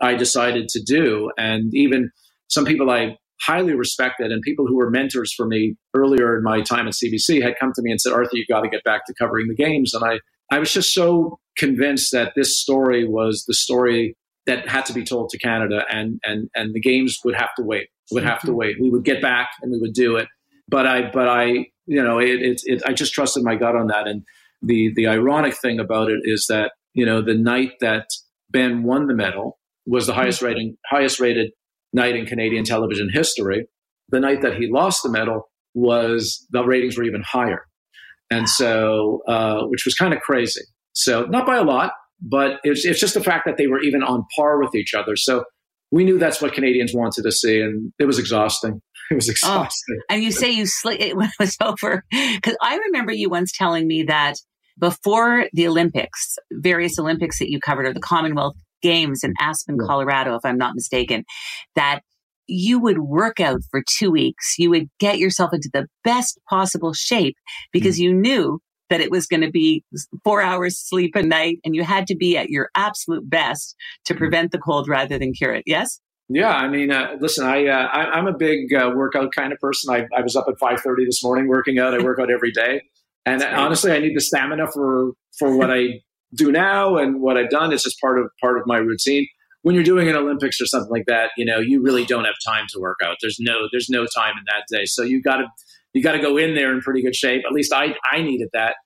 I 0.00 0.14
decided 0.16 0.68
to 0.70 0.82
do, 0.84 1.30
and 1.38 1.72
even 1.72 2.10
some 2.48 2.64
people 2.64 2.90
I 2.90 3.16
highly 3.40 3.74
respected 3.74 4.32
and 4.32 4.42
people 4.42 4.66
who 4.66 4.76
were 4.76 4.90
mentors 4.90 5.32
for 5.32 5.46
me 5.46 5.76
earlier 5.94 6.36
in 6.36 6.42
my 6.42 6.60
time 6.60 6.88
at 6.88 6.94
CBC 6.94 7.42
had 7.42 7.54
come 7.60 7.72
to 7.74 7.82
me 7.82 7.90
and 7.90 8.00
said, 8.00 8.12
Arthur, 8.12 8.36
you 8.36 8.44
got 8.48 8.62
to 8.62 8.68
get 8.68 8.82
back 8.84 9.06
to 9.06 9.14
covering 9.18 9.46
the 9.48 9.54
games. 9.54 9.94
And 9.94 10.04
I 10.04 10.18
I 10.50 10.58
was 10.58 10.72
just 10.72 10.92
so 10.92 11.38
convinced 11.56 12.12
that 12.12 12.32
this 12.34 12.58
story 12.58 13.06
was 13.06 13.44
the 13.46 13.54
story 13.54 14.16
that 14.46 14.66
had 14.66 14.86
to 14.86 14.94
be 14.94 15.04
told 15.04 15.28
to 15.30 15.38
Canada, 15.38 15.84
and 15.90 16.20
and 16.24 16.48
and 16.54 16.74
the 16.74 16.80
games 16.80 17.18
would 17.24 17.34
have 17.34 17.54
to 17.56 17.62
wait. 17.62 17.88
Would 18.10 18.24
have 18.24 18.40
to 18.40 18.48
mm-hmm. 18.48 18.56
wait. 18.56 18.76
We 18.80 18.90
would 18.90 19.04
get 19.04 19.20
back 19.20 19.50
and 19.60 19.70
we 19.70 19.78
would 19.78 19.92
do 19.92 20.16
it. 20.16 20.28
But 20.66 20.86
I, 20.86 21.10
but 21.10 21.28
I, 21.28 21.66
you 21.86 22.02
know, 22.02 22.18
it, 22.18 22.40
it, 22.42 22.60
it 22.64 22.82
I 22.86 22.92
just 22.92 23.12
trusted 23.12 23.44
my 23.44 23.56
gut 23.56 23.76
on 23.76 23.88
that. 23.88 24.08
And 24.08 24.22
the 24.62 24.92
the 24.96 25.06
ironic 25.06 25.54
thing 25.54 25.78
about 25.78 26.10
it 26.10 26.20
is 26.24 26.46
that 26.48 26.72
you 26.94 27.04
know 27.04 27.20
the 27.20 27.34
night 27.34 27.72
that 27.80 28.06
Ben 28.50 28.82
won 28.82 29.06
the 29.06 29.14
medal 29.14 29.58
was 29.86 30.06
the 30.06 30.14
highest 30.14 30.38
mm-hmm. 30.38 30.46
rating 30.46 30.76
highest 30.86 31.20
rated 31.20 31.50
night 31.92 32.16
in 32.16 32.24
Canadian 32.26 32.64
television 32.64 33.10
history. 33.12 33.66
The 34.10 34.20
night 34.20 34.40
that 34.40 34.56
he 34.56 34.68
lost 34.70 35.02
the 35.02 35.10
medal 35.10 35.50
was 35.74 36.46
the 36.50 36.64
ratings 36.64 36.96
were 36.96 37.04
even 37.04 37.22
higher. 37.22 37.66
And 38.30 38.48
so, 38.48 39.22
uh, 39.26 39.62
which 39.64 39.84
was 39.84 39.94
kind 39.94 40.12
of 40.12 40.20
crazy. 40.20 40.62
So, 40.92 41.24
not 41.24 41.46
by 41.46 41.56
a 41.56 41.64
lot, 41.64 41.92
but 42.20 42.60
it's, 42.64 42.84
it's 42.84 43.00
just 43.00 43.14
the 43.14 43.22
fact 43.22 43.46
that 43.46 43.56
they 43.56 43.66
were 43.66 43.80
even 43.80 44.02
on 44.02 44.24
par 44.36 44.60
with 44.60 44.74
each 44.74 44.94
other. 44.94 45.16
So, 45.16 45.44
we 45.90 46.04
knew 46.04 46.18
that's 46.18 46.42
what 46.42 46.52
Canadians 46.52 46.92
wanted 46.94 47.22
to 47.22 47.32
see, 47.32 47.60
and 47.60 47.92
it 47.98 48.04
was 48.04 48.18
exhausting. 48.18 48.80
It 49.10 49.14
was 49.14 49.30
oh, 49.30 49.32
exhausting. 49.32 49.96
Oh, 50.00 50.04
and 50.10 50.22
you 50.22 50.30
say 50.30 50.50
you 50.50 50.66
sleep 50.66 51.00
when 51.16 51.28
it 51.28 51.40
was 51.40 51.56
over 51.62 52.04
because 52.10 52.58
I 52.60 52.76
remember 52.76 53.10
you 53.10 53.30
once 53.30 53.52
telling 53.56 53.86
me 53.86 54.02
that 54.02 54.34
before 54.78 55.46
the 55.54 55.66
Olympics, 55.66 56.36
various 56.52 56.98
Olympics 56.98 57.38
that 57.38 57.48
you 57.50 57.58
covered, 57.58 57.86
or 57.86 57.94
the 57.94 58.00
Commonwealth 58.00 58.54
Games 58.82 59.24
in 59.24 59.32
Aspen, 59.40 59.78
Colorado, 59.78 60.34
if 60.34 60.44
I'm 60.44 60.58
not 60.58 60.74
mistaken, 60.74 61.24
that 61.74 62.02
you 62.48 62.80
would 62.80 62.98
work 62.98 63.38
out 63.38 63.60
for 63.70 63.82
two 63.98 64.10
weeks. 64.10 64.54
You 64.58 64.70
would 64.70 64.88
get 64.98 65.18
yourself 65.18 65.52
into 65.52 65.70
the 65.72 65.86
best 66.02 66.38
possible 66.48 66.92
shape 66.94 67.36
because 67.72 67.96
mm. 67.96 68.02
you 68.02 68.14
knew 68.14 68.60
that 68.90 69.00
it 69.00 69.10
was 69.10 69.26
going 69.26 69.42
to 69.42 69.50
be 69.50 69.84
four 70.24 70.40
hours 70.40 70.78
sleep 70.78 71.14
a 71.14 71.22
night 71.22 71.58
and 71.64 71.76
you 71.76 71.84
had 71.84 72.06
to 72.06 72.16
be 72.16 72.38
at 72.38 72.48
your 72.48 72.70
absolute 72.74 73.28
best 73.28 73.76
to 74.06 74.14
mm. 74.14 74.18
prevent 74.18 74.50
the 74.50 74.58
cold 74.58 74.88
rather 74.88 75.18
than 75.18 75.32
cure 75.32 75.54
it. 75.54 75.62
Yes? 75.66 76.00
Yeah, 76.30 76.50
I 76.50 76.68
mean, 76.68 76.90
uh, 76.90 77.16
listen, 77.20 77.46
I, 77.46 77.66
uh, 77.66 77.86
I 77.86 78.18
am 78.18 78.26
a 78.26 78.36
big 78.36 78.72
uh, 78.74 78.90
workout 78.94 79.32
kind 79.34 79.52
of 79.52 79.58
person. 79.60 79.94
I, 79.94 80.06
I 80.16 80.20
was 80.20 80.36
up 80.36 80.46
at 80.46 80.58
5:30 80.58 81.06
this 81.06 81.24
morning 81.24 81.48
working 81.48 81.78
out. 81.78 81.94
I 81.94 82.02
work 82.02 82.18
out 82.18 82.30
every 82.30 82.52
day, 82.52 82.82
and 83.26 83.42
honestly, 83.42 83.92
I 83.92 83.98
need 83.98 84.14
the 84.14 84.20
stamina 84.20 84.66
for 84.70 85.12
for 85.38 85.56
what 85.56 85.70
I 85.70 86.00
do 86.34 86.52
now 86.52 86.98
and 86.98 87.22
what 87.22 87.38
I've 87.38 87.48
done. 87.48 87.72
It's 87.72 87.84
just 87.84 87.98
part 87.98 88.18
of 88.18 88.30
part 88.42 88.58
of 88.58 88.64
my 88.66 88.76
routine. 88.76 89.26
When 89.68 89.74
you're 89.74 89.84
doing 89.84 90.08
an 90.08 90.16
Olympics 90.16 90.62
or 90.62 90.64
something 90.64 90.90
like 90.90 91.04
that, 91.08 91.32
you 91.36 91.44
know, 91.44 91.58
you 91.58 91.82
really 91.82 92.06
don't 92.06 92.24
have 92.24 92.36
time 92.42 92.64
to 92.70 92.80
work 92.80 92.96
out. 93.04 93.18
There's 93.20 93.36
no 93.38 93.68
there's 93.70 93.90
no 93.90 94.06
time 94.16 94.32
in 94.38 94.44
that 94.46 94.64
day, 94.74 94.86
so 94.86 95.02
you 95.02 95.20
got 95.20 95.36
to 95.36 95.44
you 95.92 96.02
got 96.02 96.12
to 96.12 96.20
go 96.20 96.38
in 96.38 96.54
there 96.54 96.72
in 96.72 96.80
pretty 96.80 97.02
good 97.02 97.14
shape. 97.14 97.42
At 97.46 97.52
least 97.52 97.70
I 97.70 97.94
I 98.10 98.22
needed 98.22 98.48
that. 98.54 98.76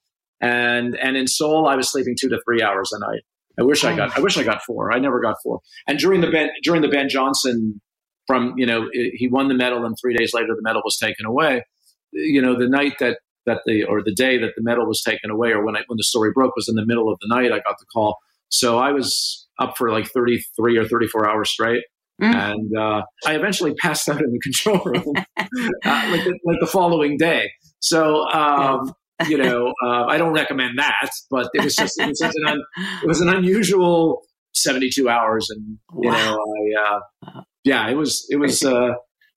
And 0.40 0.97
and 0.97 1.16
in 1.16 1.29
Seoul, 1.29 1.68
I 1.68 1.77
was 1.77 1.88
sleeping 1.88 2.16
two 2.21 2.29
to 2.31 2.40
three 2.45 2.62
hours 2.62 2.90
a 2.90 2.99
night. 2.99 3.21
I 3.61 3.62
wish 3.62 3.85
I 3.85 3.95
got 3.95 4.11
oh. 4.11 4.14
I 4.16 4.21
wish 4.23 4.37
I 4.37 4.42
got 4.42 4.61
four. 4.64 4.92
I 4.92 4.99
never 4.99 5.21
got 5.21 5.37
four. 5.40 5.61
And 5.87 6.01
during 6.01 6.21
the 6.21 6.33
Ben 6.33 6.49
during 6.64 6.83
the 6.83 6.88
Ben 6.88 7.09
Johnson 7.09 7.81
from 8.27 8.55
you 8.57 8.66
know 8.66 8.88
he 8.92 9.29
won 9.31 9.47
the 9.47 9.55
medal 9.55 9.87
and 9.87 9.97
three 10.03 10.16
days 10.16 10.35
later 10.35 10.49
the 10.49 10.62
medal 10.62 10.83
was 10.85 10.97
taken 10.97 11.27
away. 11.27 11.62
You 12.11 12.42
know 12.42 12.59
the 12.59 12.68
night 12.68 12.95
that 12.99 13.21
that 13.47 13.61
the 13.66 13.85
or 13.85 14.03
the 14.03 14.14
day 14.14 14.37
that 14.38 14.55
the 14.57 14.64
medal 14.64 14.85
was 14.85 15.01
taken 15.01 15.31
away 15.31 15.51
or 15.51 15.64
when 15.64 15.77
I 15.77 15.83
when 15.87 15.97
the 15.97 16.03
story 16.03 16.33
broke 16.33 16.57
was 16.57 16.68
in 16.68 16.75
the 16.75 16.85
middle 16.85 17.09
of 17.09 17.21
the 17.21 17.33
night. 17.33 17.53
I 17.53 17.61
got 17.61 17.79
the 17.79 17.87
call. 17.92 18.18
So 18.49 18.79
I 18.79 18.90
was 18.90 19.41
up 19.62 19.77
for 19.77 19.90
like 19.90 20.07
33 20.09 20.77
or 20.77 20.85
34 20.87 21.29
hours 21.29 21.51
straight. 21.51 21.85
Mm. 22.20 22.35
And 22.35 22.79
uh, 22.79 23.03
I 23.27 23.35
eventually 23.35 23.75
passed 23.75 24.09
out 24.09 24.20
in 24.20 24.33
the 24.33 24.38
control 24.42 24.81
room 24.85 25.14
uh, 25.38 26.09
like, 26.11 26.25
the, 26.25 26.38
like 26.44 26.61
the 26.61 26.68
following 26.70 27.16
day. 27.16 27.51
So 27.81 28.29
um, 28.31 28.92
you 29.29 29.38
know, 29.38 29.72
uh, 29.85 30.05
I 30.05 30.18
don't 30.18 30.33
recommend 30.33 30.79
that, 30.79 31.11
but 31.31 31.48
it 31.55 31.64
was 31.64 31.75
just, 31.75 31.98
it 31.98 32.09
was, 32.09 32.20
an, 32.20 32.46
un, 32.46 32.62
it 33.03 33.07
was 33.07 33.20
an 33.20 33.29
unusual 33.29 34.22
72 34.55 35.09
hours. 35.09 35.48
And, 35.51 35.79
you 36.01 36.11
wow. 36.11 36.37
know, 36.37 36.38
I, 36.38 37.37
uh, 37.37 37.40
yeah, 37.64 37.88
it 37.88 37.94
was, 37.94 38.27
it 38.31 38.37
was, 38.37 38.62
uh, 38.62 38.90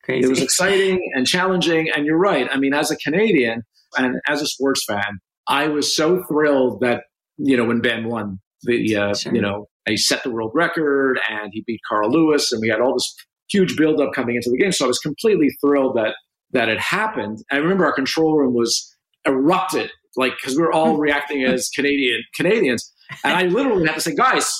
Crazy. 0.03 0.25
it 0.25 0.29
was 0.29 0.41
exciting 0.41 0.99
and 1.15 1.25
challenging. 1.25 1.89
And 1.95 2.05
you're 2.05 2.17
right. 2.17 2.47
I 2.51 2.57
mean, 2.57 2.73
as 2.73 2.91
a 2.91 2.97
Canadian 2.97 3.63
and 3.97 4.15
as 4.27 4.41
a 4.41 4.47
sports 4.47 4.83
fan, 4.87 5.19
I 5.47 5.67
was 5.67 5.95
so 5.95 6.23
thrilled 6.27 6.81
that, 6.81 7.03
you 7.37 7.57
know, 7.57 7.65
when 7.65 7.81
Ben 7.81 8.07
won 8.07 8.39
the, 8.63 8.95
uh, 8.95 9.13
sure. 9.13 9.35
you 9.35 9.41
know, 9.41 9.67
he 9.93 9.97
set 9.97 10.23
the 10.23 10.31
world 10.31 10.51
record 10.53 11.19
and 11.29 11.49
he 11.53 11.63
beat 11.65 11.79
Carl 11.87 12.11
Lewis 12.11 12.51
and 12.51 12.61
we 12.61 12.69
had 12.69 12.81
all 12.81 12.93
this 12.93 13.15
huge 13.49 13.75
buildup 13.77 14.13
coming 14.13 14.35
into 14.35 14.49
the 14.49 14.57
game. 14.57 14.71
So 14.71 14.85
I 14.85 14.87
was 14.87 14.99
completely 14.99 15.49
thrilled 15.61 15.95
that, 15.97 16.15
that 16.51 16.69
it 16.69 16.79
happened. 16.79 17.39
I 17.51 17.57
remember 17.57 17.85
our 17.85 17.93
control 17.93 18.37
room 18.37 18.53
was 18.53 18.91
erupted, 19.25 19.91
like 20.15 20.33
because 20.37 20.55
we 20.55 20.63
were 20.63 20.73
all 20.73 20.97
reacting 20.99 21.43
as 21.43 21.69
Canadian 21.75 22.21
Canadians, 22.35 22.91
and 23.23 23.33
I 23.33 23.43
literally 23.43 23.85
had 23.85 23.95
to 23.95 24.01
say, 24.01 24.15
guys, 24.15 24.51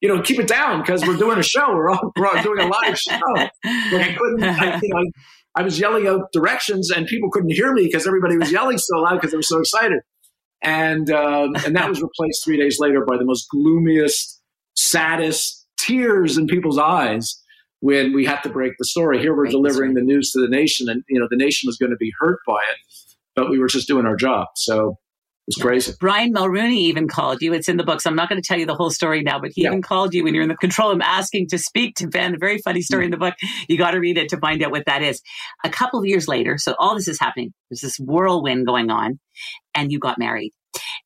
you 0.00 0.08
know, 0.08 0.20
keep 0.20 0.40
it 0.40 0.48
down 0.48 0.80
because 0.80 1.06
we're 1.06 1.16
doing 1.16 1.38
a 1.38 1.42
show. 1.42 1.72
We're 1.74 1.90
all, 1.90 2.12
we're 2.16 2.26
all 2.26 2.42
doing 2.42 2.58
a 2.58 2.66
live 2.66 2.98
show. 2.98 3.20
Like 3.34 3.52
I 3.64 4.16
couldn't, 4.18 4.42
I, 4.42 4.80
you 4.82 4.88
know, 4.92 5.10
I 5.54 5.62
was 5.62 5.78
yelling 5.78 6.08
out 6.08 6.32
directions, 6.32 6.90
and 6.90 7.06
people 7.06 7.30
couldn't 7.30 7.50
hear 7.50 7.72
me 7.72 7.84
because 7.84 8.06
everybody 8.06 8.36
was 8.36 8.50
yelling 8.50 8.78
so 8.78 8.98
loud 8.98 9.14
because 9.14 9.30
they 9.30 9.36
were 9.36 9.42
so 9.42 9.60
excited. 9.60 10.00
And 10.60 11.10
um, 11.10 11.54
and 11.64 11.76
that 11.76 11.88
was 11.88 12.02
replaced 12.02 12.44
three 12.44 12.56
days 12.56 12.78
later 12.80 13.04
by 13.06 13.16
the 13.16 13.24
most 13.24 13.46
gloomiest, 13.50 14.41
saddest 14.74 15.66
tears 15.78 16.38
in 16.38 16.46
people's 16.46 16.78
eyes 16.78 17.38
when 17.80 18.14
we 18.14 18.24
had 18.24 18.40
to 18.42 18.48
break 18.48 18.72
the 18.78 18.84
story. 18.84 19.18
Here 19.18 19.34
we're 19.34 19.46
delivering 19.46 19.94
the 19.94 20.02
news 20.02 20.30
to 20.32 20.40
the 20.40 20.48
nation, 20.48 20.88
and 20.88 21.02
you 21.08 21.18
know 21.18 21.26
the 21.30 21.36
nation 21.36 21.66
was 21.66 21.76
going 21.76 21.90
to 21.90 21.96
be 21.96 22.12
hurt 22.20 22.38
by 22.46 22.58
it 22.70 22.78
but 23.34 23.50
we 23.50 23.58
were 23.58 23.68
just 23.68 23.88
doing 23.88 24.06
our 24.06 24.16
job. 24.16 24.48
So 24.56 24.98
it 25.46 25.54
it's 25.54 25.62
crazy. 25.62 25.92
Brian 25.98 26.32
Mulroney 26.32 26.76
even 26.76 27.08
called 27.08 27.42
you. 27.42 27.52
It's 27.52 27.68
in 27.68 27.76
the 27.76 27.84
book. 27.84 28.00
So 28.00 28.10
I'm 28.10 28.16
not 28.16 28.28
going 28.28 28.40
to 28.40 28.46
tell 28.46 28.58
you 28.58 28.66
the 28.66 28.74
whole 28.74 28.90
story 28.90 29.22
now, 29.22 29.40
but 29.40 29.50
he 29.54 29.62
yeah. 29.62 29.68
even 29.68 29.82
called 29.82 30.14
you 30.14 30.24
when 30.24 30.34
you're 30.34 30.42
in 30.42 30.48
the 30.48 30.56
control 30.56 30.90
room 30.90 31.02
asking 31.02 31.48
to 31.48 31.58
speak 31.58 31.96
to 31.96 32.06
Ben. 32.06 32.34
A 32.34 32.38
very 32.38 32.58
funny 32.58 32.82
story 32.82 33.06
mm-hmm. 33.06 33.14
in 33.14 33.18
the 33.18 33.26
book. 33.26 33.34
You 33.68 33.76
got 33.76 33.92
to 33.92 33.98
read 33.98 34.18
it 34.18 34.28
to 34.30 34.38
find 34.38 34.62
out 34.62 34.70
what 34.70 34.86
that 34.86 35.02
is. 35.02 35.20
A 35.64 35.70
couple 35.70 35.98
of 35.98 36.06
years 36.06 36.28
later, 36.28 36.58
so 36.58 36.74
all 36.78 36.94
this 36.94 37.08
is 37.08 37.18
happening. 37.18 37.52
There's 37.70 37.80
this 37.80 37.98
whirlwind 37.98 38.66
going 38.66 38.90
on, 38.90 39.18
and 39.74 39.90
you 39.90 39.98
got 39.98 40.18
married. 40.18 40.52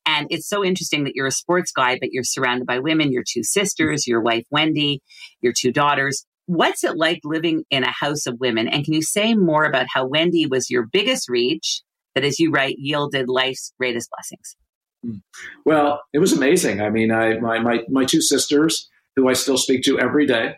And 0.05 0.27
it's 0.29 0.47
so 0.47 0.63
interesting 0.63 1.03
that 1.03 1.15
you're 1.15 1.27
a 1.27 1.31
sports 1.31 1.71
guy, 1.71 1.97
but 1.99 2.11
you're 2.11 2.23
surrounded 2.23 2.65
by 2.65 2.79
women, 2.79 3.11
your 3.11 3.23
two 3.27 3.43
sisters, 3.43 4.07
your 4.07 4.21
wife, 4.21 4.45
Wendy, 4.49 5.01
your 5.41 5.53
two 5.53 5.71
daughters. 5.71 6.25
What's 6.45 6.83
it 6.83 6.95
like 6.95 7.19
living 7.23 7.65
in 7.69 7.83
a 7.83 7.91
house 7.91 8.25
of 8.25 8.39
women? 8.39 8.67
And 8.67 8.85
can 8.85 8.93
you 8.93 9.01
say 9.01 9.33
more 9.33 9.65
about 9.65 9.87
how 9.93 10.05
Wendy 10.05 10.45
was 10.45 10.69
your 10.69 10.85
biggest 10.85 11.27
reach 11.27 11.81
that, 12.15 12.23
as 12.23 12.39
you 12.39 12.51
write, 12.51 12.77
yielded 12.79 13.27
life's 13.27 13.73
greatest 13.77 14.09
blessings? 14.09 14.55
Hmm. 15.03 15.17
Well, 15.65 16.01
it 16.13 16.19
was 16.19 16.33
amazing. 16.33 16.81
I 16.81 16.89
mean, 16.89 17.11
I, 17.11 17.37
my, 17.39 17.59
my, 17.59 17.83
my 17.89 18.05
two 18.05 18.21
sisters, 18.21 18.89
who 19.15 19.27
I 19.27 19.33
still 19.33 19.57
speak 19.57 19.83
to 19.83 19.99
every 19.99 20.25
day, 20.25 20.55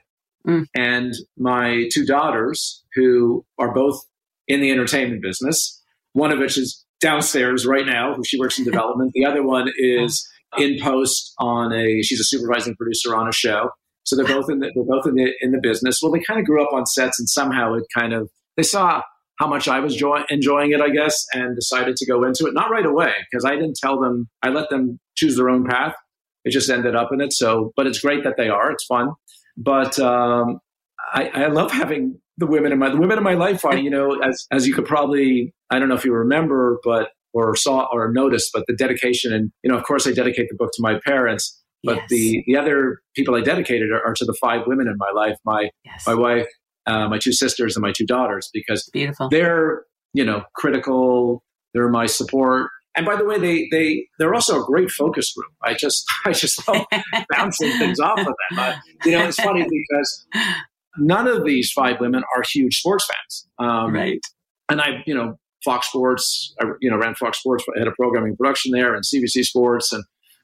mm. 0.47 0.65
and 0.75 1.13
my 1.37 1.89
two 1.91 2.05
daughters, 2.05 2.83
who 2.93 3.45
are 3.57 3.73
both 3.73 4.05
in 4.47 4.61
the 4.61 4.71
entertainment 4.71 5.21
business, 5.21 5.81
one 6.13 6.31
of 6.31 6.39
which 6.39 6.57
is 6.57 6.85
downstairs 6.99 7.65
right 7.65 7.85
now, 7.85 8.13
who 8.13 8.23
she 8.23 8.39
works 8.39 8.59
in 8.59 8.65
development. 8.65 9.11
The 9.13 9.25
other 9.25 9.43
one 9.43 9.71
is 9.77 10.27
in 10.57 10.79
post 10.81 11.33
on 11.39 11.71
a, 11.71 12.01
she's 12.01 12.19
a 12.19 12.23
supervising 12.23 12.75
producer 12.75 13.15
on 13.15 13.27
a 13.27 13.31
show. 13.31 13.69
So 14.03 14.15
they're 14.15 14.25
both 14.25 14.49
in 14.49 14.59
the, 14.59 14.71
they're 14.73 14.83
both 14.83 15.05
in 15.05 15.15
the, 15.15 15.31
in 15.41 15.51
the 15.51 15.59
business. 15.61 15.99
Well, 16.01 16.11
they 16.11 16.19
kind 16.19 16.39
of 16.39 16.45
grew 16.45 16.63
up 16.63 16.73
on 16.73 16.85
sets 16.85 17.19
and 17.19 17.29
somehow 17.29 17.75
it 17.75 17.83
kind 17.95 18.13
of, 18.13 18.29
they 18.57 18.63
saw 18.63 19.01
how 19.37 19.47
much 19.47 19.67
I 19.67 19.79
was 19.79 19.95
joy- 19.95 20.25
enjoying 20.29 20.71
it, 20.71 20.81
I 20.81 20.89
guess, 20.89 21.25
and 21.33 21.55
decided 21.55 21.95
to 21.97 22.05
go 22.05 22.23
into 22.23 22.45
it. 22.45 22.53
Not 22.53 22.71
right 22.71 22.85
away, 22.85 23.13
because 23.31 23.45
I 23.45 23.55
didn't 23.55 23.77
tell 23.77 23.99
them, 23.99 24.27
I 24.41 24.49
let 24.49 24.69
them 24.69 24.99
choose 25.15 25.35
their 25.37 25.49
own 25.49 25.65
path. 25.65 25.95
It 26.43 26.51
just 26.51 26.69
ended 26.69 26.95
up 26.95 27.09
in 27.13 27.21
it. 27.21 27.33
So, 27.33 27.71
but 27.75 27.87
it's 27.87 27.99
great 27.99 28.23
that 28.23 28.35
they 28.37 28.49
are. 28.49 28.71
It's 28.71 28.85
fun. 28.85 29.11
But 29.55 29.99
um, 29.99 30.59
I, 31.13 31.29
I 31.33 31.47
love 31.47 31.71
having 31.71 32.19
the 32.37 32.47
women 32.47 32.71
in 32.71 32.79
my 32.79 32.89
the 32.89 32.97
women 32.97 33.17
in 33.17 33.23
my 33.23 33.33
life 33.33 33.65
are 33.65 33.77
you 33.77 33.89
know 33.89 34.17
as 34.21 34.47
as 34.49 34.65
you 34.65 34.73
could 34.73 34.85
probably 34.85 35.53
I 35.69 35.79
don't 35.79 35.89
know 35.89 35.95
if 35.95 36.05
you 36.05 36.13
remember 36.13 36.79
but 36.83 37.09
or 37.33 37.55
saw 37.55 37.87
or 37.91 38.11
noticed 38.11 38.51
but 38.53 38.65
the 38.67 38.75
dedication 38.75 39.33
and 39.33 39.51
you 39.63 39.71
know 39.71 39.77
of 39.77 39.83
course 39.83 40.07
I 40.07 40.11
dedicate 40.11 40.49
the 40.49 40.55
book 40.55 40.71
to 40.73 40.81
my 40.81 40.99
parents 41.05 41.61
but 41.83 41.97
yes. 41.97 42.09
the 42.09 42.43
the 42.47 42.57
other 42.57 42.99
people 43.15 43.35
I 43.35 43.41
dedicated 43.41 43.91
are, 43.91 44.05
are, 44.05 44.13
to 44.15 44.25
the 44.25 44.33
five 44.41 44.61
women 44.67 44.87
in 44.87 44.97
my 44.97 45.11
life 45.15 45.37
my 45.45 45.69
yes. 45.85 46.05
my 46.05 46.15
wife 46.15 46.47
uh, 46.87 47.07
my 47.07 47.19
two 47.19 47.31
sisters 47.31 47.75
and 47.75 47.83
my 47.83 47.91
two 47.91 48.05
daughters 48.05 48.49
because 48.53 48.89
Beautiful. 48.91 49.29
they're 49.29 49.83
you 50.13 50.25
know 50.25 50.43
critical. 50.55 51.43
They're 51.73 51.89
my 51.89 52.07
support. 52.07 52.69
And 52.95 53.05
by 53.05 53.15
the 53.15 53.25
way, 53.25 53.37
they 53.39 53.67
they 53.71 54.07
they're 54.17 54.33
also 54.33 54.61
a 54.61 54.65
great 54.65 54.89
focus 54.89 55.33
room. 55.37 55.51
I 55.63 55.73
just 55.75 56.05
I 56.25 56.33
just 56.33 56.67
love 56.67 56.85
bouncing 57.29 57.71
things 57.77 57.99
off 57.99 58.19
of 58.19 58.25
them. 58.25 58.59
Uh, 58.59 58.75
you 59.05 59.11
know, 59.11 59.27
it's 59.27 59.39
funny 59.39 59.63
because 59.63 60.27
none 60.97 61.27
of 61.27 61.45
these 61.45 61.71
five 61.71 61.99
women 61.99 62.23
are 62.35 62.43
huge 62.51 62.77
sports 62.77 63.05
fans. 63.05 63.47
Um, 63.59 63.93
right. 63.93 64.19
And 64.69 64.81
I, 64.81 65.03
you 65.05 65.15
know, 65.15 65.37
Fox 65.63 65.87
Sports, 65.87 66.53
I, 66.61 66.65
you 66.81 66.89
know, 66.89 66.97
ran 66.97 67.15
Fox 67.15 67.39
Sports, 67.39 67.65
I 67.75 67.79
had 67.79 67.87
a 67.87 67.91
programming 67.91 68.35
production 68.35 68.71
there, 68.71 68.93
and 68.93 69.03
CBC 69.03 69.43
Sports, 69.43 69.91
and 69.91 70.03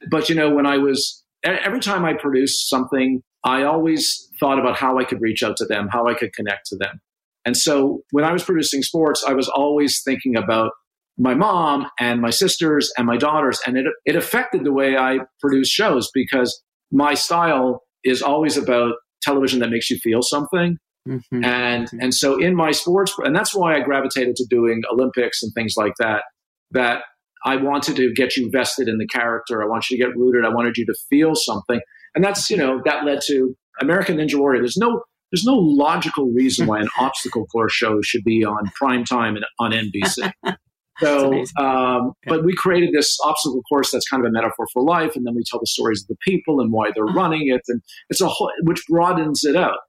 but 0.10 0.30
you 0.30 0.36
know, 0.36 0.54
when 0.54 0.66
I 0.66 0.78
was 0.78 1.24
every 1.44 1.80
time 1.80 2.06
I 2.06 2.14
produced 2.14 2.70
something 2.70 3.22
I 3.46 3.64
always 3.64 4.28
thought 4.40 4.60
about 4.60 4.76
how 4.76 4.98
I 4.98 5.06
could 5.06 5.22
reach 5.22 5.44
out 5.44 5.56
to 5.58 5.66
them, 5.66 5.88
how 5.92 6.08
I 6.08 6.16
could 6.16 6.34
connect 6.34 6.66
to 6.68 6.78
them. 6.78 7.00
And 7.46 7.56
so 7.56 8.02
when 8.10 8.26
I 8.26 8.34
was 8.34 8.44
producing 8.44 8.82
sports, 8.82 9.24
I 9.26 9.34
was 9.34 9.48
always 9.48 10.02
thinking 10.04 10.36
about 10.36 10.72
my 11.18 11.36
mom 11.36 11.86
and 12.00 12.22
my 12.22 12.32
sisters 12.32 12.92
and 12.98 13.06
my 13.06 13.18
daughters. 13.18 13.62
And 13.68 13.78
it, 13.78 13.86
it 14.04 14.16
affected 14.16 14.66
the 14.66 14.74
way 14.74 14.98
I 14.98 15.20
produce 15.40 15.70
shows 15.70 16.10
because 16.12 16.60
my 16.92 17.14
style 17.14 17.84
is 18.04 18.24
always 18.24 18.58
about 18.58 18.96
television 19.22 19.60
that 19.60 19.70
makes 19.70 19.92
you 19.92 20.00
feel 20.00 20.22
something. 20.24 20.78
Mm-hmm. 21.08 21.44
And, 21.44 21.88
mm-hmm. 21.88 22.00
and 22.02 22.14
so 22.14 22.40
in 22.40 22.56
my 22.56 22.72
sports, 22.72 23.14
and 23.20 23.36
that's 23.36 23.54
why 23.54 23.76
I 23.76 23.82
gravitated 23.82 24.36
to 24.38 24.46
doing 24.50 24.82
Olympics 24.92 25.44
and 25.44 25.54
things 25.54 25.76
like 25.78 25.94
that, 26.00 26.24
that 26.72 27.04
I 27.46 27.58
wanted 27.58 27.96
to 27.98 28.14
get 28.14 28.36
you 28.36 28.50
vested 28.52 28.88
in 28.88 28.98
the 28.98 29.08
character. 29.08 29.62
I 29.62 29.68
want 29.68 29.90
you 29.90 29.98
to 29.98 30.04
get 30.04 30.16
rooted. 30.16 30.46
I 30.46 30.50
wanted 30.50 30.78
you 30.78 30.86
to 30.88 30.96
feel 31.10 31.36
something 31.36 31.80
and 32.16 32.24
that's 32.24 32.50
you 32.50 32.58
know 32.58 32.82
that 32.86 33.06
led 33.06 33.20
to 33.28 33.56
American 33.82 34.18
Ninja 34.18 34.36
Warrior. 34.36 34.62
There's 34.62 34.78
no 34.78 35.04
there's 35.32 35.44
no 35.44 35.54
logical 35.54 36.32
reason 36.32 36.66
why 36.66 36.80
an 36.80 36.88
obstacle 37.00 37.46
course 37.48 37.74
show 37.74 38.02
should 38.02 38.24
be 38.24 38.44
on 38.44 38.72
prime 38.76 39.04
time 39.04 39.36
and 39.36 39.46
on 39.60 39.72
NBC. 39.72 40.32
So, 41.02 41.44
um, 41.60 42.14
but 42.26 42.46
we 42.46 42.56
created 42.56 42.92
this 42.94 43.18
obstacle 43.22 43.62
course 43.64 43.92
that's 43.92 44.08
kind 44.08 44.24
of 44.24 44.30
a 44.30 44.32
metaphor 44.32 44.66
for 44.72 44.82
life, 44.82 45.18
and 45.18 45.28
then 45.28 45.36
we 45.36 45.44
tell 45.46 45.60
the 45.60 45.68
stories 45.68 46.02
of 46.02 46.08
the 46.08 46.16
people 46.26 46.62
and 46.62 46.72
why 46.72 46.92
they're 46.96 47.04
uh-huh. 47.04 47.20
running 47.20 47.50
it, 47.50 47.60
and 47.68 47.82
it's 48.10 48.22
a 48.22 48.30
whole, 48.30 48.50
which 48.64 48.82
broadens 48.88 49.44
it 49.44 49.58
out. 49.58 49.80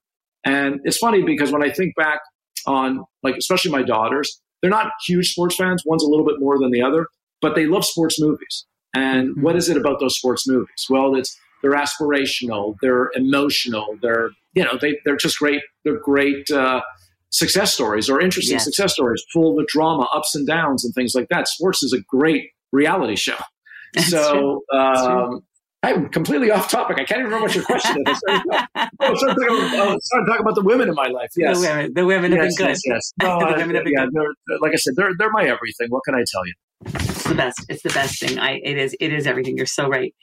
And 0.47 0.81
it's 0.85 0.97
funny 0.97 1.23
because 1.23 1.53
when 1.53 1.63
I 1.63 1.71
think 1.71 1.95
back 1.97 2.21
on, 2.67 3.05
like, 3.23 3.37
especially 3.37 3.73
my 3.73 3.83
daughters, 3.83 4.41
they're 4.63 4.71
not 4.71 4.93
huge 5.07 5.33
sports 5.33 5.57
fans. 5.57 5.83
One's 5.85 6.03
a 6.03 6.09
little 6.09 6.25
bit 6.25 6.37
more 6.39 6.59
than 6.59 6.71
the 6.71 6.81
other, 6.83 7.09
but 7.43 7.55
they 7.55 7.67
love 7.67 7.85
sports 7.85 8.19
movies. 8.21 8.65
And 8.95 9.31
mm-hmm. 9.31 9.43
what 9.43 9.57
is 9.57 9.69
it 9.69 9.77
about 9.77 10.01
those 10.01 10.17
sports 10.17 10.49
movies? 10.49 10.87
Well, 10.89 11.15
it's 11.17 11.37
they're 11.63 11.73
aspirational. 11.73 12.77
They're 12.81 13.11
emotional. 13.15 13.97
They're 14.01 14.31
you 14.55 14.65
know 14.65 14.79
they 14.81 14.99
they're 15.05 15.17
just 15.17 15.39
great. 15.39 15.63
They're 15.85 15.99
great. 15.99 16.51
Uh, 16.51 16.81
success 17.31 17.75
stories 17.75 18.09
or 18.09 18.21
interesting 18.21 18.55
Yes. 18.55 18.65
success 18.65 18.95
stories, 18.95 19.23
full 19.33 19.59
of 19.59 19.67
drama, 19.67 20.09
ups 20.15 20.35
and 20.35 20.47
downs, 20.47 20.85
and 20.85 20.95
things 20.95 21.15
like 21.15 21.29
that. 21.29 21.49
Sports 21.49 21.83
is 21.83 21.93
a 21.93 22.01
great 22.01 22.51
reality 22.73 23.17
show. 23.17 23.37
That's 23.95 24.11
so 24.11 24.63
um, 24.73 25.43
I'm 25.87 26.09
completely 26.09 26.51
off 26.51 26.69
topic. 26.71 26.99
I 26.99 27.05
can't 27.05 27.21
even 27.21 27.27
remember 27.27 27.47
what 27.47 27.55
your 27.55 27.65
question 27.65 28.03
is. 28.07 28.21
I 28.29 28.89
started, 29.15 29.21
talking 29.21 29.45
about, 29.45 29.89
oh, 29.89 29.95
I 29.95 29.99
started 29.99 30.27
talking 30.27 30.41
about 30.41 30.55
the 30.55 30.63
women 30.65 30.89
in 30.89 30.95
my 30.95 31.07
life. 31.09 31.31
Yes. 31.37 31.61
The 31.61 31.69
women, 31.69 31.95
the 31.95 32.07
women 32.07 32.33
have 32.33 32.45
yes, 32.45 32.57
been 32.57 32.67
good. 32.67 32.71
yes, 32.73 32.81
yes. 32.87 33.13
No, 33.23 33.39
The 33.41 33.57
women 33.57 33.77
have 33.77 33.85
been 33.85 33.93
yeah, 33.97 34.07
good. 34.13 34.61
like 34.61 34.73
I 34.73 34.77
said, 34.77 34.95
they're 34.97 35.11
they're 35.19 35.31
my 35.31 35.45
everything. 35.45 35.89
What 35.91 36.03
can 36.05 36.15
I 36.15 36.25
tell 36.31 36.47
you? 36.47 36.55
It's 36.87 37.25
the 37.25 37.35
best. 37.35 37.65
It's 37.69 37.83
the 37.83 37.91
best 37.91 38.21
thing. 38.21 38.39
I 38.39 38.61
it 38.63 38.79
is 38.79 38.97
it 39.01 39.13
is 39.13 39.27
everything. 39.27 39.57
You're 39.57 39.67
so 39.67 39.89
right. 39.89 40.15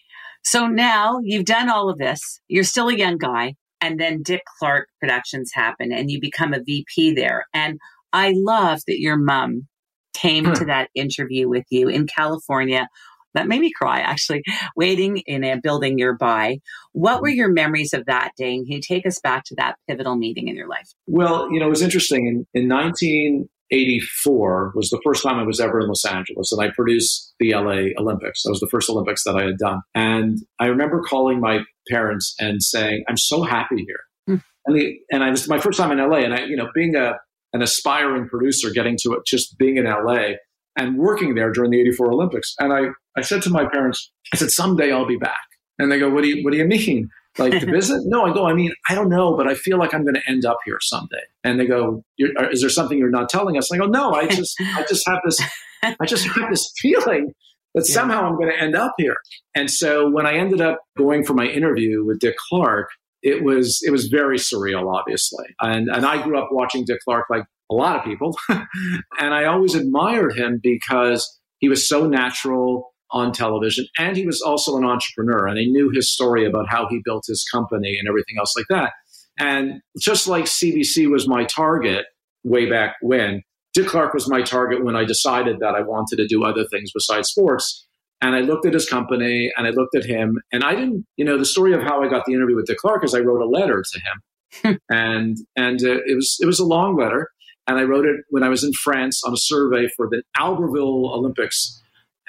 So 0.43 0.67
now 0.67 1.19
you've 1.23 1.45
done 1.45 1.69
all 1.69 1.89
of 1.89 1.97
this. 1.97 2.41
You're 2.49 2.63
still 2.65 2.89
a 2.89 2.95
young 2.95 3.17
guy, 3.17 3.55
and 3.81 3.99
then 3.99 4.21
Dick 4.21 4.41
Clark 4.59 4.89
Productions 4.99 5.51
happen, 5.53 5.91
and 5.93 6.11
you 6.11 6.19
become 6.19 6.53
a 6.53 6.61
VP 6.61 7.13
there. 7.13 7.45
And 7.53 7.79
I 8.11 8.33
love 8.35 8.79
that 8.87 8.99
your 8.99 9.15
mom 9.17 9.67
came 10.13 10.45
Hmm. 10.45 10.53
to 10.53 10.65
that 10.65 10.89
interview 10.93 11.47
with 11.49 11.65
you 11.71 11.87
in 11.87 12.05
California. 12.07 12.87
That 13.33 13.47
made 13.47 13.61
me 13.61 13.71
cry, 13.71 13.99
actually, 13.99 14.43
waiting 14.75 15.17
in 15.25 15.43
a 15.43 15.59
building 15.59 15.95
nearby. 15.95 16.59
What 16.91 17.21
were 17.21 17.29
your 17.29 17.49
memories 17.49 17.93
of 17.93 18.05
that 18.05 18.31
day? 18.37 18.55
And 18.55 18.65
can 18.65 18.75
you 18.75 18.81
take 18.81 19.05
us 19.05 19.19
back 19.19 19.43
to 19.45 19.55
that 19.55 19.75
pivotal 19.87 20.15
meeting 20.15 20.47
in 20.47 20.55
your 20.55 20.67
life? 20.67 20.89
Well, 21.07 21.51
you 21.51 21.59
know, 21.59 21.67
it 21.67 21.71
was 21.71 21.81
interesting. 21.81 22.27
In, 22.27 22.45
in 22.61 22.69
1984 22.69 24.73
was 24.75 24.89
the 24.89 25.01
first 25.03 25.23
time 25.23 25.39
I 25.39 25.43
was 25.43 25.59
ever 25.59 25.79
in 25.79 25.87
Los 25.87 26.05
Angeles, 26.05 26.51
and 26.51 26.61
I 26.61 26.69
produced 26.75 27.33
the 27.39 27.53
LA 27.53 27.99
Olympics. 27.99 28.43
That 28.43 28.51
was 28.51 28.59
the 28.59 28.69
first 28.69 28.89
Olympics 28.89 29.23
that 29.23 29.35
I 29.35 29.45
had 29.45 29.57
done. 29.57 29.81
And 29.95 30.37
I 30.59 30.67
remember 30.67 31.01
calling 31.01 31.39
my 31.39 31.61
parents 31.89 32.35
and 32.39 32.61
saying, 32.61 33.03
"I'm 33.09 33.17
so 33.17 33.43
happy 33.43 33.83
here." 33.85 34.01
Hmm. 34.27 34.37
And 34.65 34.75
the, 34.75 34.99
and 35.11 35.23
I 35.23 35.31
was 35.31 35.49
my 35.49 35.59
first 35.59 35.79
time 35.79 35.91
in 35.91 35.97
LA, 35.97 36.17
and 36.17 36.33
I, 36.33 36.45
you 36.45 36.55
know, 36.55 36.69
being 36.73 36.95
a 36.95 37.15
an 37.53 37.61
aspiring 37.61 38.27
producer, 38.27 38.71
getting 38.71 38.97
to 39.03 39.13
it, 39.13 39.25
just 39.25 39.57
being 39.57 39.77
in 39.77 39.85
LA 39.85 40.33
and 40.77 40.97
working 40.97 41.35
there 41.35 41.51
during 41.51 41.71
the 41.71 41.79
'84 41.81 42.11
Olympics. 42.11 42.53
And 42.59 42.73
I 42.73 42.87
I 43.17 43.21
said 43.21 43.41
to 43.43 43.49
my 43.49 43.65
parents, 43.67 44.11
I 44.33 44.37
said, 44.37 44.51
"Someday 44.51 44.91
I'll 44.91 45.05
be 45.07 45.17
back." 45.17 45.39
And 45.79 45.91
they 45.91 45.99
go, 45.99 46.09
"What 46.09 46.23
do 46.23 46.29
you 46.29 46.43
What 46.43 46.51
do 46.51 46.57
you 46.57 46.65
mean?" 46.65 47.09
like 47.39 47.59
to 47.59 47.65
visit? 47.65 47.99
No, 48.05 48.25
I 48.25 48.33
go. 48.33 48.45
I 48.47 48.53
mean, 48.53 48.71
I 48.89 48.93
don't 48.95 49.09
know, 49.09 49.35
but 49.35 49.47
I 49.47 49.55
feel 49.55 49.79
like 49.79 49.91
I'm 49.93 50.03
going 50.03 50.13
to 50.13 50.21
end 50.29 50.45
up 50.45 50.57
here 50.65 50.77
someday. 50.81 51.23
And 51.43 51.59
they 51.59 51.65
go, 51.65 52.03
you're, 52.17 52.29
"Is 52.51 52.61
there 52.61 52.69
something 52.69 52.97
you're 52.97 53.09
not 53.09 53.27
telling 53.29 53.57
us?" 53.57 53.71
And 53.71 53.81
I 53.81 53.85
go, 53.85 53.91
"No, 53.91 54.13
I 54.13 54.27
just, 54.27 54.55
I 54.61 54.85
just 54.87 55.07
have 55.07 55.19
this, 55.25 55.39
I 55.83 56.05
just 56.05 56.27
have 56.27 56.49
this 56.51 56.71
feeling 56.79 57.33
that 57.73 57.85
Yeah. 57.87 57.93
somehow 57.95 58.27
I'm 58.27 58.35
going 58.37 58.51
to 58.51 58.59
end 58.61 58.75
up 58.75 58.93
here." 58.99 59.17
And 59.55 59.71
so 59.71 60.09
when 60.11 60.27
I 60.27 60.33
ended 60.35 60.61
up 60.61 60.79
going 60.95 61.23
for 61.23 61.33
my 61.33 61.45
interview 61.47 62.05
with 62.05 62.19
Dick 62.19 62.35
Clark, 62.49 62.89
it 63.23 63.43
was, 63.43 63.79
it 63.83 63.89
was 63.91 64.07
very 64.09 64.37
surreal, 64.37 64.93
obviously. 64.93 65.45
And 65.59 65.89
and 65.89 66.05
I 66.05 66.21
grew 66.21 66.37
up 66.37 66.49
watching 66.51 66.83
Dick 66.85 66.99
Clark 67.03 67.25
like 67.31 67.45
a 67.71 67.75
lot 67.75 67.97
of 67.97 68.03
people, 68.03 68.37
and 68.49 69.33
I 69.33 69.45
always 69.45 69.75
admired 69.75 70.37
him 70.37 70.59
because 70.61 71.39
he 71.59 71.69
was 71.69 71.87
so 71.87 72.07
natural 72.07 72.93
on 73.13 73.31
television 73.31 73.85
and 73.97 74.17
he 74.17 74.25
was 74.25 74.41
also 74.41 74.75
an 74.75 74.83
entrepreneur 74.83 75.45
and 75.47 75.59
I 75.59 75.63
knew 75.65 75.91
his 75.93 76.11
story 76.11 76.45
about 76.45 76.65
how 76.67 76.87
he 76.89 76.99
built 77.05 77.25
his 77.27 77.45
company 77.53 77.95
and 77.97 78.07
everything 78.09 78.37
else 78.39 78.53
like 78.57 78.65
that. 78.69 78.91
And 79.39 79.81
just 79.99 80.27
like 80.27 80.45
CBC 80.45 81.09
was 81.09 81.27
my 81.27 81.45
target 81.45 82.05
way 82.43 82.67
back 82.67 82.95
when, 83.01 83.43
Dick 83.73 83.87
Clark 83.87 84.13
was 84.13 84.29
my 84.29 84.41
target 84.41 84.83
when 84.83 84.95
I 84.95 85.03
decided 85.03 85.59
that 85.59 85.75
I 85.75 85.81
wanted 85.81 86.17
to 86.17 86.27
do 86.27 86.43
other 86.43 86.65
things 86.65 86.91
besides 86.93 87.29
sports. 87.29 87.87
And 88.21 88.35
I 88.35 88.41
looked 88.41 88.65
at 88.65 88.73
his 88.73 88.87
company 88.87 89.51
and 89.57 89.67
I 89.67 89.71
looked 89.71 89.95
at 89.95 90.05
him 90.05 90.39
and 90.51 90.63
I 90.63 90.75
didn't, 90.75 91.05
you 91.17 91.25
know, 91.25 91.37
the 91.37 91.45
story 91.45 91.73
of 91.73 91.81
how 91.81 92.03
I 92.03 92.07
got 92.07 92.25
the 92.25 92.33
interview 92.33 92.55
with 92.55 92.67
Dick 92.67 92.77
Clark 92.77 93.03
is 93.03 93.13
I 93.13 93.19
wrote 93.19 93.41
a 93.41 93.49
letter 93.49 93.83
to 93.83 93.99
him. 93.99 94.79
and 94.89 95.37
and 95.55 95.83
uh, 95.83 95.99
it 96.05 96.15
was 96.15 96.37
it 96.39 96.45
was 96.45 96.59
a 96.59 96.65
long 96.65 96.95
letter 96.95 97.29
and 97.67 97.77
I 97.77 97.83
wrote 97.83 98.05
it 98.05 98.17
when 98.29 98.43
I 98.43 98.49
was 98.49 98.63
in 98.63 98.71
France 98.73 99.21
on 99.25 99.33
a 99.33 99.37
survey 99.37 99.87
for 99.95 100.07
the 100.09 100.21
Albertville 100.37 101.13
Olympics 101.13 101.79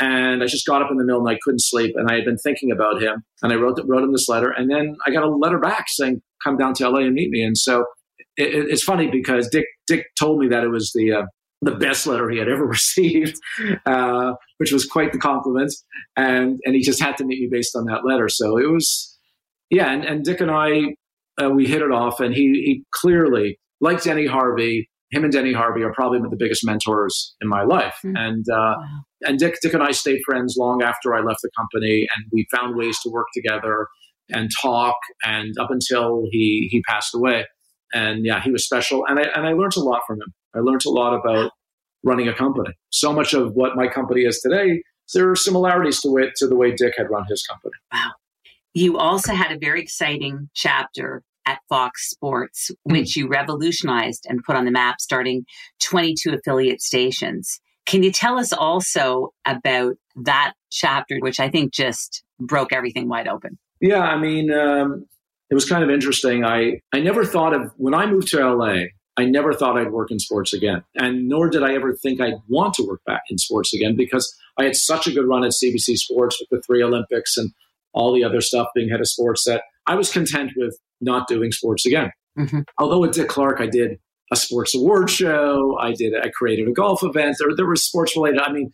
and 0.01 0.43
I 0.43 0.47
just 0.47 0.67
got 0.67 0.83
up 0.83 0.91
in 0.91 0.97
the 0.97 1.05
middle 1.05 1.21
and 1.27 1.29
I 1.37 1.39
couldn't 1.45 1.61
sleep. 1.63 1.95
And 1.97 2.11
I 2.11 2.15
had 2.17 2.25
been 2.25 2.39
thinking 2.39 2.73
about 2.73 3.01
him, 3.01 3.23
and 3.43 3.53
I 3.53 3.57
wrote 3.57 3.79
wrote 3.87 4.03
him 4.03 4.13
this 4.13 4.29
letter, 4.29 4.51
and 4.51 4.69
then 4.71 4.97
I 5.07 5.11
got 5.13 5.23
a 5.23 5.29
letter 5.29 5.59
back 5.59 5.85
saying, 5.89 6.21
"Come 6.43 6.57
down 6.57 6.75
to 6.75 6.89
LA 6.89 7.01
and 7.01 7.15
meet 7.15 7.31
me." 7.31 7.43
And 7.45 7.57
so 7.57 7.85
it, 8.37 8.49
it- 8.55 8.71
it's 8.71 8.83
funny 8.83 9.09
because 9.09 9.49
Dick 9.49 9.67
Dick 9.87 10.07
told 10.19 10.41
me 10.41 10.49
that 10.49 10.65
it 10.65 10.69
was 10.69 10.91
the 10.97 11.13
uh, 11.13 11.23
the 11.63 11.77
best 11.77 12.07
letter 12.09 12.29
he 12.29 12.39
had 12.39 12.49
ever 12.49 12.67
received, 12.79 13.37
uh, 13.87 14.33
which 14.59 14.73
was 14.73 14.85
quite 14.85 15.13
the 15.13 15.19
compliment, 15.19 15.73
and 16.17 16.59
and 16.65 16.75
he 16.75 16.83
just 16.83 17.01
had 17.01 17.17
to 17.19 17.25
meet 17.25 17.41
me 17.43 17.49
based 17.51 17.77
on 17.77 17.85
that 17.85 18.05
letter. 18.05 18.29
So 18.29 18.59
it 18.59 18.69
was, 18.71 19.17
yeah. 19.71 19.93
And, 19.93 20.05
and 20.05 20.25
Dick 20.25 20.41
and 20.41 20.51
I 20.51 20.97
uh, 21.41 21.51
we 21.51 21.67
hit 21.69 21.83
it 21.83 21.93
off, 21.93 22.19
and 22.19 22.35
he 22.35 22.47
he 22.65 22.85
clearly 22.93 23.61
like 23.81 24.03
Denny 24.03 24.27
Harvey. 24.27 24.91
Him 25.15 25.25
and 25.25 25.33
Denny 25.33 25.53
Harvey 25.53 25.83
are 25.83 25.93
probably 25.93 26.19
the 26.21 26.37
biggest 26.37 26.65
mentors 26.65 27.35
in 27.41 27.49
my 27.49 27.63
life, 27.63 27.97
Hmm. 28.03 28.17
and 28.17 28.45
uh, 28.51 28.75
Wow. 28.79 29.01
and 29.27 29.39
Dick, 29.39 29.57
Dick 29.63 29.75
and 29.75 29.83
I 29.83 29.93
stayed 29.93 30.21
friends 30.27 30.57
long 30.59 30.83
after 30.83 31.15
I 31.15 31.21
left 31.21 31.41
the 31.43 31.51
company, 31.57 32.07
and 32.15 32.27
we 32.33 32.47
found 32.55 32.77
ways 32.77 32.99
to 33.03 33.11
work 33.11 33.27
together 33.35 33.87
and 34.31 34.51
talk, 34.63 34.97
and 35.25 35.55
up 35.61 35.71
until 35.71 36.27
he 36.31 36.69
he 36.71 36.83
passed 36.83 37.15
away. 37.15 37.47
And 37.93 38.25
yeah, 38.25 38.41
he 38.43 38.51
was 38.51 38.65
special, 38.65 39.05
and 39.07 39.19
I 39.21 39.25
and 39.35 39.47
I 39.47 39.53
learned 39.53 39.77
a 39.77 39.81
lot 39.81 40.03
from 40.07 40.17
him. 40.17 40.33
I 40.55 40.59
learned 40.61 40.85
a 40.85 40.91
lot 40.91 41.15
about 41.15 41.53
running 42.05 42.29
a 42.29 42.35
company. 42.35 42.71
So 42.91 43.13
much 43.13 43.33
of 43.35 43.53
what 43.55 43.77
my 43.77 43.87
company 43.89 44.23
is 44.23 44.41
today, 44.41 44.83
there 45.15 45.31
are 45.31 45.37
similarities 45.37 46.01
to 46.03 46.17
it 46.19 46.33
to 46.37 46.47
the 46.47 46.57
way 46.57 46.73
Dick 46.73 46.95
had 46.99 47.09
run 47.11 47.25
his 47.29 47.43
company. 47.49 47.73
Wow. 47.93 48.13
You 48.75 48.99
also 48.99 49.33
had 49.35 49.53
a 49.53 49.59
very 49.59 49.81
exciting 49.81 50.51
chapter 50.55 51.23
at 51.47 51.59
Fox 51.69 52.11
Sports, 52.11 52.71
which 52.85 53.17
you 53.17 53.29
revolutionized 53.29 54.27
and 54.29 54.43
put 54.43 54.57
on 54.57 54.65
the 54.65 54.71
map, 54.71 55.01
starting 55.01 55.45
22 55.83 56.33
affiliate 56.33 56.81
stations. 56.81 57.61
Can 57.87 58.03
you 58.03 58.11
tell 58.11 58.39
us 58.39 58.53
also 58.53 59.33
about 59.45 59.95
that 60.17 60.55
chapter, 60.71 61.19
which 61.19 61.39
I 61.41 61.51
think 61.51 61.73
just 61.73 62.25
broke 62.41 62.73
everything 62.73 63.09
wide 63.09 63.29
open? 63.29 63.59
Yeah, 63.81 64.01
I 64.01 64.19
mean, 64.19 64.51
um, 64.51 65.07
it 65.51 65.55
was 65.55 65.69
kind 65.69 65.85
of 65.85 65.91
interesting. 65.91 66.45
I, 66.45 66.81
I 66.93 67.01
never 67.01 67.25
thought 67.25 67.53
of, 67.53 67.71
when 67.77 67.95
I 67.95 68.07
moved 68.07 68.29
to 68.29 68.39
LA, 68.39 68.85
I 69.17 69.25
never 69.25 69.53
thought 69.53 69.79
I'd 69.79 69.93
work 69.93 70.11
in 70.11 70.19
sports 70.19 70.53
again. 70.53 70.83
And 70.97 71.29
nor 71.29 71.49
did 71.49 71.63
I 71.63 71.75
ever 71.75 71.95
think 71.95 72.21
I'd 72.21 72.41
want 72.49 72.75
to 72.75 72.87
work 72.87 73.01
back 73.07 73.23
in 73.31 73.39
sports 73.39 73.73
again 73.73 73.95
because 73.97 74.35
I 74.59 74.65
had 74.65 74.77
such 74.77 75.07
a 75.07 75.13
good 75.13 75.29
run 75.29 75.45
at 75.45 75.53
CBC 75.53 75.97
Sports 75.97 76.41
with 76.41 76.49
the 76.51 76.63
three 76.63 76.83
Olympics 76.83 77.37
and 77.37 77.51
all 77.93 78.13
the 78.13 78.25
other 78.25 78.41
stuff 78.41 78.69
being 78.75 78.89
head 78.89 79.01
of 79.01 79.09
sports 79.09 79.45
that 79.45 79.63
I 79.87 79.95
was 79.95 80.11
content 80.11 80.53
with 80.57 80.77
not 81.05 81.29
doing 81.29 81.53
sports 81.53 81.87
again. 81.87 82.11
Mhm. 82.39 82.65
Although 82.79 83.05
at 83.05 83.13
Dick 83.13 83.29
Clark, 83.29 83.61
I 83.61 83.67
did 83.67 83.99
a 84.33 84.37
sports 84.37 84.75
award 84.75 85.11
show. 85.11 85.77
I 85.81 85.93
did, 85.93 86.15
I 86.21 86.31
created 86.31 86.67
a 86.69 86.73
golf 86.73 87.03
event. 87.05 87.37
There, 87.39 87.55
there 87.57 87.67
was 87.67 87.85
sports 87.85 88.17
related. 88.17 88.41
I 88.41 88.51
mean, 88.53 88.73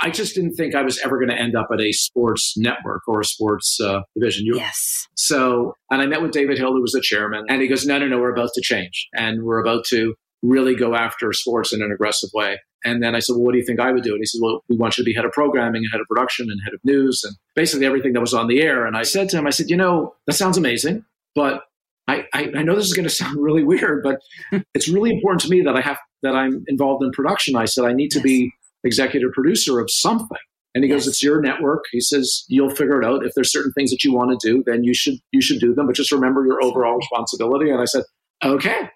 I 0.00 0.10
just 0.10 0.34
didn't 0.34 0.54
think 0.56 0.74
I 0.74 0.82
was 0.82 0.98
ever 1.04 1.16
going 1.18 1.30
to 1.30 1.34
end 1.40 1.54
up 1.56 1.68
at 1.72 1.80
a 1.80 1.92
sports 1.92 2.54
network 2.56 3.02
or 3.08 3.20
a 3.20 3.24
sports 3.24 3.78
uh, 3.80 4.00
division. 4.14 4.44
You, 4.44 4.56
Yes. 4.56 5.06
so, 5.16 5.74
and 5.90 6.02
I 6.02 6.06
met 6.06 6.20
with 6.22 6.32
David 6.32 6.58
Hill, 6.58 6.72
who 6.72 6.82
was 6.82 6.92
the 6.92 7.00
chairman, 7.00 7.44
and 7.48 7.62
he 7.62 7.68
goes, 7.68 7.86
No, 7.86 7.98
no, 7.98 8.06
no, 8.08 8.18
we're 8.18 8.32
about 8.32 8.50
to 8.54 8.60
change. 8.60 9.06
And 9.14 9.44
we're 9.44 9.60
about 9.60 9.84
to 9.86 10.14
really 10.42 10.74
go 10.74 10.94
after 10.94 11.32
sports 11.32 11.72
in 11.72 11.80
an 11.82 11.90
aggressive 11.92 12.30
way. 12.34 12.58
And 12.84 13.02
then 13.02 13.14
I 13.14 13.20
said, 13.20 13.34
Well, 13.34 13.44
what 13.44 13.52
do 13.52 13.58
you 13.58 13.64
think 13.64 13.80
I 13.80 13.90
would 13.92 14.02
do? 14.02 14.10
And 14.12 14.20
he 14.20 14.26
said, 14.26 14.40
Well, 14.42 14.62
we 14.68 14.76
want 14.76 14.98
you 14.98 15.04
to 15.04 15.06
be 15.06 15.14
head 15.14 15.24
of 15.24 15.32
programming 15.32 15.82
and 15.82 15.88
head 15.92 16.00
of 16.00 16.06
production 16.08 16.48
and 16.50 16.60
head 16.64 16.74
of 16.74 16.80
news 16.84 17.22
and 17.24 17.34
basically 17.54 17.86
everything 17.86 18.12
that 18.14 18.20
was 18.20 18.34
on 18.34 18.48
the 18.48 18.60
air. 18.60 18.84
And 18.86 18.96
I 18.96 19.02
said 19.02 19.28
to 19.30 19.38
him, 19.38 19.46
I 19.46 19.50
said, 19.50 19.70
You 19.70 19.76
know, 19.76 20.14
that 20.26 20.34
sounds 20.34 20.58
amazing, 20.58 21.04
but 21.34 21.62
I, 22.08 22.24
I, 22.34 22.50
I 22.58 22.62
know 22.62 22.76
this 22.76 22.86
is 22.86 22.92
going 22.94 23.08
to 23.08 23.14
sound 23.14 23.36
really 23.42 23.64
weird, 23.64 24.02
but 24.04 24.18
it's 24.74 24.88
really 24.88 25.10
important 25.10 25.40
to 25.42 25.48
me 25.48 25.62
that 25.62 25.76
I 25.76 25.80
have 25.80 25.98
that 26.22 26.34
I'm 26.34 26.64
involved 26.68 27.02
in 27.04 27.10
production. 27.12 27.56
I 27.56 27.64
said, 27.64 27.84
I 27.84 27.92
need 27.92 28.10
to 28.12 28.18
Yes. 28.18 28.24
be 28.24 28.50
executive 28.84 29.32
producer 29.32 29.80
of 29.80 29.90
something. 29.90 30.38
And 30.74 30.84
he 30.84 30.90
goes, 30.90 31.08
"It's 31.08 31.22
your 31.22 31.40
network." 31.40 31.84
He 31.90 32.00
says, 32.00 32.44
"You'll 32.48 32.68
figure 32.70 33.00
it 33.00 33.04
out. 33.06 33.24
If 33.24 33.32
there's 33.34 33.50
certain 33.50 33.72
things 33.72 33.90
that 33.90 34.04
you 34.04 34.12
want 34.12 34.38
to 34.38 34.48
do, 34.48 34.62
then 34.66 34.84
you 34.84 34.92
should 34.94 35.14
you 35.32 35.40
should 35.40 35.58
do 35.58 35.74
them. 35.74 35.86
But 35.86 35.96
just 35.96 36.12
remember 36.12 36.44
your 36.46 36.62
overall 36.62 36.96
responsibility." 36.96 37.70
And 37.70 37.80
I 37.80 37.86
said, 37.86 38.02
"Okay." 38.44 38.90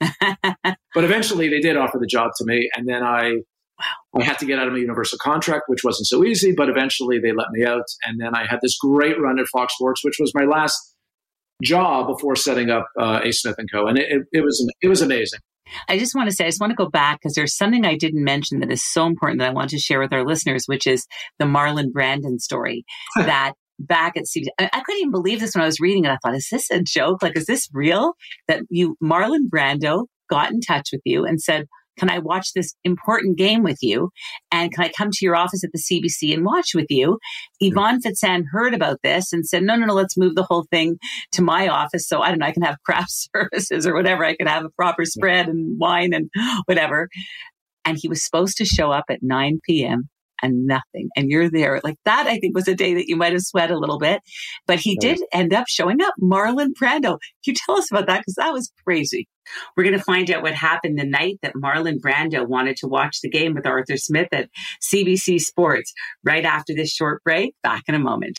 But 0.94 1.02
eventually, 1.02 1.48
they 1.48 1.58
did 1.58 1.76
offer 1.76 1.98
the 1.98 2.06
job 2.06 2.30
to 2.38 2.44
me, 2.44 2.70
and 2.76 2.86
then 2.88 3.02
I 3.02 3.38
I 4.16 4.22
had 4.22 4.38
to 4.38 4.46
get 4.46 4.60
out 4.60 4.68
of 4.68 4.72
my 4.72 4.78
Universal 4.78 5.18
contract, 5.20 5.64
which 5.66 5.82
wasn't 5.82 6.06
so 6.06 6.24
easy. 6.24 6.52
But 6.56 6.68
eventually, 6.68 7.18
they 7.18 7.32
let 7.32 7.48
me 7.50 7.66
out, 7.66 7.82
and 8.04 8.20
then 8.20 8.34
I 8.36 8.46
had 8.48 8.60
this 8.62 8.76
great 8.78 9.20
run 9.20 9.40
at 9.40 9.46
Fox 9.48 9.74
Sports, 9.74 10.04
which 10.04 10.16
was 10.20 10.32
my 10.36 10.44
last 10.44 10.93
job 11.64 12.06
before 12.06 12.36
setting 12.36 12.70
up 12.70 12.86
uh, 12.98 13.20
A 13.24 13.32
Smith 13.32 13.56
and 13.58 13.70
Co. 13.70 13.86
And 13.86 13.98
it, 13.98 14.22
it, 14.32 14.42
was 14.42 14.70
it 14.82 14.88
was 14.88 15.02
amazing. 15.02 15.40
I 15.88 15.98
just 15.98 16.14
want 16.14 16.28
to 16.28 16.34
say, 16.34 16.44
I 16.44 16.48
just 16.48 16.60
want 16.60 16.70
to 16.70 16.76
go 16.76 16.88
back 16.88 17.20
because 17.20 17.34
there's 17.34 17.56
something 17.56 17.84
I 17.84 17.96
didn't 17.96 18.22
mention 18.22 18.60
that 18.60 18.70
is 18.70 18.84
so 18.84 19.06
important 19.06 19.40
that 19.40 19.50
I 19.50 19.52
want 19.52 19.70
to 19.70 19.78
share 19.78 20.00
with 20.00 20.12
our 20.12 20.24
listeners, 20.24 20.64
which 20.66 20.86
is 20.86 21.06
the 21.38 21.46
Marlon 21.46 21.90
Brando 21.90 22.38
story. 22.38 22.84
that 23.16 23.54
back 23.78 24.16
at 24.16 24.24
CBC, 24.24 24.46
I, 24.58 24.70
I 24.72 24.80
couldn't 24.80 25.00
even 25.00 25.10
believe 25.10 25.40
this 25.40 25.54
when 25.54 25.62
I 25.62 25.66
was 25.66 25.80
reading 25.80 26.04
it. 26.04 26.10
I 26.10 26.18
thought, 26.22 26.36
is 26.36 26.48
this 26.50 26.70
a 26.70 26.82
joke? 26.82 27.22
Like, 27.22 27.36
is 27.36 27.46
this 27.46 27.68
real? 27.72 28.12
That 28.48 28.62
you, 28.68 28.96
Marlon 29.02 29.48
Brando, 29.52 30.04
got 30.30 30.52
in 30.52 30.60
touch 30.60 30.90
with 30.92 31.02
you 31.04 31.24
and 31.24 31.40
said, 31.40 31.66
can 31.98 32.10
I 32.10 32.18
watch 32.18 32.52
this 32.54 32.74
important 32.84 33.38
game 33.38 33.62
with 33.62 33.78
you? 33.82 34.10
And 34.50 34.72
can 34.72 34.84
I 34.84 34.90
come 34.96 35.10
to 35.10 35.24
your 35.24 35.36
office 35.36 35.64
at 35.64 35.70
the 35.72 35.78
CBC 35.78 36.32
and 36.34 36.44
watch 36.44 36.74
with 36.74 36.86
you? 36.90 37.18
Ivan 37.62 38.00
Fecan 38.00 38.44
heard 38.50 38.74
about 38.74 38.98
this 39.02 39.32
and 39.32 39.46
said, 39.46 39.62
no, 39.62 39.76
no, 39.76 39.86
no, 39.86 39.94
let's 39.94 40.16
move 40.16 40.34
the 40.34 40.42
whole 40.44 40.66
thing 40.70 40.98
to 41.32 41.42
my 41.42 41.68
office. 41.68 42.08
So 42.08 42.20
I 42.20 42.30
don't 42.30 42.38
know, 42.38 42.46
I 42.46 42.52
can 42.52 42.62
have 42.62 42.76
craft 42.84 43.10
services 43.34 43.86
or 43.86 43.94
whatever. 43.94 44.24
I 44.24 44.36
can 44.36 44.46
have 44.46 44.64
a 44.64 44.70
proper 44.70 45.04
spread 45.04 45.48
and 45.48 45.78
wine 45.78 46.12
and 46.12 46.30
whatever. 46.66 47.08
And 47.84 47.98
he 48.00 48.08
was 48.08 48.24
supposed 48.24 48.56
to 48.58 48.64
show 48.64 48.90
up 48.90 49.04
at 49.10 49.22
9 49.22 49.60
p.m 49.66 50.08
and 50.42 50.66
nothing. 50.66 51.08
And 51.16 51.30
you're 51.30 51.50
there. 51.50 51.80
Like 51.82 51.96
that, 52.04 52.26
I 52.26 52.38
think 52.38 52.54
was 52.54 52.68
a 52.68 52.74
day 52.74 52.94
that 52.94 53.08
you 53.08 53.16
might 53.16 53.32
have 53.32 53.42
sweat 53.42 53.70
a 53.70 53.78
little 53.78 53.98
bit. 53.98 54.20
But 54.66 54.78
he 54.80 54.96
did 54.96 55.20
end 55.32 55.52
up 55.52 55.66
showing 55.68 56.02
up, 56.02 56.14
Marlon 56.22 56.70
Brando. 56.80 57.18
Can 57.44 57.52
you 57.52 57.54
tell 57.54 57.76
us 57.76 57.90
about 57.90 58.06
that? 58.06 58.20
Because 58.20 58.34
that 58.34 58.52
was 58.52 58.72
crazy. 58.84 59.28
We're 59.76 59.84
going 59.84 59.98
to 59.98 60.04
find 60.04 60.30
out 60.30 60.42
what 60.42 60.54
happened 60.54 60.98
the 60.98 61.04
night 61.04 61.38
that 61.42 61.54
Marlon 61.54 62.00
Brando 62.00 62.46
wanted 62.46 62.76
to 62.78 62.88
watch 62.88 63.20
the 63.20 63.28
game 63.28 63.54
with 63.54 63.66
Arthur 63.66 63.96
Smith 63.96 64.28
at 64.32 64.48
CBC 64.82 65.40
Sports 65.40 65.92
right 66.24 66.44
after 66.44 66.74
this 66.74 66.90
short 66.90 67.22
break. 67.24 67.54
Back 67.62 67.82
in 67.86 67.94
a 67.94 67.98
moment. 67.98 68.38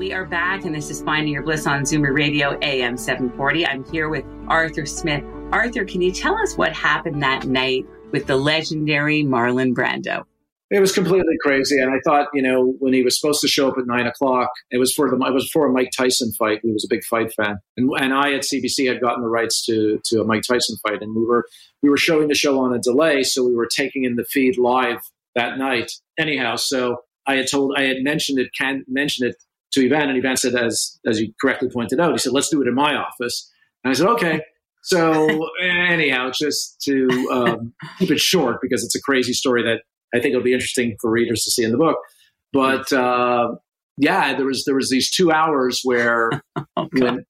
We 0.00 0.14
are 0.14 0.24
back, 0.24 0.64
and 0.64 0.74
this 0.74 0.88
is 0.88 1.02
Finding 1.02 1.34
Your 1.34 1.42
Bliss 1.42 1.66
on 1.66 1.82
Zoomer 1.82 2.14
Radio 2.14 2.58
AM 2.62 2.96
740. 2.96 3.66
I'm 3.66 3.84
here 3.92 4.08
with 4.08 4.24
Arthur 4.48 4.86
Smith. 4.86 5.22
Arthur, 5.52 5.84
can 5.84 6.00
you 6.00 6.10
tell 6.10 6.38
us 6.38 6.56
what 6.56 6.72
happened 6.72 7.22
that 7.22 7.44
night 7.44 7.84
with 8.10 8.26
the 8.26 8.38
legendary 8.38 9.22
Marlon 9.24 9.74
Brando? 9.74 10.24
It 10.70 10.80
was 10.80 10.92
completely 10.92 11.36
crazy, 11.42 11.78
and 11.78 11.90
I 11.90 11.98
thought, 12.02 12.28
you 12.32 12.40
know, 12.40 12.72
when 12.78 12.94
he 12.94 13.02
was 13.02 13.20
supposed 13.20 13.42
to 13.42 13.48
show 13.48 13.68
up 13.68 13.76
at 13.76 13.86
nine 13.86 14.06
o'clock, 14.06 14.48
it 14.70 14.78
was 14.78 14.94
for 14.94 15.10
the 15.10 15.22
it 15.22 15.34
was 15.34 15.50
for 15.50 15.66
a 15.66 15.70
Mike 15.70 15.90
Tyson 15.94 16.32
fight. 16.32 16.60
He 16.62 16.72
was 16.72 16.86
a 16.86 16.88
big 16.88 17.04
fight 17.04 17.34
fan, 17.34 17.58
and, 17.76 17.90
and 17.98 18.14
I 18.14 18.32
at 18.32 18.44
CBC 18.44 18.88
had 18.88 19.02
gotten 19.02 19.22
the 19.22 19.28
rights 19.28 19.62
to 19.66 20.00
to 20.06 20.22
a 20.22 20.24
Mike 20.24 20.44
Tyson 20.48 20.78
fight, 20.78 21.02
and 21.02 21.14
we 21.14 21.26
were 21.26 21.44
we 21.82 21.90
were 21.90 21.98
showing 21.98 22.28
the 22.28 22.34
show 22.34 22.58
on 22.58 22.72
a 22.72 22.78
delay, 22.78 23.22
so 23.22 23.44
we 23.44 23.54
were 23.54 23.68
taking 23.68 24.04
in 24.04 24.16
the 24.16 24.24
feed 24.24 24.56
live 24.56 25.02
that 25.34 25.58
night. 25.58 25.92
Anyhow, 26.18 26.56
so 26.56 27.02
I 27.26 27.34
had 27.34 27.50
told 27.50 27.74
I 27.76 27.82
had 27.82 27.98
mentioned 27.98 28.38
it 28.38 28.48
can 28.58 28.82
mentioned 28.88 29.28
it 29.28 29.36
to 29.72 29.84
Ivan, 29.84 30.10
and 30.10 30.18
Ivan 30.18 30.36
said, 30.36 30.54
as 30.54 30.98
as 31.06 31.20
you 31.20 31.32
correctly 31.40 31.68
pointed 31.72 32.00
out, 32.00 32.12
he 32.12 32.18
said, 32.18 32.32
"Let's 32.32 32.48
do 32.48 32.60
it 32.62 32.68
in 32.68 32.74
my 32.74 32.94
office," 32.94 33.50
and 33.84 33.90
I 33.90 33.94
said, 33.94 34.06
"Okay." 34.08 34.42
So 34.82 35.48
anyhow, 35.62 36.30
just 36.34 36.80
to 36.82 37.08
um, 37.32 37.72
keep 37.98 38.10
it 38.10 38.20
short 38.20 38.60
because 38.62 38.84
it's 38.84 38.94
a 38.94 39.02
crazy 39.02 39.32
story 39.32 39.62
that 39.62 39.82
I 40.14 40.20
think 40.20 40.32
it'll 40.32 40.44
be 40.44 40.52
interesting 40.52 40.96
for 41.00 41.10
readers 41.10 41.44
to 41.44 41.50
see 41.50 41.64
in 41.64 41.72
the 41.72 41.78
book. 41.78 41.98
But 42.52 42.92
uh, 42.92 43.54
yeah, 43.96 44.34
there 44.34 44.46
was 44.46 44.64
there 44.64 44.74
was 44.74 44.90
these 44.90 45.10
two 45.10 45.30
hours 45.30 45.80
where 45.84 46.30
oh, 46.76 46.88
when 46.92 47.24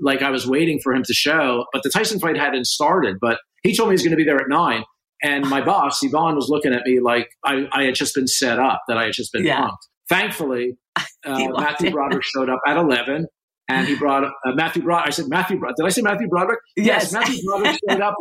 like 0.00 0.22
I 0.22 0.30
was 0.30 0.46
waiting 0.46 0.80
for 0.82 0.92
him 0.92 1.02
to 1.04 1.14
show, 1.14 1.66
but 1.72 1.82
the 1.82 1.90
Tyson 1.90 2.20
fight 2.20 2.36
hadn't 2.36 2.66
started. 2.66 3.18
But 3.20 3.38
he 3.62 3.76
told 3.76 3.88
me 3.88 3.94
he's 3.94 4.02
going 4.02 4.10
to 4.12 4.16
be 4.16 4.24
there 4.24 4.40
at 4.40 4.48
nine. 4.48 4.84
And 5.22 5.48
my 5.48 5.64
boss, 5.64 6.04
Ivan, 6.04 6.36
was 6.36 6.48
looking 6.50 6.74
at 6.74 6.84
me 6.84 7.00
like 7.00 7.30
I, 7.42 7.66
I 7.72 7.84
had 7.84 7.94
just 7.94 8.14
been 8.14 8.26
set 8.26 8.58
up, 8.58 8.82
that 8.86 8.98
I 8.98 9.04
had 9.04 9.12
just 9.14 9.32
been 9.32 9.44
yeah. 9.44 9.62
punked. 9.62 9.76
Thankfully, 10.10 10.76
uh, 11.24 11.48
Matthew 11.58 11.90
Broderick 11.90 12.24
showed 12.24 12.48
up 12.48 12.60
at 12.66 12.76
11 12.76 13.26
and 13.68 13.88
he 13.88 13.96
brought 13.96 14.24
uh, 14.24 14.30
Matthew 14.54 14.82
Broderick. 14.82 15.08
I 15.08 15.10
said, 15.10 15.26
Matthew, 15.28 15.58
Broderick. 15.58 15.76
did 15.76 15.86
I 15.86 15.88
say 15.90 16.02
Matthew 16.02 16.28
Broderick? 16.28 16.60
Yes. 16.76 16.86
yes 16.86 17.12
Matthew 17.12 17.42
Broderick 17.44 17.78
showed 17.88 18.00
up 18.00 18.14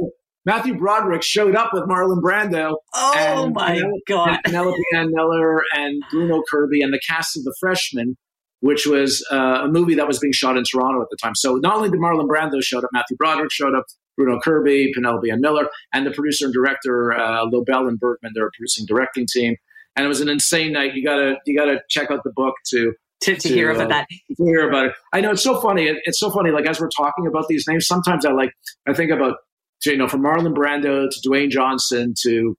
Matthew 0.46 0.78
Broderick 0.78 1.24
showed 1.24 1.56
up 1.56 1.72
with 1.74 1.84
Marlon 1.84 2.22
Brando. 2.22 2.76
Oh 2.94 3.50
my 3.54 3.74
Penelope, 3.74 4.02
God. 4.08 4.40
Penelope 4.46 4.78
Ann 4.96 5.10
Miller 5.12 5.64
and 5.76 6.04
Bruno 6.12 6.44
Kirby 6.50 6.82
and 6.82 6.94
the 6.94 7.02
cast 7.08 7.36
of 7.36 7.44
The 7.44 7.56
Freshman, 7.60 8.16
which 8.60 8.86
was 8.86 9.26
uh, 9.32 9.62
a 9.64 9.68
movie 9.68 9.96
that 9.96 10.08
was 10.08 10.20
being 10.20 10.34
shot 10.34 10.56
in 10.56 10.64
Toronto 10.64 11.02
at 11.02 11.08
the 11.10 11.18
time. 11.22 11.34
So 11.36 11.56
not 11.56 11.76
only 11.76 11.90
did 11.90 12.00
Marlon 12.00 12.28
Brando 12.28 12.62
showed 12.62 12.84
up, 12.84 12.92
Matthew 12.94 13.18
Broderick 13.18 13.52
showed 13.52 13.74
up, 13.76 13.86
Bruno 14.18 14.40
Kirby, 14.40 14.92
Penelope 14.94 15.30
Ann 15.30 15.42
Miller, 15.42 15.68
and 15.94 16.06
the 16.06 16.12
producer 16.12 16.46
and 16.46 16.54
director 16.54 17.12
uh, 17.12 17.46
Lobell 17.46 17.88
and 17.88 18.00
Bergman, 18.00 18.32
their 18.34 18.50
producing 18.56 18.86
directing 18.86 19.26
team. 19.30 19.56
And 19.96 20.06
it 20.06 20.08
was 20.08 20.22
an 20.22 20.30
insane 20.30 20.74
night. 20.74 20.94
You 20.94 21.04
gotta 21.04 21.36
you 21.46 21.58
gotta 21.58 21.82
check 21.90 22.12
out 22.12 22.22
the 22.24 22.32
book 22.36 22.56
to 22.72 22.94
to, 23.22 23.36
to, 23.36 23.42
to, 23.42 23.50
hear 23.50 23.72
about 23.72 23.86
uh, 23.86 23.90
that. 23.90 24.08
To 24.10 24.46
hear 24.46 24.68
about 24.68 24.88
it. 24.88 24.94
I 25.14 25.22
know 25.22 25.32
it's 25.32 25.44
so 25.44 25.60
funny. 25.60 25.88
It, 25.88 25.98
it's 26.04 26.20
so 26.20 26.30
funny. 26.30 26.52
Like 26.52 26.68
as 26.68 26.80
we're 26.80 26.90
talking 26.90 27.28
about 27.28 27.48
these 27.48 27.66
names, 27.68 27.88
sometimes 27.88 28.26
I 28.26 28.32
like 28.32 28.52
I 28.88 28.94
think 28.94 29.12
about 29.12 29.36
to, 29.82 29.92
you 29.92 29.98
know, 29.98 30.08
from 30.08 30.22
Marlon 30.22 30.54
Brando 30.54 31.10
to 31.10 31.30
Dwayne 31.30 31.50
Johnson 31.50 32.14
to 32.24 32.56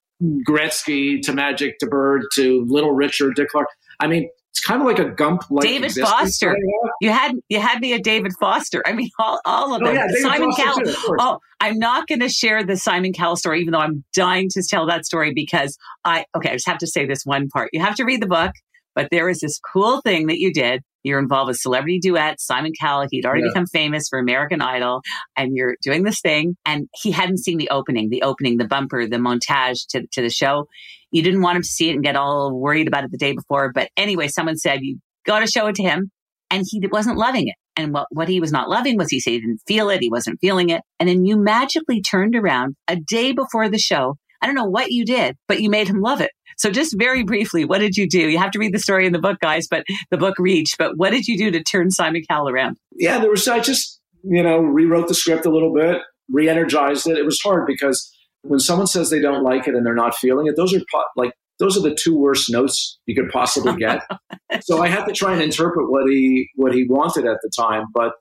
Gretzky 0.48 1.20
to 1.22 1.32
Magic 1.32 1.78
to 1.80 1.86
Bird 1.86 2.22
to 2.34 2.64
Little 2.68 2.92
Richard, 2.92 3.36
to 3.36 3.46
Clark. 3.46 3.68
I 4.00 4.06
mean, 4.06 4.28
it's 4.56 4.64
kind 4.64 4.80
of 4.80 4.86
like 4.86 4.98
a 4.98 5.10
Gump 5.10 5.42
like 5.50 5.68
David 5.68 5.92
Foster. 5.92 6.56
You 7.02 7.10
had 7.10 7.32
you 7.50 7.60
had 7.60 7.78
me 7.80 7.92
a 7.92 7.98
David 7.98 8.32
Foster. 8.40 8.82
I 8.86 8.94
mean, 8.94 9.10
all, 9.18 9.38
all 9.44 9.74
of 9.74 9.82
oh, 9.82 9.84
them. 9.84 9.94
Yeah, 9.94 10.06
Simon 10.22 10.50
Cowell. 10.56 10.80
Oh, 11.20 11.38
I'm 11.60 11.78
not 11.78 12.08
going 12.08 12.20
to 12.20 12.30
share 12.30 12.64
the 12.64 12.78
Simon 12.78 13.12
Cowell 13.12 13.36
story, 13.36 13.60
even 13.60 13.72
though 13.72 13.80
I'm 13.80 14.02
dying 14.14 14.48
to 14.52 14.62
tell 14.62 14.86
that 14.86 15.04
story 15.04 15.34
because 15.34 15.76
I 16.06 16.24
okay. 16.34 16.50
I 16.50 16.52
just 16.54 16.66
have 16.66 16.78
to 16.78 16.86
say 16.86 17.04
this 17.04 17.24
one 17.24 17.48
part. 17.48 17.68
You 17.74 17.80
have 17.80 17.96
to 17.96 18.04
read 18.04 18.22
the 18.22 18.26
book, 18.26 18.52
but 18.94 19.08
there 19.10 19.28
is 19.28 19.40
this 19.40 19.60
cool 19.74 20.00
thing 20.00 20.26
that 20.28 20.38
you 20.38 20.54
did 20.54 20.82
you're 21.06 21.18
involved 21.18 21.48
with 21.48 21.58
celebrity 21.58 21.98
duet, 22.00 22.40
Simon 22.40 22.72
Cowell. 22.78 23.06
He'd 23.10 23.24
already 23.24 23.42
yeah. 23.42 23.50
become 23.50 23.66
famous 23.66 24.08
for 24.08 24.18
American 24.18 24.60
Idol, 24.60 25.02
and 25.36 25.54
you're 25.54 25.76
doing 25.82 26.02
this 26.02 26.20
thing. 26.20 26.56
And 26.64 26.88
he 26.94 27.10
hadn't 27.10 27.38
seen 27.38 27.58
the 27.58 27.70
opening, 27.70 28.10
the 28.10 28.22
opening, 28.22 28.56
the 28.58 28.66
bumper, 28.66 29.06
the 29.06 29.16
montage 29.16 29.86
to, 29.90 30.06
to 30.12 30.22
the 30.22 30.30
show. 30.30 30.66
You 31.10 31.22
didn't 31.22 31.42
want 31.42 31.56
him 31.56 31.62
to 31.62 31.68
see 31.68 31.90
it 31.90 31.94
and 31.94 32.04
get 32.04 32.16
all 32.16 32.58
worried 32.58 32.88
about 32.88 33.04
it 33.04 33.10
the 33.10 33.18
day 33.18 33.32
before. 33.32 33.72
But 33.72 33.88
anyway, 33.96 34.28
someone 34.28 34.56
said 34.56 34.80
you 34.82 34.98
got 35.24 35.40
to 35.40 35.46
show 35.46 35.66
it 35.68 35.76
to 35.76 35.82
him, 35.82 36.10
and 36.50 36.64
he 36.68 36.84
wasn't 36.90 37.18
loving 37.18 37.48
it. 37.48 37.54
And 37.76 37.92
what, 37.92 38.06
what 38.10 38.28
he 38.28 38.40
was 38.40 38.52
not 38.52 38.68
loving 38.68 38.96
was 38.96 39.08
he 39.10 39.20
said 39.20 39.32
he 39.32 39.40
didn't 39.40 39.60
feel 39.66 39.90
it. 39.90 40.00
He 40.00 40.10
wasn't 40.10 40.40
feeling 40.40 40.70
it. 40.70 40.80
And 40.98 41.08
then 41.08 41.24
you 41.24 41.36
magically 41.36 42.00
turned 42.00 42.34
around 42.34 42.74
a 42.88 42.96
day 42.96 43.32
before 43.32 43.68
the 43.68 43.78
show. 43.78 44.16
I 44.40 44.46
don't 44.46 44.54
know 44.54 44.64
what 44.64 44.90
you 44.90 45.04
did, 45.04 45.36
but 45.46 45.60
you 45.60 45.70
made 45.70 45.88
him 45.88 46.00
love 46.00 46.20
it. 46.20 46.30
So 46.56 46.70
just 46.70 46.98
very 46.98 47.22
briefly, 47.22 47.64
what 47.64 47.78
did 47.78 47.96
you 47.96 48.08
do? 48.08 48.28
You 48.28 48.38
have 48.38 48.50
to 48.52 48.58
read 48.58 48.74
the 48.74 48.78
story 48.78 49.06
in 49.06 49.12
the 49.12 49.18
book, 49.18 49.38
guys, 49.40 49.66
but 49.68 49.84
the 50.10 50.16
book 50.16 50.38
Reach. 50.38 50.74
But 50.78 50.96
what 50.96 51.10
did 51.10 51.26
you 51.26 51.38
do 51.38 51.50
to 51.50 51.62
turn 51.62 51.90
Simon 51.90 52.22
Cowell 52.28 52.48
around? 52.48 52.78
Yeah, 52.92 53.18
there 53.18 53.30
was 53.30 53.46
I 53.46 53.60
just 53.60 54.00
you 54.22 54.42
know 54.42 54.58
rewrote 54.58 55.08
the 55.08 55.14
script 55.14 55.46
a 55.46 55.50
little 55.50 55.72
bit, 55.72 56.00
re-energized 56.30 57.06
it. 57.06 57.18
It 57.18 57.24
was 57.24 57.40
hard 57.40 57.66
because 57.66 58.10
when 58.42 58.60
someone 58.60 58.86
says 58.86 59.10
they 59.10 59.20
don't 59.20 59.42
like 59.42 59.68
it 59.68 59.74
and 59.74 59.84
they're 59.84 59.94
not 59.94 60.16
feeling 60.16 60.46
it, 60.46 60.56
those 60.56 60.74
are 60.74 60.80
po- 60.92 61.04
like 61.16 61.32
those 61.58 61.76
are 61.76 61.82
the 61.82 61.94
two 61.94 62.16
worst 62.16 62.50
notes 62.50 62.98
you 63.06 63.14
could 63.14 63.30
possibly 63.30 63.76
get. 63.76 64.02
so 64.62 64.82
I 64.82 64.88
had 64.88 65.04
to 65.06 65.12
try 65.12 65.32
and 65.32 65.42
interpret 65.42 65.90
what 65.90 66.08
he 66.08 66.48
what 66.56 66.74
he 66.74 66.86
wanted 66.88 67.26
at 67.26 67.38
the 67.42 67.50
time. 67.56 67.86
But 67.94 68.12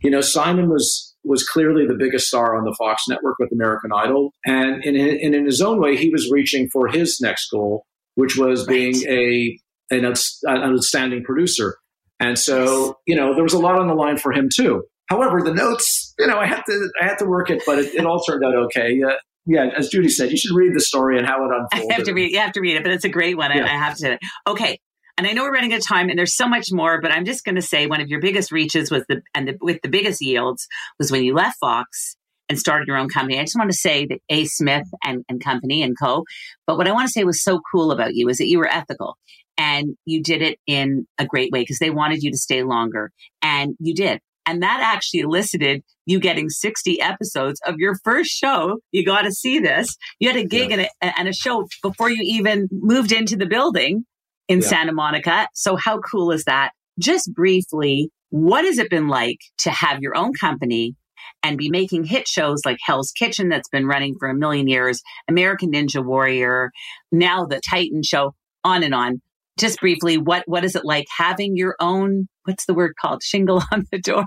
you 0.00 0.10
know, 0.10 0.20
Simon 0.20 0.68
was 0.68 1.13
was 1.24 1.42
clearly 1.42 1.86
the 1.86 1.94
biggest 1.94 2.26
star 2.26 2.56
on 2.56 2.64
the 2.64 2.74
Fox 2.78 3.04
network 3.08 3.38
with 3.38 3.50
American 3.52 3.90
Idol. 3.94 4.32
And 4.44 4.84
in, 4.84 4.96
in, 4.96 5.34
in 5.34 5.44
his 5.46 5.60
own 5.60 5.80
way, 5.80 5.96
he 5.96 6.10
was 6.10 6.30
reaching 6.30 6.68
for 6.70 6.88
his 6.88 7.20
next 7.20 7.48
goal, 7.50 7.84
which 8.14 8.36
was 8.36 8.66
being 8.66 8.94
a, 9.08 9.58
an, 9.90 10.04
outstanding 10.46 11.24
producer. 11.24 11.76
And 12.20 12.38
so, 12.38 12.98
you 13.06 13.16
know, 13.16 13.34
there 13.34 13.42
was 13.42 13.54
a 13.54 13.58
lot 13.58 13.78
on 13.78 13.88
the 13.88 13.94
line 13.94 14.18
for 14.18 14.32
him 14.32 14.48
too. 14.54 14.84
However, 15.08 15.42
the 15.42 15.52
notes, 15.52 16.14
you 16.18 16.26
know, 16.26 16.38
I 16.38 16.46
had 16.46 16.62
to, 16.66 16.90
I 17.00 17.06
had 17.06 17.18
to 17.18 17.26
work 17.26 17.50
it, 17.50 17.62
but 17.66 17.78
it, 17.78 17.94
it 17.94 18.06
all 18.06 18.22
turned 18.22 18.44
out 18.44 18.54
okay. 18.54 19.02
Uh, 19.02 19.14
yeah, 19.46 19.66
as 19.76 19.88
Judy 19.88 20.08
said, 20.08 20.30
you 20.30 20.38
should 20.38 20.54
read 20.54 20.74
the 20.74 20.80
story 20.80 21.18
and 21.18 21.26
how 21.26 21.44
it 21.44 21.50
unfolded. 21.72 21.92
I 21.92 21.94
have 21.94 22.04
to 22.04 22.14
read. 22.14 22.32
You 22.32 22.38
have 22.38 22.52
to 22.52 22.60
read 22.60 22.76
it, 22.76 22.82
but 22.82 22.92
it's 22.92 23.04
a 23.04 23.10
great 23.10 23.36
one. 23.36 23.50
Yeah. 23.54 23.64
I 23.64 23.68
have 23.68 23.96
to. 23.98 24.18
Okay, 24.46 24.78
and 25.16 25.26
I 25.26 25.32
know 25.32 25.42
we're 25.44 25.52
running 25.52 25.72
out 25.72 25.78
of 25.78 25.86
time 25.86 26.08
and 26.08 26.18
there's 26.18 26.36
so 26.36 26.48
much 26.48 26.66
more, 26.72 27.00
but 27.00 27.12
I'm 27.12 27.24
just 27.24 27.44
going 27.44 27.54
to 27.54 27.62
say 27.62 27.86
one 27.86 28.00
of 28.00 28.08
your 28.08 28.20
biggest 28.20 28.50
reaches 28.50 28.90
was 28.90 29.04
the, 29.08 29.22
and 29.34 29.48
the, 29.48 29.56
with 29.60 29.80
the 29.82 29.88
biggest 29.88 30.20
yields 30.20 30.66
was 30.98 31.12
when 31.12 31.22
you 31.22 31.34
left 31.34 31.58
Fox 31.60 32.16
and 32.48 32.58
started 32.58 32.88
your 32.88 32.96
own 32.96 33.08
company. 33.08 33.38
I 33.38 33.44
just 33.44 33.56
want 33.56 33.70
to 33.70 33.76
say 33.76 34.06
that 34.06 34.18
A. 34.28 34.44
Smith 34.44 34.86
and, 35.04 35.24
and 35.28 35.42
Company 35.42 35.82
and 35.82 35.96
Co. 35.98 36.24
But 36.66 36.76
what 36.76 36.88
I 36.88 36.92
want 36.92 37.06
to 37.06 37.12
say 37.12 37.24
was 37.24 37.42
so 37.42 37.60
cool 37.72 37.92
about 37.92 38.14
you 38.14 38.28
is 38.28 38.38
that 38.38 38.48
you 38.48 38.58
were 38.58 38.68
ethical 38.68 39.16
and 39.56 39.96
you 40.04 40.22
did 40.22 40.42
it 40.42 40.58
in 40.66 41.06
a 41.18 41.26
great 41.26 41.52
way 41.52 41.62
because 41.62 41.78
they 41.78 41.90
wanted 41.90 42.22
you 42.22 42.32
to 42.32 42.36
stay 42.36 42.64
longer 42.64 43.12
and 43.40 43.76
you 43.78 43.94
did. 43.94 44.20
And 44.46 44.62
that 44.62 44.80
actually 44.82 45.20
elicited 45.20 45.82
you 46.04 46.20
getting 46.20 46.50
60 46.50 47.00
episodes 47.00 47.60
of 47.66 47.76
your 47.78 47.94
first 48.04 48.30
show. 48.30 48.80
You 48.92 49.04
got 49.06 49.22
to 49.22 49.32
see 49.32 49.58
this. 49.58 49.96
You 50.18 50.28
had 50.28 50.36
a 50.36 50.44
gig 50.44 50.70
yeah. 50.70 50.88
and, 51.00 51.12
a, 51.14 51.18
and 51.18 51.28
a 51.28 51.32
show 51.32 51.66
before 51.82 52.10
you 52.10 52.20
even 52.20 52.68
moved 52.70 53.10
into 53.10 53.36
the 53.36 53.46
building 53.46 54.04
in 54.48 54.60
yeah. 54.60 54.68
Santa 54.68 54.92
Monica. 54.92 55.48
So 55.54 55.76
how 55.76 56.00
cool 56.00 56.30
is 56.30 56.44
that? 56.44 56.72
Just 56.98 57.32
briefly, 57.34 58.10
what 58.30 58.64
has 58.64 58.78
it 58.78 58.90
been 58.90 59.08
like 59.08 59.38
to 59.58 59.70
have 59.70 60.00
your 60.00 60.16
own 60.16 60.32
company 60.32 60.94
and 61.42 61.58
be 61.58 61.70
making 61.70 62.04
hit 62.04 62.26
shows 62.26 62.62
like 62.64 62.78
Hell's 62.84 63.12
Kitchen 63.12 63.48
that's 63.48 63.68
been 63.68 63.86
running 63.86 64.14
for 64.18 64.28
a 64.28 64.34
million 64.34 64.66
years, 64.66 65.02
American 65.28 65.72
Ninja 65.72 66.04
Warrior, 66.04 66.70
now 67.12 67.46
the 67.46 67.60
Titan 67.60 68.02
show, 68.02 68.34
on 68.64 68.82
and 68.82 68.94
on. 68.94 69.20
Just 69.58 69.80
briefly, 69.80 70.18
what 70.18 70.42
what 70.46 70.64
is 70.64 70.74
it 70.74 70.84
like 70.84 71.06
having 71.16 71.56
your 71.56 71.76
own 71.78 72.26
what's 72.44 72.66
the 72.66 72.74
word 72.74 72.94
called 73.00 73.22
shingle 73.24 73.62
on 73.72 73.86
the 73.92 74.00
door 74.00 74.26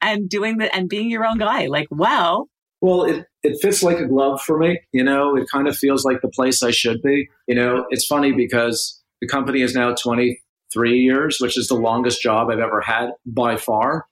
and 0.00 0.28
doing 0.28 0.58
the 0.58 0.74
and 0.74 0.88
being 0.88 1.10
your 1.10 1.26
own 1.26 1.38
guy? 1.38 1.66
Like, 1.66 1.88
wow. 1.90 2.46
Well, 2.80 3.04
it, 3.04 3.26
it 3.42 3.58
fits 3.60 3.82
like 3.82 3.98
a 3.98 4.06
glove 4.06 4.40
for 4.42 4.58
me. 4.58 4.80
You 4.92 5.02
know, 5.02 5.36
it 5.36 5.46
kind 5.52 5.66
of 5.66 5.76
feels 5.76 6.04
like 6.04 6.20
the 6.22 6.28
place 6.28 6.62
I 6.62 6.70
should 6.70 7.02
be. 7.02 7.28
You 7.46 7.54
know, 7.54 7.86
it's 7.90 8.06
funny 8.06 8.32
because 8.32 9.02
the 9.20 9.28
company 9.28 9.62
is 9.62 9.74
now 9.74 9.94
23 9.94 10.98
years, 10.98 11.38
which 11.40 11.56
is 11.56 11.68
the 11.68 11.74
longest 11.74 12.22
job 12.22 12.50
I've 12.50 12.58
ever 12.58 12.80
had 12.80 13.10
by 13.24 13.56
far. 13.56 14.06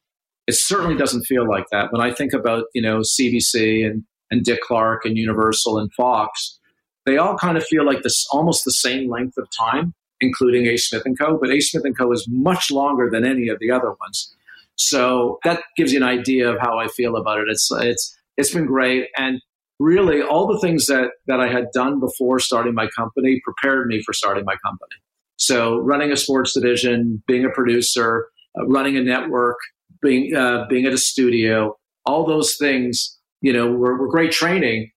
It 0.46 0.54
certainly 0.54 0.96
doesn't 0.96 1.24
feel 1.24 1.48
like 1.48 1.66
that. 1.72 1.92
When 1.92 2.02
I 2.02 2.12
think 2.12 2.32
about, 2.32 2.64
you 2.74 2.82
know, 2.82 3.00
CBC 3.00 3.86
and, 3.86 4.04
and 4.30 4.44
Dick 4.44 4.60
Clark 4.62 5.04
and 5.04 5.16
Universal 5.16 5.78
and 5.78 5.92
Fox, 5.94 6.58
they 7.06 7.16
all 7.18 7.36
kind 7.36 7.56
of 7.56 7.64
feel 7.64 7.84
like 7.84 8.02
this 8.02 8.26
almost 8.32 8.64
the 8.64 8.72
same 8.72 9.10
length 9.10 9.36
of 9.36 9.48
time, 9.56 9.94
including 10.20 10.66
A. 10.66 10.76
Smith 10.76 11.02
and 11.04 11.18
Co. 11.18 11.38
But 11.38 11.50
A. 11.50 11.60
Smith 11.60 11.84
and 11.84 11.96
Co. 11.96 12.12
is 12.12 12.26
much 12.28 12.70
longer 12.70 13.08
than 13.10 13.26
any 13.26 13.48
of 13.48 13.58
the 13.58 13.70
other 13.70 13.92
ones. 14.00 14.34
So 14.76 15.38
that 15.44 15.62
gives 15.76 15.92
you 15.92 15.98
an 15.98 16.08
idea 16.08 16.50
of 16.50 16.58
how 16.60 16.78
I 16.78 16.88
feel 16.88 17.16
about 17.16 17.38
it. 17.38 17.46
It's 17.48 17.68
it's 17.72 18.16
it's 18.36 18.52
been 18.52 18.66
great, 18.66 19.08
and 19.16 19.40
really 19.78 20.22
all 20.22 20.46
the 20.46 20.58
things 20.60 20.86
that 20.86 21.10
that 21.26 21.40
I 21.40 21.48
had 21.48 21.66
done 21.72 22.00
before 22.00 22.38
starting 22.38 22.74
my 22.74 22.88
company 22.96 23.40
prepared 23.44 23.86
me 23.86 24.02
for 24.02 24.12
starting 24.12 24.44
my 24.44 24.56
company. 24.64 24.96
So 25.36 25.78
running 25.78 26.12
a 26.12 26.16
sports 26.16 26.54
division, 26.54 27.22
being 27.26 27.44
a 27.44 27.50
producer, 27.50 28.28
uh, 28.58 28.66
running 28.66 28.96
a 28.96 29.02
network, 29.02 29.58
being 30.02 30.34
uh, 30.34 30.66
being 30.68 30.86
at 30.86 30.92
a 30.92 30.98
studio, 30.98 31.76
all 32.06 32.26
those 32.26 32.56
things, 32.56 33.18
you 33.40 33.52
know, 33.52 33.70
were, 33.70 33.98
were 33.98 34.08
great 34.08 34.32
training 34.32 34.90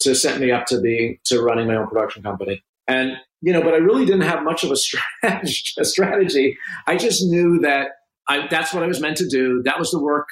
to 0.00 0.14
set 0.14 0.40
me 0.40 0.50
up 0.50 0.66
to 0.66 0.80
be 0.80 1.20
to 1.26 1.40
running 1.40 1.66
my 1.68 1.76
own 1.76 1.86
production 1.86 2.22
company. 2.22 2.62
And 2.88 3.12
you 3.40 3.52
know, 3.52 3.62
but 3.62 3.74
I 3.74 3.78
really 3.78 4.06
didn't 4.06 4.22
have 4.22 4.42
much 4.42 4.64
of 4.64 4.70
a 4.70 4.76
strategy. 4.76 5.62
A 5.78 5.84
strategy. 5.84 6.56
I 6.86 6.96
just 6.96 7.22
knew 7.24 7.60
that 7.60 7.88
I, 8.28 8.46
that's 8.48 8.72
what 8.72 8.82
I 8.82 8.86
was 8.86 9.00
meant 9.00 9.18
to 9.18 9.28
do. 9.28 9.62
That 9.64 9.78
was 9.78 9.90
the 9.90 10.02
work 10.02 10.26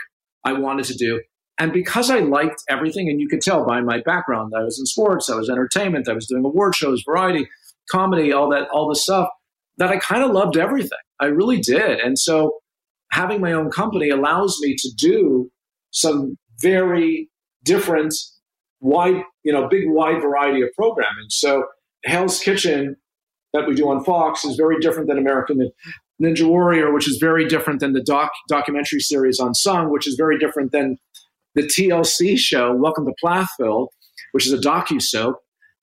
I 0.44 0.54
wanted 0.54 0.86
to 0.86 0.94
do. 0.94 1.20
And 1.62 1.72
because 1.72 2.10
I 2.10 2.18
liked 2.18 2.64
everything, 2.68 3.08
and 3.08 3.20
you 3.20 3.28
could 3.28 3.40
tell 3.40 3.64
by 3.64 3.80
my 3.82 4.00
background, 4.00 4.52
I 4.52 4.64
was 4.64 4.80
in 4.80 4.84
sports, 4.84 5.30
I 5.30 5.36
was 5.36 5.48
entertainment, 5.48 6.08
I 6.08 6.12
was 6.12 6.26
doing 6.26 6.44
award 6.44 6.74
shows, 6.74 7.04
variety, 7.06 7.46
comedy, 7.88 8.32
all 8.32 8.50
that, 8.50 8.68
all 8.72 8.88
the 8.88 8.96
stuff, 8.96 9.28
that 9.76 9.88
I 9.88 9.98
kind 9.98 10.24
of 10.24 10.32
loved 10.32 10.56
everything. 10.56 10.98
I 11.20 11.26
really 11.26 11.60
did. 11.60 12.00
And 12.00 12.18
so 12.18 12.56
having 13.12 13.40
my 13.40 13.52
own 13.52 13.70
company 13.70 14.10
allows 14.10 14.58
me 14.60 14.74
to 14.76 14.90
do 14.96 15.52
some 15.92 16.36
very 16.60 17.30
different, 17.62 18.12
wide, 18.80 19.22
you 19.44 19.52
know, 19.52 19.68
big, 19.68 19.84
wide 19.86 20.20
variety 20.20 20.62
of 20.62 20.70
programming. 20.76 21.26
So 21.28 21.66
Hell's 22.04 22.40
Kitchen 22.40 22.96
that 23.52 23.68
we 23.68 23.76
do 23.76 23.88
on 23.88 24.02
Fox 24.02 24.44
is 24.44 24.56
very 24.56 24.80
different 24.80 25.08
than 25.08 25.16
American 25.16 25.70
Ninja 26.20 26.44
Warrior, 26.48 26.92
which 26.92 27.08
is 27.08 27.18
very 27.18 27.46
different 27.46 27.78
than 27.78 27.92
the 27.92 28.02
doc 28.02 28.32
documentary 28.48 28.98
series 28.98 29.38
Unsung, 29.38 29.92
which 29.92 30.08
is 30.08 30.16
very 30.16 30.40
different 30.40 30.72
than 30.72 30.96
the 31.54 31.62
TLC 31.62 32.38
show 32.38 32.74
Welcome 32.74 33.06
to 33.06 33.12
Plathville, 33.22 33.88
which 34.32 34.46
is 34.46 34.52
a 34.52 34.58
docu 34.58 35.00
soap. 35.00 35.36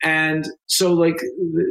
And 0.03 0.47
so, 0.67 0.93
like, 0.93 1.21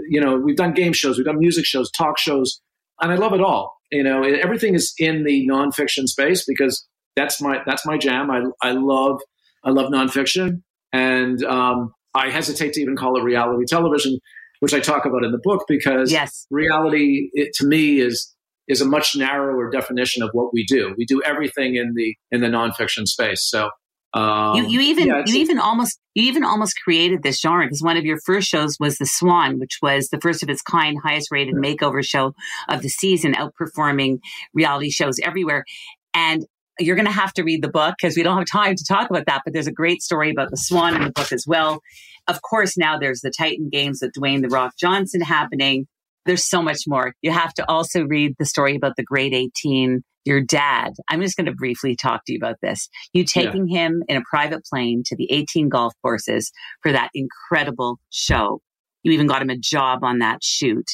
you 0.08 0.20
know, 0.20 0.36
we've 0.36 0.56
done 0.56 0.72
game 0.72 0.92
shows, 0.92 1.16
we've 1.16 1.26
done 1.26 1.38
music 1.38 1.64
shows, 1.64 1.90
talk 1.90 2.18
shows, 2.18 2.60
and 3.00 3.10
I 3.10 3.16
love 3.16 3.32
it 3.32 3.40
all. 3.40 3.76
You 3.90 4.02
know, 4.02 4.22
everything 4.22 4.74
is 4.74 4.92
in 4.98 5.24
the 5.24 5.48
nonfiction 5.48 6.06
space 6.06 6.44
because 6.46 6.86
that's 7.16 7.40
my 7.40 7.62
that's 7.66 7.86
my 7.86 7.96
jam. 7.96 8.30
I 8.30 8.42
I 8.62 8.72
love 8.72 9.20
I 9.64 9.70
love 9.70 9.90
nonfiction, 9.90 10.62
and 10.92 11.42
um, 11.44 11.92
I 12.14 12.28
hesitate 12.28 12.74
to 12.74 12.82
even 12.82 12.96
call 12.96 13.18
it 13.18 13.22
reality 13.22 13.64
television, 13.66 14.18
which 14.60 14.74
I 14.74 14.80
talk 14.80 15.06
about 15.06 15.24
in 15.24 15.32
the 15.32 15.40
book 15.42 15.64
because 15.68 16.12
yes. 16.12 16.46
reality 16.50 17.30
it, 17.32 17.54
to 17.54 17.66
me 17.66 18.00
is 18.00 18.34
is 18.68 18.82
a 18.82 18.84
much 18.84 19.16
narrower 19.16 19.70
definition 19.70 20.22
of 20.22 20.28
what 20.32 20.52
we 20.52 20.66
do. 20.66 20.94
We 20.98 21.06
do 21.06 21.22
everything 21.24 21.76
in 21.76 21.94
the 21.96 22.14
in 22.30 22.42
the 22.42 22.48
nonfiction 22.48 23.06
space. 23.06 23.48
So 23.48 23.70
um, 24.14 24.56
you, 24.56 24.66
you 24.66 24.80
even 24.80 25.06
yeah, 25.06 25.22
you 25.26 25.36
even 25.36 25.58
almost 25.58 25.98
you 26.14 26.24
even 26.24 26.42
almost 26.44 26.80
created 26.82 27.22
this 27.22 27.40
genre 27.40 27.66
because 27.66 27.82
one 27.82 27.96
of 27.96 28.04
your 28.04 28.18
first 28.24 28.48
shows 28.48 28.76
was 28.80 28.96
The 28.96 29.06
Swan, 29.06 29.58
which 29.58 29.78
was 29.82 30.08
the 30.08 30.20
first 30.20 30.42
of 30.42 30.48
its 30.48 30.62
kind, 30.62 30.98
highest 31.02 31.28
rated 31.30 31.54
makeover 31.54 32.02
show 32.02 32.34
of 32.68 32.82
the 32.82 32.88
season, 32.88 33.34
outperforming 33.34 34.18
reality 34.54 34.90
shows 34.90 35.18
everywhere. 35.22 35.64
And 36.14 36.46
you're 36.78 36.96
going 36.96 37.06
to 37.06 37.12
have 37.12 37.32
to 37.34 37.42
read 37.42 37.62
the 37.62 37.68
book 37.68 37.96
because 38.00 38.16
we 38.16 38.22
don't 38.22 38.38
have 38.38 38.46
time 38.46 38.76
to 38.76 38.84
talk 38.88 39.10
about 39.10 39.26
that. 39.26 39.42
But 39.44 39.52
there's 39.52 39.66
a 39.66 39.72
great 39.72 40.00
story 40.00 40.30
about 40.30 40.50
the 40.50 40.56
Swan 40.56 40.96
in 40.96 41.04
the 41.04 41.10
book 41.10 41.32
as 41.32 41.44
well. 41.46 41.80
Of 42.26 42.40
course, 42.40 42.78
now 42.78 42.98
there's 42.98 43.20
the 43.20 43.30
Titan 43.30 43.68
Games 43.68 44.00
with 44.00 44.12
Dwayne 44.12 44.42
the 44.42 44.48
Rock 44.48 44.72
Johnson 44.78 45.20
happening. 45.20 45.86
There's 46.24 46.48
so 46.48 46.62
much 46.62 46.82
more. 46.86 47.14
You 47.20 47.30
have 47.30 47.52
to 47.54 47.70
also 47.70 48.04
read 48.04 48.36
the 48.38 48.46
story 48.46 48.76
about 48.76 48.96
the 48.96 49.02
Great 49.02 49.34
18 49.34 50.02
your 50.28 50.40
dad, 50.40 50.92
I'm 51.08 51.22
just 51.22 51.36
going 51.36 51.46
to 51.46 51.54
briefly 51.54 51.96
talk 51.96 52.24
to 52.26 52.32
you 52.32 52.38
about 52.38 52.56
this. 52.62 52.88
You 53.14 53.24
taking 53.24 53.66
yeah. 53.66 53.86
him 53.86 54.02
in 54.08 54.16
a 54.18 54.22
private 54.30 54.64
plane 54.64 55.02
to 55.06 55.16
the 55.16 55.26
18 55.32 55.68
golf 55.68 55.94
courses 56.02 56.52
for 56.82 56.92
that 56.92 57.10
incredible 57.14 57.98
show. 58.10 58.60
You 59.02 59.12
even 59.12 59.26
got 59.26 59.42
him 59.42 59.50
a 59.50 59.56
job 59.56 60.04
on 60.04 60.18
that 60.18 60.44
shoot. 60.44 60.86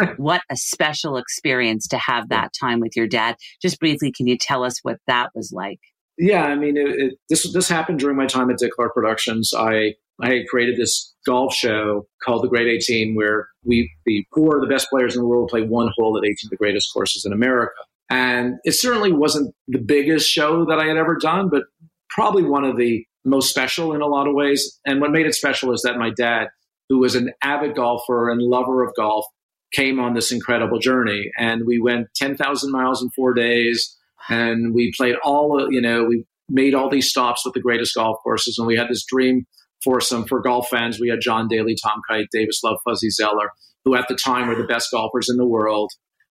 what 0.16 0.42
a 0.50 0.56
special 0.56 1.16
experience 1.16 1.86
to 1.88 1.98
have 1.98 2.28
that 2.30 2.50
time 2.58 2.80
with 2.80 2.96
your 2.96 3.06
dad. 3.06 3.36
Just 3.62 3.78
briefly, 3.78 4.12
can 4.12 4.26
you 4.26 4.36
tell 4.36 4.64
us 4.64 4.80
what 4.82 4.98
that 5.06 5.30
was 5.34 5.52
like? 5.52 5.78
Yeah, 6.18 6.44
I 6.44 6.54
mean, 6.54 6.76
it, 6.76 6.88
it, 6.88 7.14
this 7.30 7.50
this 7.52 7.68
happened 7.68 7.98
during 7.98 8.16
my 8.16 8.26
time 8.26 8.50
at 8.50 8.58
Dick 8.58 8.72
Clark 8.72 8.94
Productions. 8.94 9.52
I 9.56 9.94
I 10.22 10.44
created 10.50 10.76
this 10.76 11.14
golf 11.26 11.54
show 11.54 12.06
called 12.22 12.42
the 12.42 12.48
Great 12.48 12.66
18, 12.66 13.14
where 13.14 13.48
we 13.64 13.90
the 14.04 14.26
four 14.34 14.56
of 14.56 14.62
the 14.62 14.68
best 14.68 14.88
players 14.90 15.14
in 15.14 15.22
the 15.22 15.28
world 15.28 15.48
play 15.48 15.62
one 15.62 15.90
hole 15.96 16.18
at 16.18 16.24
18 16.24 16.34
of 16.44 16.50
the 16.50 16.56
greatest 16.56 16.92
courses 16.92 17.24
in 17.24 17.32
America. 17.32 17.72
And 18.10 18.56
it 18.64 18.72
certainly 18.72 19.12
wasn't 19.12 19.54
the 19.68 19.78
biggest 19.78 20.28
show 20.28 20.64
that 20.66 20.80
I 20.80 20.86
had 20.86 20.96
ever 20.96 21.16
done, 21.16 21.48
but 21.48 21.62
probably 22.08 22.42
one 22.42 22.64
of 22.64 22.76
the 22.76 23.04
most 23.24 23.50
special 23.50 23.94
in 23.94 24.00
a 24.00 24.06
lot 24.06 24.26
of 24.26 24.34
ways. 24.34 24.80
And 24.84 25.00
what 25.00 25.12
made 25.12 25.26
it 25.26 25.34
special 25.34 25.72
is 25.72 25.82
that 25.82 25.96
my 25.96 26.10
dad, 26.10 26.48
who 26.88 26.98
was 26.98 27.14
an 27.14 27.32
avid 27.42 27.76
golfer 27.76 28.30
and 28.30 28.42
lover 28.42 28.84
of 28.84 28.92
golf, 28.96 29.24
came 29.72 30.00
on 30.00 30.14
this 30.14 30.32
incredible 30.32 30.80
journey. 30.80 31.30
And 31.38 31.62
we 31.66 31.80
went 31.80 32.08
10,000 32.16 32.72
miles 32.72 33.02
in 33.02 33.10
four 33.10 33.32
days. 33.32 33.96
And 34.28 34.74
we 34.74 34.92
played 34.96 35.14
all, 35.22 35.68
you 35.70 35.80
know, 35.80 36.04
we 36.04 36.24
made 36.48 36.74
all 36.74 36.90
these 36.90 37.08
stops 37.08 37.44
with 37.44 37.54
the 37.54 37.60
greatest 37.60 37.94
golf 37.94 38.18
courses. 38.24 38.58
And 38.58 38.66
we 38.66 38.76
had 38.76 38.88
this 38.88 39.04
dream 39.04 39.46
foursome 39.84 40.26
for 40.26 40.40
golf 40.40 40.68
fans. 40.68 40.98
We 41.00 41.08
had 41.08 41.20
John 41.20 41.46
Daly, 41.48 41.76
Tom 41.82 42.00
Kite, 42.08 42.26
Davis 42.32 42.60
Love, 42.64 42.78
Fuzzy 42.84 43.10
Zoeller, 43.10 43.50
who 43.84 43.94
at 43.94 44.08
the 44.08 44.16
time 44.16 44.48
were 44.48 44.56
the 44.56 44.64
best 44.64 44.90
golfers 44.90 45.28
in 45.28 45.36
the 45.36 45.46
world. 45.46 45.92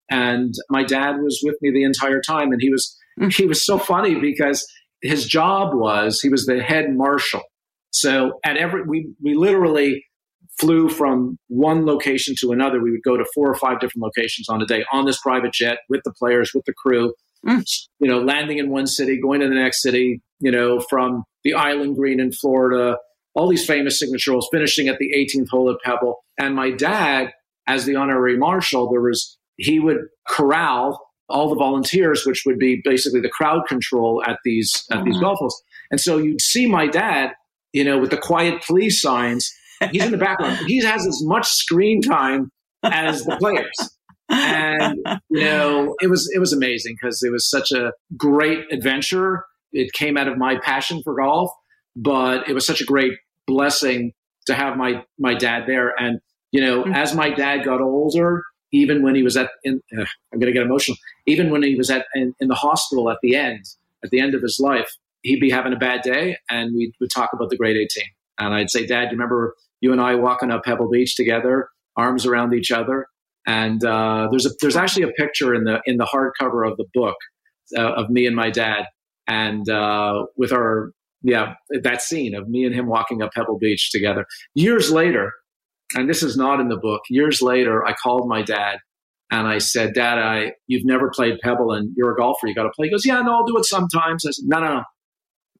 And 0.10 0.54
my 0.70 0.84
dad 0.84 1.18
was 1.22 1.42
with 1.44 1.56
me 1.62 1.72
the 1.72 1.84
entire 1.84 2.22
time. 2.22 2.52
And 2.52 2.62
he 2.62 2.70
was, 2.70 2.98
mm. 3.20 3.34
he 3.34 3.46
was 3.46 3.66
so 3.66 3.78
funny 3.78 4.16
because 4.16 4.66
his 5.02 5.26
job 5.26 5.74
was, 5.74 6.22
he 6.22 6.30
was 6.30 6.46
the 6.46 6.62
head 6.62 6.94
marshal. 6.96 7.42
So 7.92 8.40
at 8.44 8.58
every, 8.58 8.84
we, 8.84 9.10
we 9.22 9.36
literally 9.36 10.04
flew 10.60 10.90
from 10.90 11.38
one 11.48 11.86
location 11.86 12.36
to 12.40 12.52
another. 12.52 12.82
We 12.82 12.92
would 12.92 13.04
go 13.04 13.18
to 13.18 13.26
four 13.34 13.50
or 13.50 13.56
five 13.56 13.80
different 13.80 14.04
locations 14.04 14.50
on 14.50 14.62
a 14.62 14.66
day 14.66 14.86
on 14.92 15.06
this 15.06 15.20
private 15.20 15.54
jet 15.54 15.80
with 15.90 16.02
the 16.04 16.14
players, 16.14 16.52
with 16.54 16.66
the 16.66 16.74
crew, 16.74 17.14
mm. 17.46 17.64
you 18.00 18.08
know, 18.08 18.20
landing 18.20 18.58
in 18.58 18.70
one 18.70 18.88
city, 18.88 19.20
going 19.22 19.42
to 19.42 19.48
the 19.48 19.56
next 19.56 19.82
city, 19.82 20.22
you 20.40 20.52
know, 20.52 20.80
from 20.90 21.24
the 21.44 21.54
Island 21.54 21.96
Green 21.96 22.20
in 22.20 22.32
Florida, 22.32 22.98
all 23.36 23.48
these 23.48 23.66
famous 23.66 24.00
signature 24.00 24.32
holes, 24.32 24.50
finishing 24.52 24.88
at 24.88 24.98
the 25.00 25.12
18th 25.16 25.50
hole 25.50 25.70
at 25.70 25.78
Pebble. 25.84 26.18
And 26.40 26.56
my 26.56 26.72
dad, 26.72 27.32
as 27.68 27.86
the 27.86 27.96
honorary 27.96 28.38
marshal, 28.38 28.90
there 28.90 29.02
was 29.02 29.37
he 29.58 29.80
would 29.80 29.98
corral 30.28 31.08
all 31.30 31.50
the 31.50 31.56
volunteers, 31.56 32.24
which 32.26 32.44
would 32.46 32.58
be 32.58 32.82
basically 32.84 33.20
the 33.20 33.30
crowd 33.30 33.68
control 33.68 34.24
at 34.26 34.40
these 34.46 34.86
at 34.92 35.04
these 35.04 35.16
mm-hmm. 35.16 35.24
golf 35.24 35.40
holes. 35.40 35.62
And 35.92 36.00
so 36.00 36.18
you'd 36.18 36.42
see 36.42 36.68
my 36.68 36.88
dad, 36.88 37.32
you 37.74 37.84
know, 37.84 37.98
with 37.98 38.12
the 38.12 38.18
quiet 38.18 38.62
please 38.64 39.02
signs. 39.02 39.52
He's 39.92 40.04
in 40.04 40.12
the 40.12 40.18
background. 40.18 40.58
he 40.68 40.84
has 40.84 41.06
as 41.06 41.22
much 41.24 41.48
screen 41.48 42.02
time 42.02 42.52
as 42.84 43.26
the 43.26 43.38
players. 43.38 43.98
And 44.30 45.00
you 45.30 45.42
know, 45.42 45.96
it 46.02 46.10
was 46.10 46.30
it 46.34 46.40
was 46.40 46.54
amazing 46.54 46.98
because 47.00 47.24
it 47.24 47.32
was 47.32 47.50
such 47.50 47.72
a 47.72 47.92
great 48.16 48.66
adventure. 48.72 49.46
It 49.72 49.92
came 49.94 50.18
out 50.18 50.28
of 50.28 50.38
my 50.38 50.58
passion 50.58 51.02
for 51.04 51.16
golf, 51.16 51.52
but 51.96 52.48
it 52.50 52.54
was 52.54 52.66
such 52.66 52.82
a 52.82 52.86
great 52.86 53.14
blessing 53.46 54.14
to 54.48 54.54
have 54.54 54.78
my 54.78 55.04
my 55.20 55.34
dad 55.34 55.64
there. 55.68 55.94
And 55.98 56.20
you 56.52 56.62
know, 56.62 56.84
mm-hmm. 56.84 56.94
as 56.94 57.14
my 57.14 57.30
dad 57.30 57.64
got 57.64 57.82
older, 57.82 58.44
even 58.72 59.04
when 59.04 59.16
he 59.16 59.24
was 59.24 59.38
at, 59.38 59.50
in, 59.64 59.82
uh, 59.98 60.06
I'm 60.34 60.40
going 60.40 60.52
to 60.52 60.58
get 60.58 60.64
emotional, 60.64 60.98
even 61.26 61.50
when 61.50 61.64
he 61.64 61.76
was 61.76 61.90
at 61.90 62.06
in, 62.16 62.34
in, 62.40 62.48
the 62.48 62.56
hospital 62.56 63.10
at 63.10 63.18
the 63.22 63.36
end, 63.36 63.66
at 64.04 64.10
the 64.10 64.20
end 64.20 64.36
of 64.36 64.42
his 64.42 64.60
life, 64.60 64.90
he'd 65.22 65.40
be 65.40 65.50
having 65.50 65.74
a 65.74 65.78
bad 65.78 66.02
day, 66.02 66.38
and 66.50 66.74
we 66.76 66.92
would 67.00 67.10
talk 67.14 67.30
about 67.34 67.50
the 67.50 67.58
Great 67.58 67.78
18. 67.78 68.04
And 68.40 68.54
I'd 68.54 68.70
say, 68.70 68.86
Dad, 68.86 69.06
you 69.06 69.12
remember 69.12 69.56
you 69.82 69.92
and 69.92 70.02
I 70.02 70.16
walking 70.16 70.52
up 70.52 70.64
Pebble 70.64 70.90
Beach 70.90 71.16
together, 71.16 71.70
arms 71.96 72.26
around 72.26 72.54
each 72.54 72.72
other? 72.72 73.08
And 73.46 73.84
uh, 73.84 74.28
there's 74.30 74.46
a, 74.46 74.50
there's 74.62 74.76
actually 74.76 75.04
a 75.04 75.12
picture 75.14 75.56
in 75.56 75.64
the 75.64 75.82
in 75.86 75.98
the 75.98 76.06
hardcover 76.06 76.70
of 76.70 76.76
the 76.78 76.86
book 76.94 77.16
uh, 77.78 77.94
of 77.94 78.10
me 78.10 78.26
and 78.26 78.36
my 78.36 78.50
dad, 78.50 78.86
and 79.28 79.70
uh, 79.70 80.26
with 80.36 80.52
our 80.52 80.92
yeah 81.24 81.54
that 81.70 82.02
scene 82.02 82.36
of 82.36 82.50
me 82.50 82.66
and 82.66 82.76
him 82.76 82.88
walking 82.88 83.22
up 83.22 83.32
Pebble 83.34 83.58
Beach 83.58 83.90
together. 83.90 84.26
Years 84.54 84.92
later, 84.92 85.32
and 85.96 86.10
this 86.10 86.24
is 86.24 86.38
not 86.38 86.60
in 86.60 86.68
the 86.68 86.78
book. 86.78 87.02
Years 87.10 87.42
later, 87.42 87.86
I 87.86 87.94
called 87.94 88.28
my 88.28 88.42
dad 88.42 88.80
and 89.32 89.48
I 89.48 89.58
said, 89.58 89.94
Dad, 89.94 90.18
I 90.20 90.54
you've 90.68 90.86
never 90.86 91.10
played 91.10 91.38
Pebble 91.44 91.72
and 91.74 91.92
you're 91.96 92.14
a 92.14 92.16
golfer. 92.16 92.48
You 92.48 92.56
got 92.56 92.64
to 92.64 92.72
play. 92.76 92.88
He 92.88 92.92
goes, 92.92 93.06
Yeah, 93.06 93.22
no, 93.22 93.36
I'll 93.36 93.46
do 93.46 93.58
it 93.58 93.66
sometimes. 93.66 94.26
I 94.26 94.32
said, 94.32 94.46
No, 94.48 94.60
no, 94.60 94.76
no. 94.76 94.84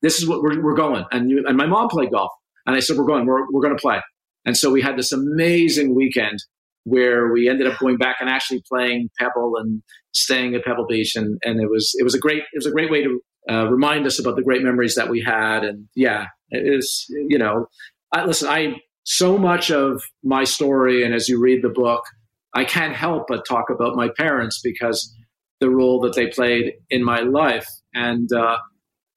This 0.02 0.20
is 0.20 0.28
what 0.28 0.42
we're, 0.42 0.62
we're 0.62 0.76
going. 0.76 1.06
And 1.12 1.30
you, 1.30 1.44
and 1.48 1.58
my 1.58 1.66
mom 1.66 1.90
played 1.90 2.12
golf. 2.12 2.32
And 2.66 2.76
I 2.76 2.80
said, 2.80 2.98
We're 2.98 3.06
going. 3.06 3.26
We're, 3.26 3.46
we're 3.52 3.62
going 3.62 3.76
to 3.76 3.82
play. 3.82 4.02
And 4.46 4.56
so 4.56 4.72
we 4.72 4.82
had 4.82 4.98
this 4.98 5.12
amazing 5.12 5.96
weekend 5.96 6.40
where 6.86 7.34
we 7.34 7.50
ended 7.50 7.68
up 7.68 7.78
going 7.80 7.98
back 7.98 8.18
and 8.22 8.30
actually 8.30 8.64
playing 8.70 9.10
Pebble 9.20 9.58
and 9.58 9.84
staying 10.14 10.56
at 10.56 10.64
Pebble 10.64 10.88
Beach, 10.88 11.16
and 11.16 11.38
and 11.44 11.60
it 11.60 11.70
was 11.70 11.94
it 12.00 12.04
was 12.04 12.16
a 12.16 12.20
great 12.20 12.44
it 12.54 12.56
was 12.56 12.66
a 12.66 12.72
great 12.72 12.90
way 12.90 13.04
to 13.04 13.20
uh, 13.50 13.66
remind 13.70 14.06
us 14.06 14.20
about 14.20 14.38
the 14.38 14.42
great 14.42 14.64
memories 14.64 14.96
that 14.96 15.10
we 15.10 15.22
had, 15.22 15.66
and 15.66 15.88
yeah, 15.96 16.28
it 16.50 16.64
is 16.66 17.06
you 17.10 17.38
know, 17.38 17.66
I, 18.14 18.26
listen, 18.26 18.48
I 18.48 18.76
so 19.08 19.38
much 19.38 19.72
of 19.72 20.04
my 20.22 20.44
story, 20.44 21.02
and 21.06 21.14
as 21.14 21.30
you 21.30 21.40
read 21.40 21.64
the 21.64 21.70
book, 21.70 22.04
I 22.54 22.66
can't 22.66 22.94
help 22.94 23.28
but 23.30 23.46
talk 23.48 23.70
about 23.70 23.96
my 23.96 24.10
parents 24.18 24.60
because 24.62 25.16
the 25.62 25.70
role 25.70 26.02
that 26.02 26.14
they 26.14 26.28
played 26.28 26.74
in 26.90 27.06
my 27.06 27.22
life, 27.22 27.66
and 27.94 28.30
uh, 28.34 28.58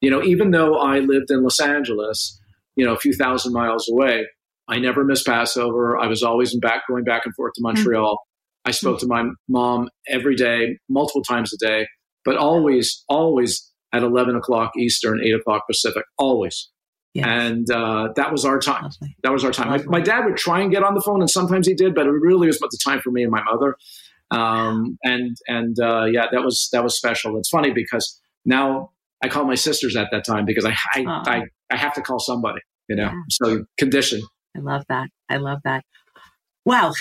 you 0.00 0.08
know, 0.08 0.22
even 0.22 0.52
though 0.52 0.76
I 0.78 1.00
lived 1.00 1.30
in 1.30 1.42
Los 1.42 1.58
Angeles, 1.58 2.40
you 2.76 2.86
know, 2.86 2.94
a 2.94 2.98
few 2.98 3.12
thousand 3.12 3.52
miles 3.52 3.90
away, 3.90 4.28
I 4.68 4.78
never 4.78 5.04
missed 5.04 5.26
Passover. 5.26 5.98
I 5.98 6.06
was 6.06 6.22
always 6.22 6.54
in 6.54 6.60
back 6.60 6.82
going 6.88 7.02
back 7.02 7.22
and 7.24 7.34
forth 7.34 7.54
to 7.54 7.62
Montreal. 7.62 8.12
Mm-hmm. 8.12 8.68
I 8.68 8.70
spoke 8.70 9.00
to 9.00 9.06
my 9.08 9.24
mom 9.48 9.88
every 10.06 10.36
day, 10.36 10.78
multiple 10.88 11.22
times 11.22 11.52
a 11.52 11.66
day, 11.66 11.88
but 12.24 12.36
always, 12.36 13.02
always 13.08 13.68
at 13.92 14.04
11 14.04 14.36
o'clock 14.36 14.70
Eastern, 14.78 15.20
8 15.20 15.34
o'clock 15.34 15.64
Pacific, 15.68 16.04
always. 16.16 16.70
Yes. 17.14 17.26
And 17.28 17.70
uh, 17.70 18.08
that 18.14 18.30
was 18.30 18.44
our 18.44 18.60
time. 18.60 18.84
Lovely. 18.84 19.16
That 19.24 19.32
was 19.32 19.44
our 19.44 19.50
time. 19.50 19.68
My, 19.68 19.98
my, 19.98 20.00
dad 20.00 20.24
would 20.26 20.36
try 20.36 20.60
and 20.60 20.70
get 20.70 20.84
on 20.84 20.94
the 20.94 21.00
phone, 21.00 21.20
and 21.20 21.28
sometimes 21.28 21.66
he 21.66 21.74
did, 21.74 21.92
but 21.92 22.06
it 22.06 22.10
really 22.10 22.46
was 22.46 22.58
about 22.58 22.70
the 22.70 22.78
time 22.84 23.00
for 23.00 23.10
me 23.10 23.24
and 23.24 23.32
my 23.32 23.42
mother. 23.42 23.76
Um, 24.30 24.96
and 25.02 25.36
and 25.48 25.76
uh, 25.80 26.04
yeah, 26.04 26.26
that 26.30 26.42
was 26.42 26.68
that 26.72 26.84
was 26.84 26.96
special. 26.96 27.36
It's 27.38 27.48
funny 27.48 27.72
because 27.72 28.20
now 28.44 28.92
I 29.24 29.28
call 29.28 29.44
my 29.44 29.56
sisters 29.56 29.96
at 29.96 30.08
that 30.12 30.24
time 30.24 30.44
because 30.44 30.64
I 30.64 30.76
I, 30.94 31.04
I, 31.06 31.42
I 31.70 31.76
have 31.76 31.94
to 31.94 32.00
call 32.00 32.20
somebody, 32.20 32.60
you 32.88 32.94
know. 32.94 33.10
Yeah. 33.10 33.22
So 33.28 33.64
condition. 33.76 34.22
I 34.56 34.60
love 34.60 34.84
that. 34.88 35.08
I 35.28 35.38
love 35.38 35.58
that. 35.64 35.82
Wow. 36.64 36.92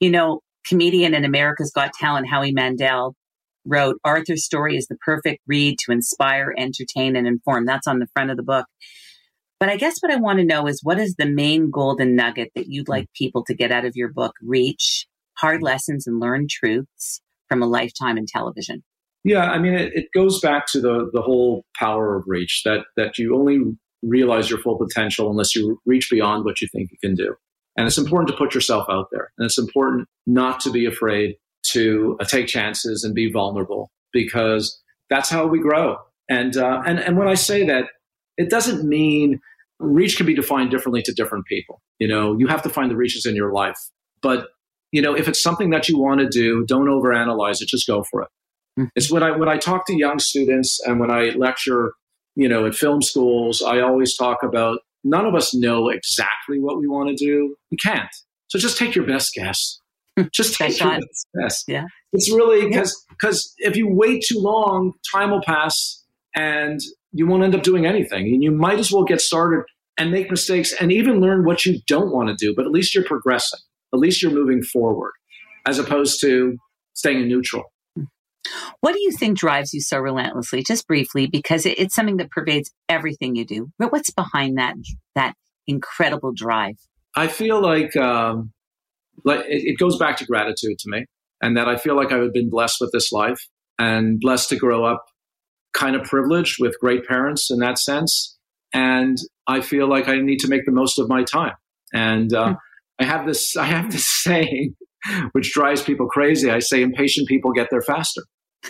You 0.00 0.10
know, 0.10 0.40
comedian 0.66 1.14
in 1.14 1.24
America's 1.24 1.70
Got 1.72 1.92
Talent, 1.92 2.28
Howie 2.28 2.52
Mandel, 2.52 3.14
wrote 3.64 3.98
Arthur's 4.04 4.44
story 4.44 4.76
is 4.76 4.86
the 4.86 4.96
perfect 4.96 5.42
read 5.46 5.78
to 5.80 5.92
inspire, 5.92 6.54
entertain, 6.56 7.16
and 7.16 7.26
inform. 7.26 7.66
That's 7.66 7.86
on 7.86 7.98
the 7.98 8.08
front 8.14 8.30
of 8.30 8.36
the 8.36 8.42
book. 8.42 8.66
But 9.60 9.68
I 9.68 9.76
guess 9.76 9.98
what 10.00 10.12
I 10.12 10.16
want 10.16 10.38
to 10.38 10.44
know 10.44 10.68
is 10.68 10.80
what 10.82 10.98
is 10.98 11.16
the 11.16 11.26
main 11.26 11.70
golden 11.70 12.14
nugget 12.14 12.52
that 12.54 12.68
you'd 12.68 12.88
like 12.88 13.12
people 13.14 13.44
to 13.44 13.54
get 13.54 13.72
out 13.72 13.84
of 13.84 13.96
your 13.96 14.08
book, 14.08 14.34
Reach, 14.40 15.06
Hard 15.34 15.62
Lessons 15.62 16.06
and 16.06 16.20
Learn 16.20 16.46
Truths 16.48 17.20
from 17.48 17.62
a 17.62 17.66
Lifetime 17.66 18.16
in 18.18 18.26
Television? 18.26 18.84
Yeah, 19.24 19.50
I 19.50 19.58
mean, 19.58 19.74
it, 19.74 19.92
it 19.94 20.06
goes 20.14 20.40
back 20.40 20.66
to 20.68 20.80
the, 20.80 21.10
the 21.12 21.22
whole 21.22 21.64
power 21.76 22.16
of 22.16 22.24
reach 22.26 22.62
that, 22.64 22.84
that 22.96 23.18
you 23.18 23.36
only 23.36 23.58
realize 24.02 24.48
your 24.48 24.60
full 24.60 24.78
potential 24.78 25.28
unless 25.28 25.56
you 25.56 25.80
reach 25.84 26.08
beyond 26.08 26.44
what 26.44 26.60
you 26.60 26.68
think 26.68 26.90
you 26.92 26.98
can 27.02 27.16
do. 27.16 27.34
And 27.76 27.86
it's 27.86 27.98
important 27.98 28.28
to 28.28 28.36
put 28.36 28.54
yourself 28.54 28.86
out 28.88 29.08
there. 29.10 29.32
And 29.38 29.46
it's 29.46 29.58
important 29.58 30.08
not 30.26 30.60
to 30.60 30.70
be 30.70 30.86
afraid 30.86 31.36
to 31.72 32.16
uh, 32.20 32.24
take 32.24 32.46
chances 32.46 33.04
and 33.04 33.14
be 33.14 33.30
vulnerable 33.30 33.90
because 34.12 34.80
that's 35.10 35.28
how 35.28 35.46
we 35.46 35.60
grow. 35.60 35.96
And, 36.28 36.56
uh, 36.56 36.82
and, 36.86 36.98
and 36.98 37.16
when 37.16 37.28
I 37.28 37.34
say 37.34 37.64
that, 37.66 37.86
it 38.36 38.50
doesn't 38.50 38.86
mean 38.88 39.40
reach 39.78 40.16
can 40.16 40.26
be 40.26 40.34
defined 40.34 40.70
differently 40.70 41.02
to 41.02 41.12
different 41.12 41.46
people. 41.46 41.80
You 41.98 42.08
know, 42.08 42.36
you 42.38 42.46
have 42.48 42.62
to 42.62 42.68
find 42.68 42.90
the 42.90 42.96
reaches 42.96 43.26
in 43.26 43.34
your 43.34 43.52
life. 43.52 43.78
But, 44.22 44.48
you 44.92 45.02
know, 45.02 45.14
if 45.14 45.28
it's 45.28 45.42
something 45.42 45.70
that 45.70 45.88
you 45.88 45.98
want 45.98 46.20
to 46.20 46.28
do, 46.28 46.64
don't 46.66 46.86
overanalyze 46.86 47.60
it, 47.60 47.68
just 47.68 47.86
go 47.86 48.04
for 48.10 48.22
it. 48.22 48.28
Mm-hmm. 48.78 48.88
It's 48.94 49.10
when 49.10 49.22
I, 49.22 49.32
when 49.32 49.48
I 49.48 49.56
talk 49.56 49.86
to 49.86 49.96
young 49.96 50.18
students 50.18 50.80
and 50.86 51.00
when 51.00 51.10
I 51.10 51.30
lecture 51.30 51.92
you 52.38 52.48
know, 52.48 52.66
at 52.66 52.74
film 52.76 53.02
schools, 53.02 53.60
I 53.62 53.80
always 53.80 54.16
talk 54.16 54.44
about 54.44 54.78
none 55.02 55.26
of 55.26 55.34
us 55.34 55.52
know 55.52 55.88
exactly 55.88 56.60
what 56.60 56.78
we 56.78 56.86
want 56.86 57.08
to 57.08 57.16
do. 57.16 57.56
We 57.72 57.76
can't. 57.76 58.08
So 58.46 58.60
just 58.60 58.78
take 58.78 58.94
your 58.94 59.04
best 59.04 59.34
guess. 59.34 59.80
Just 60.32 60.54
take 60.54 60.78
best 60.78 61.26
guess. 61.40 61.64
Yeah. 61.66 61.84
It's 62.12 62.30
really 62.30 62.66
because 62.66 63.04
yeah. 63.08 63.14
because 63.14 63.54
if 63.58 63.76
you 63.76 63.88
wait 63.88 64.22
too 64.28 64.38
long, 64.38 64.92
time 65.12 65.30
will 65.30 65.42
pass 65.42 66.04
and 66.34 66.80
you 67.12 67.26
won't 67.26 67.42
end 67.42 67.54
up 67.54 67.62
doing 67.62 67.86
anything. 67.86 68.26
And 68.26 68.42
you 68.42 68.50
might 68.50 68.78
as 68.78 68.92
well 68.92 69.04
get 69.04 69.20
started 69.20 69.64
and 69.98 70.10
make 70.10 70.30
mistakes 70.30 70.72
and 70.80 70.92
even 70.92 71.20
learn 71.20 71.44
what 71.44 71.64
you 71.64 71.80
don't 71.86 72.12
want 72.12 72.28
to 72.28 72.36
do, 72.38 72.54
but 72.54 72.64
at 72.64 72.70
least 72.70 72.94
you're 72.94 73.04
progressing. 73.04 73.60
At 73.92 73.98
least 73.98 74.22
you're 74.22 74.32
moving 74.32 74.62
forward 74.62 75.12
as 75.66 75.78
opposed 75.78 76.20
to 76.20 76.56
staying 76.94 77.20
in 77.20 77.28
neutral. 77.28 77.64
What 78.80 78.92
do 78.92 79.00
you 79.00 79.10
think 79.12 79.36
drives 79.36 79.74
you 79.74 79.80
so 79.80 79.98
relentlessly? 79.98 80.62
Just 80.62 80.86
briefly, 80.86 81.26
because 81.26 81.66
it, 81.66 81.78
it's 81.78 81.94
something 81.94 82.18
that 82.18 82.30
pervades 82.30 82.70
everything 82.88 83.34
you 83.34 83.44
do. 83.44 83.70
But 83.78 83.92
what's 83.92 84.10
behind 84.10 84.58
that 84.58 84.76
that 85.14 85.34
incredible 85.66 86.32
drive? 86.32 86.76
I 87.16 87.26
feel 87.26 87.60
like 87.60 87.96
um, 87.96 88.38
like 88.38 88.57
it, 89.26 89.44
it 89.48 89.78
goes 89.78 89.98
back 89.98 90.16
to 90.18 90.26
gratitude 90.26 90.78
to 90.78 90.90
me, 90.90 91.04
and 91.42 91.56
that 91.56 91.68
I 91.68 91.76
feel 91.76 91.96
like 91.96 92.12
I've 92.12 92.32
been 92.32 92.50
blessed 92.50 92.78
with 92.80 92.90
this 92.92 93.12
life 93.12 93.40
and 93.78 94.18
blessed 94.20 94.48
to 94.50 94.56
grow 94.56 94.84
up 94.84 95.04
kind 95.74 95.94
of 95.94 96.02
privileged 96.02 96.56
with 96.58 96.74
great 96.80 97.06
parents 97.06 97.50
in 97.50 97.58
that 97.60 97.78
sense. 97.78 98.36
And 98.72 99.16
I 99.46 99.60
feel 99.60 99.88
like 99.88 100.08
I 100.08 100.18
need 100.18 100.38
to 100.40 100.48
make 100.48 100.64
the 100.64 100.72
most 100.72 100.98
of 100.98 101.08
my 101.08 101.24
time. 101.24 101.54
And 101.92 102.34
uh. 102.34 102.54
I 103.00 103.04
have 103.04 103.26
this 103.26 103.56
I 103.56 103.64
have 103.64 103.92
this 103.92 104.06
saying 104.22 104.74
which 105.32 105.52
drives 105.52 105.82
people 105.82 106.06
crazy. 106.08 106.50
I 106.50 106.58
say 106.58 106.82
impatient 106.82 107.28
people 107.28 107.52
get 107.52 107.68
there 107.70 107.82
faster. 107.82 108.22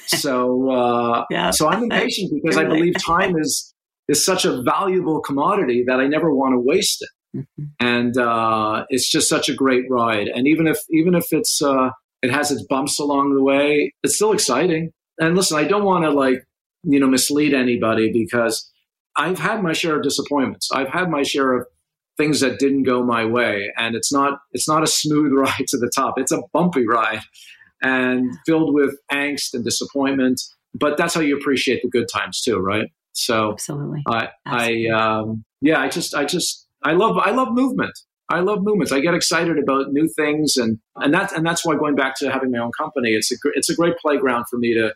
So, 0.07 0.71
uh, 0.71 1.25
yeah. 1.31 1.51
so 1.51 1.69
I'm 1.69 1.85
impatient 1.85 2.33
because 2.35 2.59
I 2.59 2.65
believe 2.65 2.95
time 3.05 3.37
is 3.39 3.75
is 4.09 4.25
such 4.25 4.45
a 4.45 4.63
valuable 4.63 5.21
commodity 5.21 5.85
that 5.87 6.01
I 6.01 6.07
never 6.07 6.35
want 6.35 6.55
to 6.55 6.59
waste 6.59 7.03
it. 7.03 7.09
Mm-hmm. 7.37 7.65
And 7.81 8.17
uh, 8.17 8.85
it's 8.89 9.11
just 9.11 9.29
such 9.29 9.49
a 9.49 9.55
great 9.55 9.85
ride. 9.91 10.29
And 10.29 10.47
even 10.47 10.67
if 10.67 10.79
even 10.91 11.15
if 11.15 11.27
it's 11.33 11.61
uh, 11.63 11.91
it 12.23 12.31
has 12.31 12.51
its 12.51 12.65
bumps 12.65 12.99
along 12.99 13.35
the 13.35 13.43
way, 13.43 13.93
it's 14.03 14.17
still 14.17 14.33
exciting. 14.33 14.93
And 15.21 15.37
listen, 15.37 15.59
I 15.59 15.65
don't 15.65 15.85
want 15.85 16.05
to 16.05 16.11
like 16.11 16.45
you 16.85 17.01
know 17.01 17.09
mislead 17.09 17.55
anybody 17.55 18.13
because 18.13 18.71
I've 19.17 19.39
had 19.39 19.63
my 19.63 19.73
share 19.73 19.97
of 19.97 20.03
disappointments. 20.03 20.71
I've 20.73 20.89
had 20.89 21.11
my 21.11 21.23
share 21.23 21.53
of 21.53 21.67
things 22.17 22.41
that 22.41 22.59
didn't 22.59 22.83
go 22.85 23.03
my 23.03 23.25
way, 23.25 23.73
and 23.77 23.95
it's 23.95 24.13
not 24.13 24.39
it's 24.53 24.69
not 24.69 24.83
a 24.83 24.87
smooth 24.87 25.33
ride 25.37 25.67
to 25.69 25.79
the 25.79 25.91
top. 25.95 26.19
It's 26.19 26.33
a 26.33 26.43
bumpy 26.53 26.87
ride 26.87 27.23
and 27.83 28.37
filled 28.47 28.75
with 28.75 28.97
angst 29.13 29.55
and 29.55 29.65
disappointment. 29.65 30.41
But 30.75 30.97
that's 30.97 31.15
how 31.15 31.21
you 31.21 31.37
appreciate 31.37 31.83
the 31.83 31.89
good 31.89 32.07
times 32.13 32.41
too, 32.41 32.59
right? 32.59 32.89
So 33.13 33.53
absolutely, 33.53 34.03
I, 34.07 34.29
absolutely. 34.47 34.91
I, 34.91 35.19
um, 35.19 35.45
yeah, 35.61 35.81
I 35.81 35.89
just, 35.89 36.15
I 36.15 36.25
just, 36.25 36.68
I 36.83 36.93
love, 36.93 37.17
I 37.19 37.31
love 37.31 37.49
movement. 37.53 37.99
I 38.31 38.41
love 38.41 38.59
movements. 38.61 38.93
I 38.93 39.01
get 39.01 39.15
excited 39.15 39.59
about 39.59 39.93
new 39.93 40.09
things, 40.15 40.57
and 40.57 40.79
and 40.97 41.15
that's 41.15 41.33
and 41.33 41.47
that's 41.47 41.65
why 41.65 41.77
going 41.77 41.95
back 41.95 42.15
to 42.19 42.31
having 42.31 42.51
my 42.51 42.59
own 42.59 42.73
company, 42.79 43.13
it's 43.13 43.33
a 43.33 43.37
it's 43.55 43.71
a 43.71 43.75
great 43.75 43.97
playground 43.97 44.45
for 44.51 44.59
me 44.59 44.75
to 44.75 44.93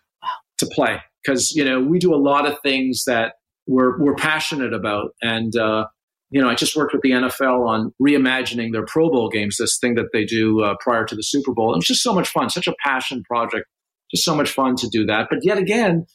to 0.59 0.67
play 0.67 1.01
because 1.25 1.53
you 1.53 1.65
know 1.65 1.81
we 1.81 1.99
do 1.99 2.15
a 2.15 2.17
lot 2.17 2.47
of 2.47 2.61
things 2.61 3.05
that 3.07 3.35
we're 3.67 3.99
we're 3.99 4.15
passionate 4.15 4.75
about, 4.75 5.15
and 5.23 5.57
uh, 5.57 5.87
you 6.29 6.43
know, 6.43 6.49
I 6.49 6.55
just 6.55 6.77
worked 6.77 6.93
with 6.93 7.03
the 7.03 7.11
NFL 7.11 7.67
on 7.67 7.93
reimagining 8.01 8.73
their 8.73 8.85
Pro 8.85 9.11
Bowl 9.11 9.29
games, 9.31 9.57
this 9.59 9.79
thing 9.79 9.95
that 9.95 10.13
they 10.13 10.25
do 10.25 10.63
uh, 10.63 10.75
prior 10.81 11.05
to 11.07 11.15
the 11.15 11.23
Super 11.23 11.53
Bowl. 11.53 11.73
It 11.73 11.77
was 11.77 11.87
just 11.87 12.03
so 12.03 12.15
much 12.15 12.29
fun, 12.29 12.51
such 12.51 12.67
a 12.67 12.75
passion 12.85 13.23
project, 13.23 13.67
just 14.11 14.25
so 14.25 14.35
much 14.35 14.51
fun 14.51 14.77
to 14.77 14.89
do 14.89 15.07
that. 15.07 15.29
But 15.31 15.41
yet 15.43 15.57
again, 15.57 16.07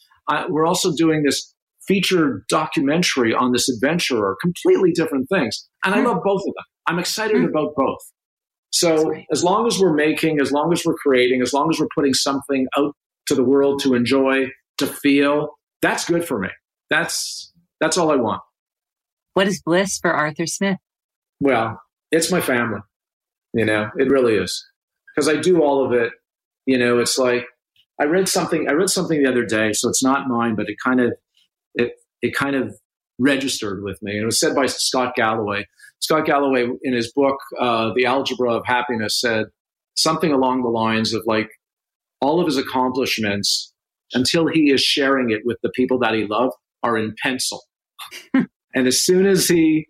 we're 0.50 0.66
also 0.66 0.92
doing 0.96 1.24
this 1.24 1.54
feature 1.88 2.44
documentary 2.50 3.34
on 3.34 3.52
this 3.52 3.70
adventurer, 3.70 4.36
completely 4.42 4.92
different 4.92 5.28
things. 5.30 5.68
And 5.84 5.96
I 5.96 6.02
hmm. 6.02 6.08
love 6.08 6.22
both 6.24 6.42
of 6.42 6.54
them. 6.54 6.66
I'm 6.88 7.00
excited 7.00 7.36
mm. 7.36 7.50
about 7.50 7.74
both. 7.76 8.00
So 8.72 9.10
right. 9.10 9.26
as 9.32 9.44
long 9.44 9.68
as 9.68 9.80
we're 9.80 9.94
making, 9.94 10.40
as 10.40 10.52
long 10.52 10.72
as 10.72 10.84
we're 10.86 10.96
creating, 10.96 11.42
as 11.42 11.54
long 11.54 11.70
as 11.70 11.80
we're 11.80 11.88
putting 11.94 12.14
something 12.14 12.66
out 12.78 12.94
to 13.28 13.36
the 13.36 13.44
world 13.44 13.82
to 13.84 13.94
enjoy, 13.94 14.46
to 14.78 14.88
feel, 14.88 15.50
that's 15.82 16.06
good 16.06 16.26
for 16.26 16.40
me. 16.40 16.50
That's 16.90 17.52
that's 17.80 17.98
all 17.98 18.12
I 18.12 18.16
want. 18.16 18.42
What 19.34 19.48
is 19.48 19.62
bliss 19.62 20.00
for 20.00 20.12
Arthur 20.12 20.48
Smith? 20.48 20.78
Well, 21.40 21.80
it's 22.12 22.32
my 22.32 22.42
family. 22.42 22.80
You 23.54 23.66
know, 23.66 23.90
it 23.98 24.10
really 24.10 24.36
is. 24.36 24.66
because 25.16 25.30
I 25.30 25.40
do 25.40 25.62
all 25.62 25.86
of 25.86 25.94
it. 25.94 26.12
You 26.66 26.78
know, 26.78 27.00
it's 27.00 27.18
like 27.18 27.46
I 28.00 28.06
read 28.06 28.30
something. 28.30 28.68
I 28.70 28.74
read 28.74 28.90
something 28.90 29.22
the 29.22 29.30
other 29.30 29.46
day, 29.46 29.74
so 29.74 29.90
it's 29.90 30.04
not 30.04 30.28
mine, 30.28 30.56
but 30.56 30.70
it 30.70 30.76
kind 30.84 31.00
of 31.00 31.14
it 32.22 32.36
kind 32.36 32.56
of 32.56 32.76
registered 33.20 33.84
with 33.84 34.02
me. 34.02 34.14
And 34.14 34.24
it 34.24 34.26
was 34.26 34.40
said 34.40 34.56
by 34.56 34.68
Scott 34.68 35.16
Galloway. 35.16 35.66
Scott 36.00 36.26
Galloway, 36.26 36.68
in 36.84 36.94
his 36.94 37.12
book 37.12 37.38
uh, 37.60 37.92
"The 37.96 38.06
Algebra 38.06 38.54
of 38.54 38.66
Happiness," 38.66 39.20
said 39.20 39.48
something 39.96 40.32
along 40.32 40.62
the 40.62 40.70
lines 40.70 41.14
of 41.14 41.24
like 41.26 41.50
all 42.22 42.40
of 42.40 42.46
his 42.46 42.58
accomplishments 42.58 43.74
until 44.14 44.48
he 44.48 44.72
is 44.72 44.82
sharing 44.82 45.32
it 45.32 45.42
with 45.44 45.58
the 45.64 45.70
people 45.70 46.00
that 46.00 46.14
he 46.14 46.26
loves 46.26 46.56
are 46.84 46.98
in 46.98 47.16
pencil. 47.22 47.64
and 48.34 48.88
as 48.88 49.04
soon 49.04 49.26
as 49.26 49.48
he 49.48 49.88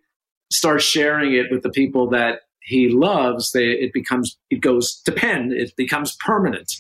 starts 0.52 0.84
sharing 0.84 1.34
it 1.34 1.48
with 1.52 1.62
the 1.62 1.70
people 1.70 2.10
that 2.10 2.40
he 2.62 2.90
loves, 2.90 3.52
they, 3.52 3.72
it 3.72 3.94
becomes 3.94 4.38
it 4.50 4.62
goes 4.62 5.02
to 5.06 5.12
pen. 5.12 5.52
It 5.56 5.74
becomes 5.78 6.16
permanent, 6.26 6.72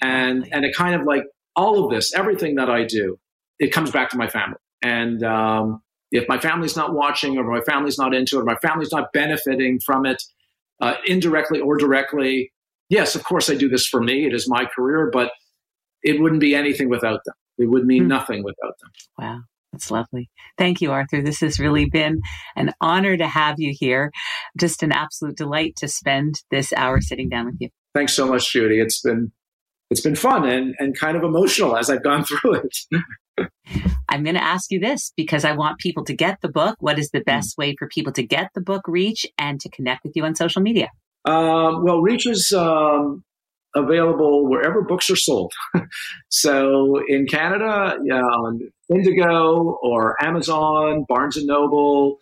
and 0.00 0.48
and 0.52 0.64
it 0.64 0.74
kind 0.74 0.94
of 0.94 1.06
like 1.06 1.24
all 1.54 1.84
of 1.84 1.90
this, 1.90 2.14
everything 2.14 2.54
that 2.56 2.70
I 2.70 2.84
do, 2.84 3.18
it 3.58 3.72
comes 3.72 3.90
back 3.90 4.10
to 4.10 4.16
my 4.16 4.28
family. 4.28 4.56
And 4.82 5.22
um, 5.22 5.82
if 6.10 6.28
my 6.28 6.38
family's 6.38 6.76
not 6.76 6.94
watching, 6.94 7.38
or 7.38 7.44
my 7.44 7.60
family's 7.60 7.98
not 7.98 8.14
into 8.14 8.36
it, 8.36 8.42
or 8.42 8.44
my 8.44 8.56
family's 8.56 8.92
not 8.92 9.12
benefiting 9.12 9.80
from 9.80 10.06
it, 10.06 10.22
uh, 10.80 10.94
indirectly 11.06 11.60
or 11.60 11.76
directly, 11.76 12.52
yes, 12.88 13.14
of 13.14 13.24
course 13.24 13.48
I 13.48 13.54
do 13.54 13.68
this 13.68 13.86
for 13.86 14.00
me. 14.02 14.26
It 14.26 14.34
is 14.34 14.48
my 14.48 14.64
career, 14.64 15.10
but 15.12 15.32
it 16.02 16.20
wouldn't 16.20 16.40
be 16.40 16.54
anything 16.54 16.88
without 16.88 17.20
them. 17.24 17.34
It 17.58 17.66
would 17.66 17.84
mean 17.84 18.02
mm-hmm. 18.02 18.08
nothing 18.08 18.42
without 18.42 18.74
them. 18.80 18.90
Wow. 19.18 19.40
That's 19.72 19.90
lovely. 19.90 20.28
Thank 20.58 20.82
you, 20.82 20.92
Arthur. 20.92 21.22
This 21.22 21.40
has 21.40 21.58
really 21.58 21.86
been 21.86 22.20
an 22.56 22.72
honor 22.80 23.16
to 23.16 23.26
have 23.26 23.58
you 23.58 23.74
here. 23.78 24.12
Just 24.58 24.82
an 24.82 24.92
absolute 24.92 25.36
delight 25.36 25.76
to 25.76 25.88
spend 25.88 26.34
this 26.50 26.74
hour 26.74 27.00
sitting 27.00 27.30
down 27.30 27.46
with 27.46 27.56
you. 27.58 27.70
Thanks 27.94 28.12
so 28.12 28.26
much, 28.26 28.52
Judy. 28.52 28.80
It's 28.80 29.00
been 29.00 29.32
it's 29.90 30.00
been 30.00 30.14
fun 30.14 30.48
and, 30.48 30.74
and 30.78 30.98
kind 30.98 31.16
of 31.16 31.22
emotional 31.22 31.76
as 31.76 31.90
I've 31.90 32.02
gone 32.02 32.24
through 32.42 32.54
it. 32.54 32.78
I'm 34.08 34.24
going 34.24 34.34
to 34.34 34.42
ask 34.42 34.70
you 34.70 34.78
this 34.78 35.12
because 35.16 35.44
I 35.44 35.52
want 35.52 35.78
people 35.78 36.04
to 36.04 36.14
get 36.14 36.40
the 36.42 36.48
book. 36.48 36.76
What 36.80 36.98
is 36.98 37.10
the 37.10 37.20
hmm. 37.20 37.24
best 37.24 37.56
way 37.56 37.74
for 37.78 37.88
people 37.88 38.12
to 38.12 38.22
get 38.22 38.50
the 38.54 38.60
book 38.60 38.82
reach 38.86 39.26
and 39.38 39.60
to 39.60 39.68
connect 39.70 40.04
with 40.04 40.12
you 40.14 40.24
on 40.24 40.34
social 40.34 40.62
media? 40.62 40.90
Um, 41.24 41.84
well, 41.84 42.00
Reach 42.00 42.26
is 42.26 42.52
um, 42.52 43.22
available 43.76 44.48
wherever 44.48 44.82
books 44.82 45.08
are 45.08 45.16
sold. 45.16 45.52
so 46.28 47.00
in 47.08 47.26
Canada, 47.26 47.96
yeah, 48.04 48.22
on 48.22 48.60
Indigo 48.90 49.78
or 49.82 50.22
Amazon, 50.22 51.04
Barnes 51.08 51.36
and 51.36 51.46
Noble, 51.46 52.18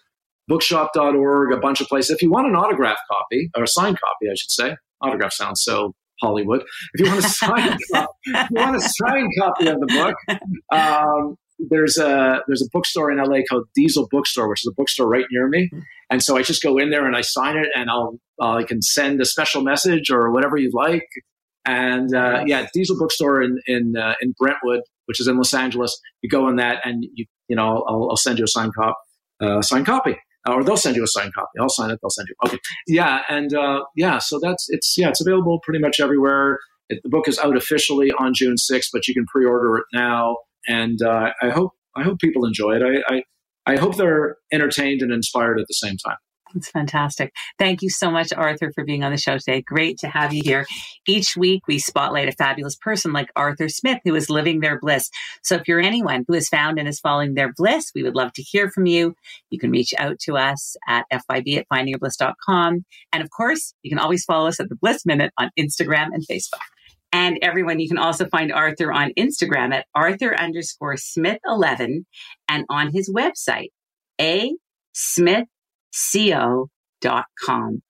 bookshop.org, 0.49 1.53
a 1.53 1.57
bunch 1.57 1.81
of 1.81 1.87
places. 1.89 2.11
If 2.11 2.23
you 2.23 2.31
want 2.31 2.49
an 2.49 2.57
autograph 2.57 2.99
copy, 3.11 3.51
or 3.57 3.63
a 3.63 3.69
signed 3.69 3.99
copy, 3.99 4.31
I 4.31 4.35
should 4.35 4.51
say, 4.51 4.77
autograph 5.01 5.33
sounds 5.33 5.63
so 5.65 5.95
Hollywood. 6.21 6.63
If 6.95 7.01
you 7.01 7.07
want 7.07 7.25
a 7.25 7.29
signed, 7.29 7.81
copy, 7.93 8.13
if 8.27 8.51
you 8.51 8.57
want 8.57 8.77
a 8.77 8.81
signed 8.81 9.29
copy 9.39 9.67
of 9.69 9.81
the 9.81 9.87
book, 9.87 10.41
um, 10.73 11.37
there's 11.69 11.99
a 11.99 12.43
there's 12.47 12.63
a 12.63 12.69
bookstore 12.73 13.11
in 13.11 13.19
LA 13.19 13.41
called 13.49 13.65
Diesel 13.75 14.09
Bookstore, 14.11 14.49
which 14.49 14.65
is 14.65 14.71
a 14.73 14.75
bookstore 14.75 15.09
right 15.09 15.27
near 15.31 15.49
me. 15.49 15.71
And 16.11 16.23
so 16.23 16.37
I 16.37 16.43
just 16.43 16.63
go 16.63 16.79
in 16.79 16.91
there 16.91 17.07
and 17.07 17.17
I 17.17 17.21
sign 17.21 17.57
it, 17.57 17.69
and 17.75 17.91
I'll 17.91 18.19
uh, 18.41 18.55
I 18.55 18.65
can 18.65 18.83
send 18.83 19.21
a 19.21 19.25
special 19.25 19.63
message 19.63 20.11
or 20.11 20.31
whatever 20.31 20.57
you'd 20.57 20.75
like. 20.75 21.07
And 21.67 22.15
uh, 22.15 22.45
yeah, 22.47 22.67
Diesel 22.73 22.99
Bookstore 22.99 23.43
in 23.43 23.59
in 23.67 23.95
uh, 23.97 24.15
in 24.21 24.35
Brentwood, 24.39 24.81
which 25.07 25.21
is 25.21 25.29
in 25.29 25.37
Los 25.37 25.53
Angeles. 25.53 25.99
You 26.23 26.31
go 26.31 26.49
in 26.49 26.57
that, 26.57 26.81
and 26.85 27.05
you 27.15 27.27
you 27.49 27.57
know 27.57 27.85
I'll, 27.87 28.09
I'll 28.11 28.17
send 28.17 28.39
you 28.39 28.45
a 28.45 28.49
signed 28.49 28.73
cop, 28.75 28.97
uh, 29.41 29.63
signed 29.63 29.87
copy, 29.87 30.17
or 30.49 30.65
they'll 30.65 30.77
send 30.77 30.97
you 30.97 31.05
a 31.05 31.09
signed 31.09 31.35
copy. 31.35 31.59
I'll 31.61 31.69
sign 31.69 31.91
it. 31.91 31.99
They'll 32.03 32.11
send 32.11 32.29
you. 32.29 32.35
Okay, 32.47 32.59
yeah, 32.87 33.23
and 33.29 33.55
uh, 33.55 33.85
yeah, 33.97 34.19
so 34.19 34.39
that's 34.41 34.67
it's 34.69 34.95
yeah, 34.97 35.09
it's 35.09 35.21
available 35.21 35.61
pretty 35.63 35.81
much 35.81 36.01
everywhere. 36.01 36.59
It, 36.89 37.01
the 37.03 37.09
book 37.09 37.29
is 37.29 37.39
out 37.39 37.57
officially 37.57 38.11
on 38.19 38.35
June 38.35 38.57
6th, 38.57 38.89
but 38.93 39.07
you 39.07 39.15
can 39.15 39.27
pre-order 39.27 39.77
it 39.77 39.85
now. 39.93 40.37
And 40.67 41.01
uh, 41.03 41.31
I 41.43 41.51
hope 41.51 41.73
I 41.97 42.03
hope 42.03 42.19
people 42.21 42.47
enjoy 42.47 42.77
it. 42.77 42.83
I, 42.83 43.15
I 43.15 43.23
I 43.67 43.77
hope 43.79 43.97
they're 43.97 44.37
entertained 44.53 45.03
and 45.03 45.13
inspired 45.13 45.61
at 45.61 45.67
the 45.69 45.75
same 45.75 45.97
time. 46.05 46.17
It's 46.55 46.71
fantastic. 46.71 47.33
Thank 47.59 47.83
you 47.83 47.91
so 47.91 48.11
much, 48.11 48.33
Arthur, 48.33 48.73
for 48.73 48.85
being 48.85 49.05
on 49.05 49.13
the 49.13 49.19
show 49.19 49.39
today. 49.39 49.63
Great 49.63 49.99
to 49.99 50.09
have 50.09 50.33
you 50.33 50.43
here. 50.45 50.67
Each 51.07 51.37
week, 51.37 51.63
we 51.69 51.79
spotlight 51.79 52.29
a 52.29 52.33
fabulous 52.33 52.77
person 52.77 53.13
like 53.13 53.31
Arthur 53.37 53.69
Smith, 53.69 54.01
who 54.05 54.15
is 54.15 54.31
living 54.31 54.61
their 54.61 54.79
bliss. 54.79 55.11
So 55.43 55.57
if 55.57 55.69
you're 55.69 55.81
anyone 55.81 56.25
who 56.27 56.35
has 56.35 56.49
found 56.49 56.79
and 56.79 56.89
is 56.89 57.01
following 57.01 57.35
their 57.35 57.53
bliss, 57.57 57.93
we 57.95 58.03
would 58.03 58.17
love 58.17 58.33
to 58.35 58.43
hear 58.43 58.71
from 58.71 58.87
you. 58.87 59.15
You 59.51 59.59
can 59.59 59.71
reach 59.71 59.95
out 59.99 60.19
to 60.21 60.37
us 60.37 60.77
at 60.89 61.07
fyb 61.13 61.59
at 61.59 61.69
findingyourbliss.com. 61.69 62.85
And 63.13 63.23
of 63.23 63.31
course, 63.31 63.75
you 63.83 63.91
can 63.91 63.99
always 63.99 64.25
follow 64.25 64.49
us 64.49 64.61
at 64.61 64.69
the 64.69 64.77
Bliss 64.77 65.07
Minute 65.07 65.33
on 65.39 65.51
Instagram 65.59 66.09
and 66.13 66.27
Facebook. 66.27 66.61
And 67.13 67.39
everyone, 67.43 67.81
you 67.81 67.89
can 67.89 67.99
also 67.99 68.27
find 68.27 68.53
Arthur 68.53 68.93
on 68.93 69.13
Instagram 69.19 69.73
at 69.75 69.87
Arthur 69.95 70.35
underscore 70.37 70.97
Smith 70.97 71.41
11 71.45 72.07
and 72.49 72.65
on 72.69 72.93
his 72.93 73.11
website, 73.11 73.71
a 74.21 74.55
Smith 74.93 75.47
co.com. 76.13 77.83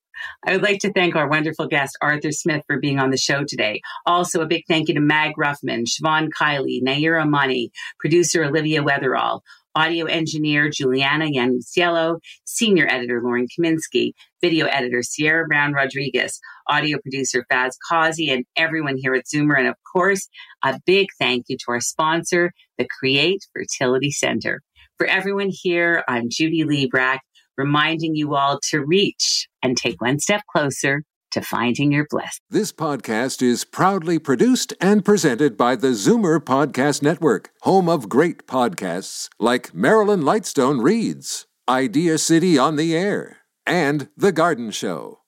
I 0.47 0.53
would 0.53 0.63
like 0.63 0.81
to 0.81 0.93
thank 0.93 1.17
our 1.17 1.29
wonderful 1.29 1.67
guest, 1.67 1.97
Arthur 2.03 2.33
Smith, 2.33 2.63
for 2.67 2.79
being 2.79 2.99
on 2.99 3.11
the 3.11 3.17
show 3.17 3.45
today. 3.45 3.81
Also, 4.07 4.41
a 4.41 4.47
big 4.47 4.65
thank 4.69 4.89
you 4.89 4.95
to 4.95 5.01
Mag 5.01 5.33
Ruffman, 5.39 5.85
Siobhan 5.87 6.29
Kiley, 6.39 6.83
Naira 6.83 7.29
Money, 7.29 7.71
producer 7.99 8.45
Olivia 8.45 8.83
Weatherall, 8.83 9.41
audio 9.75 10.07
engineer 10.07 10.69
Juliana 10.69 11.27
Yanuciello, 11.27 12.19
senior 12.45 12.87
editor 12.91 13.21
Lauren 13.23 13.47
Kaminsky, 13.47 14.13
video 14.41 14.67
editor 14.67 15.03
Sierra 15.03 15.47
Brown 15.47 15.73
Rodriguez, 15.73 16.41
audio 16.67 16.99
producer 17.01 17.45
Faz 17.51 17.71
Causey, 17.91 18.31
and 18.31 18.45
everyone 18.57 18.97
here 18.97 19.15
at 19.15 19.27
Zoomer. 19.27 19.59
And 19.59 19.69
of 19.69 19.77
course, 19.91 20.29
a 20.65 20.79
big 20.87 21.09
thank 21.19 21.47
you 21.49 21.57
to 21.57 21.65
our 21.69 21.81
sponsor, 21.81 22.53
the 22.79 22.89
Create 22.99 23.47
Fertility 23.53 24.11
Center. 24.11 24.61
For 24.99 25.07
everyone 25.07 25.51
here, 25.51 26.05
I'm 26.09 26.29
Judy 26.29 26.65
Librach 26.65 27.21
reminding 27.61 28.15
you 28.15 28.35
all 28.35 28.59
to 28.71 28.81
reach 28.81 29.47
and 29.63 29.77
take 29.77 30.01
one 30.01 30.19
step 30.19 30.43
closer 30.51 31.03
to 31.33 31.43
finding 31.43 31.93
your 31.93 32.07
bliss. 32.09 32.41
This 32.49 32.73
podcast 32.73 33.43
is 33.43 33.65
proudly 33.65 34.19
produced 34.19 34.73
and 34.81 35.05
presented 35.05 35.57
by 35.59 35.77
the 35.77 35.89
Zoomer 35.89 36.41
Podcast 36.41 37.03
Network, 37.03 37.51
home 37.61 37.89
of 37.89 38.09
great 38.09 38.47
podcasts 38.47 39.29
like 39.39 39.75
Marilyn 39.75 40.23
Lightstone 40.23 40.83
Reads, 40.83 41.47
Idea 41.69 42.17
City 42.17 42.57
on 42.57 42.77
the 42.77 42.97
Air, 42.97 43.39
and 43.67 44.09
The 44.17 44.33
Garden 44.33 44.71
Show. 44.71 45.20